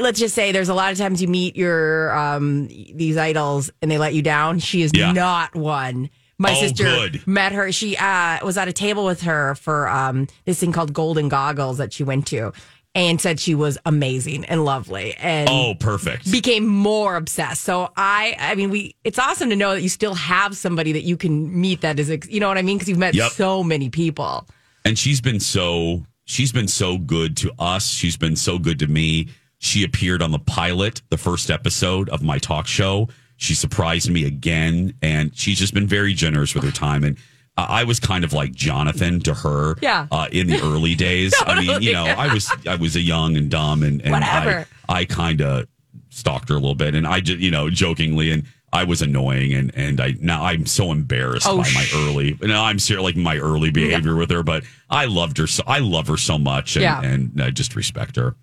Let's 0.00 0.18
just 0.18 0.34
say 0.34 0.52
there's 0.52 0.68
a 0.68 0.74
lot 0.74 0.92
of 0.92 0.98
times 0.98 1.20
you 1.22 1.28
meet 1.28 1.56
your 1.56 2.12
um 2.16 2.68
these 2.68 3.16
idols 3.16 3.70
and 3.82 3.90
they 3.90 3.98
let 3.98 4.14
you 4.14 4.22
down. 4.22 4.58
She 4.58 4.82
is 4.82 4.92
Yeah. 4.94 5.12
not 5.12 5.54
one. 5.54 6.10
My 6.38 6.52
Oh, 6.52 6.54
sister 6.54 6.84
good. 6.84 7.26
met 7.26 7.52
her. 7.52 7.70
She 7.70 7.96
uh, 7.98 8.38
was 8.44 8.56
at 8.56 8.66
a 8.66 8.72
table 8.72 9.04
with 9.04 9.20
her 9.22 9.54
for 9.56 9.88
um, 9.90 10.26
this 10.46 10.58
thing 10.58 10.72
called 10.72 10.94
Golden 10.94 11.28
Goggles 11.28 11.76
that 11.76 11.92
she 11.92 12.02
went 12.02 12.26
to, 12.28 12.52
and 12.94 13.20
said 13.20 13.38
she 13.38 13.54
was 13.54 13.76
amazing 13.84 14.46
and 14.46 14.64
lovely. 14.64 15.14
And 15.18 15.50
Oh, 15.50 15.74
perfect. 15.78 16.32
became 16.32 16.66
more 16.66 17.16
obsessed. 17.16 17.62
So 17.62 17.90
I, 17.94 18.36
I 18.38 18.54
mean, 18.54 18.70
we. 18.70 18.94
It's 19.04 19.18
awesome 19.18 19.50
to 19.50 19.56
know 19.56 19.74
that 19.74 19.82
you 19.82 19.90
still 19.90 20.14
have 20.14 20.56
somebody 20.56 20.92
that 20.92 21.02
you 21.02 21.18
can 21.18 21.60
meet 21.60 21.82
that 21.82 21.98
is, 22.00 22.08
you 22.30 22.40
know 22.40 22.48
what 22.48 22.56
I 22.56 22.62
mean? 22.62 22.78
Because 22.78 22.88
you've 22.88 22.96
met 22.98 23.14
Yep. 23.14 23.32
so 23.32 23.62
many 23.62 23.90
people. 23.90 24.46
and 24.86 24.98
she's 24.98 25.20
been 25.20 25.40
so 25.40 26.06
she's 26.24 26.52
been 26.52 26.68
so 26.68 26.96
good 26.96 27.36
to 27.36 27.52
us 27.58 27.86
she's 27.88 28.16
been 28.16 28.34
so 28.36 28.58
good 28.58 28.78
to 28.78 28.86
me 28.86 29.28
she 29.62 29.84
appeared 29.84 30.20
on 30.22 30.30
the 30.32 30.38
pilot 30.40 31.02
the 31.10 31.16
first 31.18 31.50
episode 31.50 32.08
of 32.08 32.22
my 32.22 32.38
talk 32.38 32.66
show 32.66 33.08
she 33.36 33.54
surprised 33.54 34.10
me 34.10 34.24
again 34.24 34.92
and 35.02 35.36
she's 35.36 35.58
just 35.58 35.72
been 35.74 35.86
very 35.86 36.12
generous 36.14 36.54
with 36.54 36.64
her 36.64 36.70
time 36.72 37.04
and 37.04 37.16
uh, 37.56 37.66
i 37.68 37.84
was 37.84 38.00
kind 38.00 38.24
of 38.24 38.32
like 38.32 38.52
jonathan 38.52 39.20
to 39.20 39.32
her 39.34 39.76
Yeah. 39.82 40.06
uh, 40.10 40.28
in 40.32 40.46
the 40.48 40.60
early 40.62 40.94
days 40.94 41.32
i 41.46 41.60
mean 41.60 41.80
you 41.82 41.92
know 41.92 42.06
yeah. 42.06 42.14
i 42.18 42.32
was 42.34 42.50
i 42.66 42.74
was 42.76 42.96
a 42.96 43.00
young 43.00 43.36
and 43.36 43.50
dumb 43.50 43.82
and, 43.82 44.00
and 44.02 44.10
Whatever. 44.12 44.66
i 44.88 45.00
i 45.00 45.04
kind 45.04 45.40
of 45.42 45.66
stalked 46.08 46.48
her 46.48 46.54
a 46.56 46.58
little 46.58 46.74
bit 46.74 46.94
and 46.94 47.06
i 47.06 47.20
just 47.20 47.38
you 47.38 47.50
know 47.50 47.70
jokingly 47.70 48.30
and 48.32 48.44
I 48.72 48.84
was 48.84 49.02
annoying, 49.02 49.52
and 49.52 49.72
and 49.74 50.00
I 50.00 50.14
now 50.20 50.44
I'm 50.44 50.64
so 50.64 50.92
embarrassed 50.92 51.44
Oh, 51.50 51.56
by 51.56 51.68
my 51.74 51.84
early. 51.92 52.38
Now 52.40 52.62
I'm 52.62 52.78
serious, 52.78 53.02
like 53.02 53.16
my 53.16 53.36
early 53.36 53.72
behavior 53.72 54.14
with 54.14 54.30
her, 54.30 54.44
but 54.44 54.62
I 54.88 55.06
loved 55.06 55.38
her. 55.38 55.48
So 55.48 55.64
I 55.66 55.80
love 55.80 56.06
her 56.06 56.16
so 56.16 56.38
much, 56.38 56.76
and, 56.76 56.84
Yeah. 56.84 57.02
and 57.02 57.42
I 57.42 57.50
just 57.50 57.74
respect 57.74 58.14
her. 58.14 58.36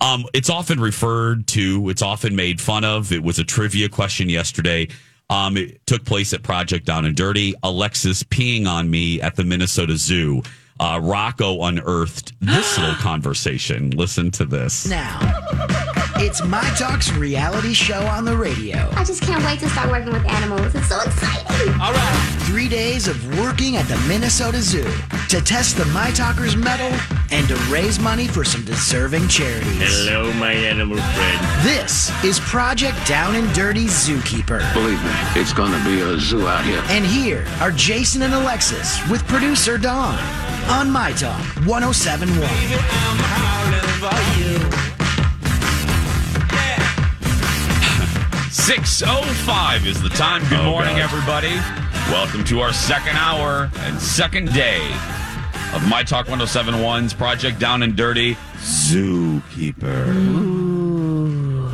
Um, 0.00 0.24
it's 0.34 0.50
often 0.50 0.80
referred 0.80 1.46
to. 1.48 1.88
It's 1.88 2.02
often 2.02 2.36
made 2.36 2.60
fun 2.60 2.84
of. 2.84 3.12
It 3.12 3.22
was 3.22 3.38
a 3.38 3.44
trivia 3.44 3.88
question 3.88 4.28
yesterday. 4.28 4.88
Um, 5.28 5.56
it 5.56 5.84
took 5.86 6.04
place 6.04 6.32
at 6.32 6.42
Project 6.42 6.86
Down 6.86 7.04
and 7.04 7.16
Dirty. 7.16 7.54
Alexis 7.62 8.22
peeing 8.22 8.66
on 8.66 8.88
me 8.88 9.20
at 9.20 9.36
the 9.36 9.44
Minnesota 9.44 9.96
Zoo. 9.96 10.42
Uh, 10.78 11.00
Rocco 11.02 11.62
unearthed 11.62 12.32
this 12.40 12.78
little 12.78 12.94
conversation. 12.96 13.90
Listen 13.90 14.30
to 14.32 14.44
this. 14.44 14.86
Now, 14.86 15.18
it's 16.16 16.44
My 16.44 16.68
Talk's 16.78 17.10
reality 17.12 17.72
show 17.72 18.00
on 18.06 18.24
the 18.24 18.36
radio. 18.36 18.88
I 18.92 19.04
just 19.04 19.22
can't 19.22 19.42
wait 19.44 19.60
to 19.60 19.68
start 19.70 19.90
working 19.90 20.12
with 20.12 20.26
animals. 20.26 20.74
It's 20.74 20.88
so 20.88 21.00
exciting. 21.00 21.72
All 21.80 21.92
right. 21.92 22.36
Three 22.40 22.68
days 22.68 23.08
of 23.08 23.38
working 23.38 23.76
at 23.76 23.86
the 23.88 23.96
Minnesota 24.06 24.60
Zoo 24.60 24.88
to 25.28 25.40
test 25.40 25.76
the 25.76 25.84
My 25.86 26.10
Talkers 26.10 26.56
medal 26.56 26.92
and 27.30 27.48
to 27.48 27.56
raise 27.70 27.98
money 27.98 28.28
for 28.28 28.44
some 28.44 28.64
deserving 28.64 29.28
charities. 29.28 29.78
Hello, 29.78 30.32
my 30.34 30.52
animal 30.52 30.96
friend. 30.98 31.64
This 31.66 32.10
is 32.22 32.38
Project 32.40 32.96
Down 33.06 33.34
and 33.34 33.52
Dirty 33.54 33.86
Zookeeper. 33.86 34.60
Believe 34.74 35.02
me, 35.02 35.10
it's 35.40 35.52
gonna 35.52 35.82
be 35.84 36.00
a 36.02 36.18
zoo 36.18 36.46
out 36.46 36.64
here. 36.64 36.82
And 36.88 37.04
here 37.04 37.46
are 37.60 37.72
Jason 37.72 38.22
and 38.22 38.32
Alexis 38.34 38.98
with 39.10 39.26
producer 39.26 39.76
Dawn 39.78 40.18
on 40.68 40.90
My 40.90 41.12
Talk 41.12 41.40
1071. 41.66 42.48
605 48.50 49.86
is 49.86 50.02
the 50.02 50.08
time. 50.08 50.42
Good 50.48 50.64
morning, 50.64 50.98
everybody. 50.98 51.54
Welcome 52.10 52.42
to 52.44 52.60
our 52.60 52.72
second 52.72 53.16
hour 53.16 53.70
and 53.76 54.00
second 54.00 54.52
day 54.52 54.80
of 55.72 55.88
My 55.88 56.02
Talk 56.02 56.26
1071's 56.26 57.14
Project 57.14 57.60
Down 57.60 57.82
and 57.82 57.94
Dirty 57.96 58.34
Zookeeper. 58.56 60.06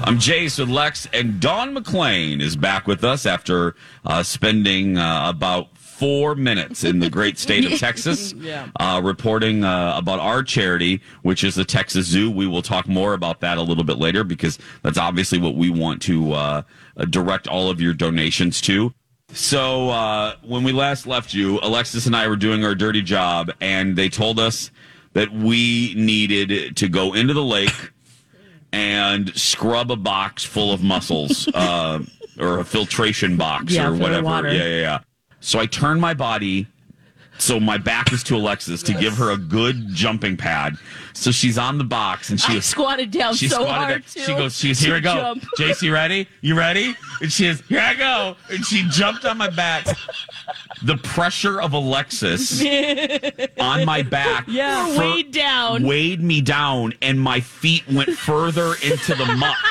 I'm 0.05 0.19
Jace 0.19 0.59
with 0.59 0.69
Lex, 0.69 1.09
and 1.13 1.41
Dawn 1.41 1.75
McClain 1.75 2.41
is 2.43 2.57
back 2.57 2.87
with 2.87 3.05
us 3.05 3.25
after 3.25 3.75
uh, 4.05 4.23
spending 4.23 4.99
uh, 4.99 5.31
about 5.31 5.69
four 6.03 6.35
minutes 6.35 6.83
in 6.83 6.99
the 6.99 7.09
great 7.09 7.39
state 7.39 7.65
of 7.65 7.79
Texas 7.79 8.33
Yeah. 8.33 8.67
uh, 8.81 9.01
reporting 9.05 9.63
uh, 9.63 9.95
about 9.97 10.19
our 10.19 10.43
charity, 10.43 11.01
which 11.23 11.45
is 11.45 11.55
the 11.55 11.65
Texas 11.65 12.07
Zoo. 12.07 12.29
We 12.29 12.49
will 12.49 12.61
talk 12.63 12.89
more 12.89 13.15
about 13.15 13.39
that 13.43 13.57
a 13.57 13.63
little 13.63 13.85
bit 13.85 13.99
later 13.99 14.25
because 14.25 14.59
that's 14.83 14.99
obviously 14.99 15.39
what 15.39 15.55
we 15.55 15.71
want 15.71 16.03
to 16.03 16.33
uh, 16.33 16.63
uh, 16.97 17.05
direct 17.05 17.47
all 17.47 17.71
of 17.71 17.81
your 17.81 17.95
donations 17.95 18.61
to. 18.63 18.93
So 19.29 19.91
uh, 19.91 20.35
when 20.43 20.65
we 20.65 20.73
last 20.73 21.07
left 21.07 21.33
you, 21.35 21.61
Alexis 21.63 22.07
and 22.07 22.17
I 22.17 22.27
were 22.27 22.35
doing 22.35 22.65
our 22.65 22.75
dirty 22.75 23.01
job, 23.03 23.53
and 23.61 23.95
they 23.95 24.09
told 24.09 24.41
us 24.41 24.73
that 25.13 25.33
we 25.33 25.95
needed 25.97 26.77
to 26.79 26.89
go 26.89 27.15
into 27.15 27.33
the 27.33 27.45
lake 27.45 27.93
and 28.73 29.33
scrub 29.37 29.93
a 29.93 29.97
box 29.97 30.43
full 30.45 30.73
of 30.73 30.83
mussels 30.83 31.47
uh, 31.55 32.01
or 32.41 32.59
a 32.59 32.65
filtration 32.65 33.37
box 33.37 33.73
Yeah, 33.73 33.89
or 33.89 33.95
whatever. 33.95 34.49
Yeah, 34.49 34.65
yeah, 34.65 34.81
yeah. 34.81 34.99
So 35.43 35.59
I 35.59 35.67
turned 35.67 36.01
my 36.01 36.15
body 36.15 36.69
so 37.39 37.59
my 37.59 37.77
back 37.77 38.13
is 38.13 38.23
to 38.25 38.37
Alexis 38.37 38.83
to 38.85 38.95
give 38.95 39.17
her 39.17 39.31
a 39.33 39.37
good 39.37 39.89
jumping 39.89 40.37
pad. 40.37 40.77
So 41.15 41.31
she's 41.31 41.59
on 41.59 41.79
the 41.79 41.85
box 41.85 42.31
and 42.31 42.41
she 42.41 42.55
was 42.55 42.65
squatted 42.65 43.11
down 43.11 43.35
she 43.35 43.49
so 43.49 43.57
squatted 43.57 43.73
hard 43.75 43.89
down. 43.93 44.03
too. 44.03 44.21
She 44.21 44.35
goes, 44.35 44.57
she's 44.57 44.81
here 44.81 44.97
I 44.97 45.01
go. 45.01 45.15
jump. 45.15 45.45
JC, 45.59 45.93
ready? 45.93 46.29
You 46.41 46.57
ready? 46.57 46.95
And 47.21 47.31
she 47.33 47.47
is, 47.47 47.61
here 47.63 47.81
I 47.81 47.95
go. 47.95 48.37
And 48.51 48.65
she 48.65 48.87
jumped 48.89 49.25
on 49.25 49.37
my 49.39 49.51
back. 49.51 49.87
The 50.83 50.97
pressure 50.97 51.61
of 51.61 51.73
Alexis 51.75 52.61
on 53.61 53.85
my 53.85 54.03
back 54.03 54.45
Yeah, 54.49 54.99
weighed 54.99 55.31
down. 55.33 55.85
weighed 55.85 56.21
me 56.23 56.41
down 56.41 56.95
and 57.03 57.21
my 57.21 57.41
feet 57.41 57.85
went 57.89 58.11
further 58.11 58.75
into 58.83 59.15
the 59.15 59.27
muck. 59.37 59.57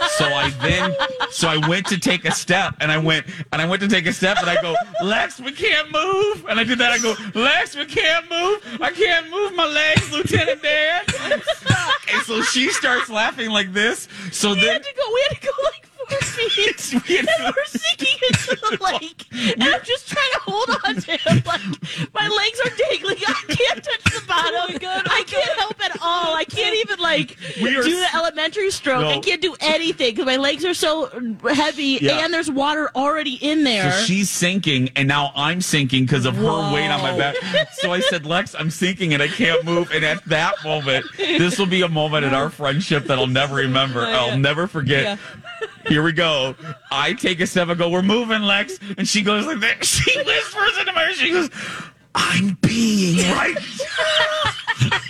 Oh 0.00 0.06
so 0.18 0.24
I 0.26 0.50
then, 0.50 0.94
so 1.30 1.48
I 1.48 1.68
went 1.68 1.86
to 1.86 1.98
take 1.98 2.24
a 2.24 2.32
step, 2.32 2.74
and 2.80 2.90
I 2.90 2.98
went, 2.98 3.26
and 3.52 3.62
I 3.62 3.66
went 3.68 3.82
to 3.82 3.88
take 3.88 4.06
a 4.06 4.12
step, 4.12 4.36
and 4.38 4.48
I 4.50 4.60
go, 4.60 4.74
Lex, 5.02 5.38
we 5.40 5.52
can't 5.52 5.90
move, 5.92 6.44
and 6.48 6.58
I 6.58 6.64
did 6.64 6.78
that. 6.78 6.90
I 6.92 6.98
go, 6.98 7.14
Lex, 7.38 7.76
we 7.76 7.84
can't 7.84 8.28
move. 8.30 8.80
I 8.80 8.90
can't 8.90 9.30
move 9.30 9.54
my 9.54 9.66
legs, 9.66 10.10
Lieutenant 10.12 10.57
Dan. 10.62 11.04
And 12.10 12.22
so 12.22 12.40
she 12.42 12.70
starts 12.70 13.10
laughing 13.10 13.50
like 13.50 13.74
this. 13.74 14.08
So 14.32 14.54
We 14.54 14.60
then 14.62 14.72
had 14.74 14.82
to 14.84 14.94
go. 14.94 15.02
We 15.12 15.26
had 15.28 15.40
to 15.40 15.46
go 15.46 15.52
like 15.64 15.87
four 16.08 16.20
feet, 16.20 16.94
We 17.08 17.16
had 17.16 17.28
and 17.28 17.54
we're 17.56 17.64
sinking 17.66 18.16
into 18.28 18.56
the 18.56 18.78
lake. 18.84 19.24
And 19.58 19.62
I'm 19.64 19.82
just 19.84 20.08
trying 20.08 20.32
to 20.32 20.40
hold 20.40 20.68
on 20.84 20.94
to 20.96 21.16
him. 21.16 21.42
Like 21.46 21.60
my 22.12 22.26
legs 22.28 22.60
are 22.64 22.76
dangling. 22.76 23.16
I 23.26 23.44
can't 23.48 23.82
touch 23.84 24.04
the 24.04 24.24
bottom. 24.26 24.54
Oh 24.54 24.78
oh 24.84 25.02
I 25.10 25.22
can't 25.26 25.58
help 25.58 25.84
at 25.84 25.92
all. 26.02 26.34
I 26.34 26.44
can't 26.44 26.76
even 26.76 26.98
like 26.98 27.36
We 27.62 27.70
do 27.70 27.82
the 27.82 28.06
elementary 28.14 28.70
stroke. 28.70 29.04
I 29.04 29.18
can't 29.20 29.40
do 29.40 29.54
anything 29.60 30.10
because 30.12 30.26
my 30.26 30.36
legs 30.36 30.64
are 30.64 30.74
so 30.74 31.06
heavy, 31.52 31.98
Yeah. 32.00 32.24
and 32.24 32.34
there's 32.34 32.50
water 32.50 32.90
already 32.94 33.34
in 33.34 33.64
there. 33.64 33.90
So 33.92 34.04
she's 34.04 34.28
sinking, 34.30 34.90
and 34.96 35.06
now 35.08 35.32
I'm 35.34 35.60
sinking 35.60 36.04
because 36.04 36.26
of 36.26 36.34
her 36.36 36.72
weight 36.72 36.88
on 36.88 37.00
my 37.00 37.16
back. 37.16 37.36
So 37.74 37.92
I 37.92 38.00
said, 38.00 38.26
Lex, 38.26 38.54
I'm 38.58 38.70
sinking 38.70 39.14
and 39.14 39.22
I 39.22 39.28
can't 39.28 39.64
move. 39.64 39.90
And 39.92 40.04
at 40.04 40.24
that 40.26 40.54
moment, 40.64 41.06
this 41.16 41.58
will 41.58 41.66
be 41.66 41.82
a 41.82 41.88
moment 41.88 42.24
in 42.24 42.34
our 42.34 42.50
friendship 42.50 43.04
that 43.04 43.18
I'll 43.18 43.26
never 43.26 43.56
remember. 43.56 44.00
Oh, 44.00 44.10
I'll 44.30 44.38
never 44.38 44.66
forget. 44.66 45.18
Here 45.86 46.02
we 46.02 46.12
go. 46.12 46.54
I 46.90 47.12
take 47.14 47.40
a 47.40 47.46
step. 47.46 47.68
I 47.68 47.74
go, 47.74 47.88
"We're 47.88 48.02
moving, 48.02 48.42
Lex," 48.42 48.78
and 48.96 49.08
she 49.08 49.22
goes 49.22 49.46
like 49.46 49.60
that. 49.60 49.84
She 49.84 50.18
whispers 50.22 50.78
into 50.78 50.92
my 50.92 51.04
ear. 51.04 51.14
She 51.14 51.32
goes, 51.32 51.50
"I'm 52.14 52.58
being 52.60 53.30
right." 53.32 53.56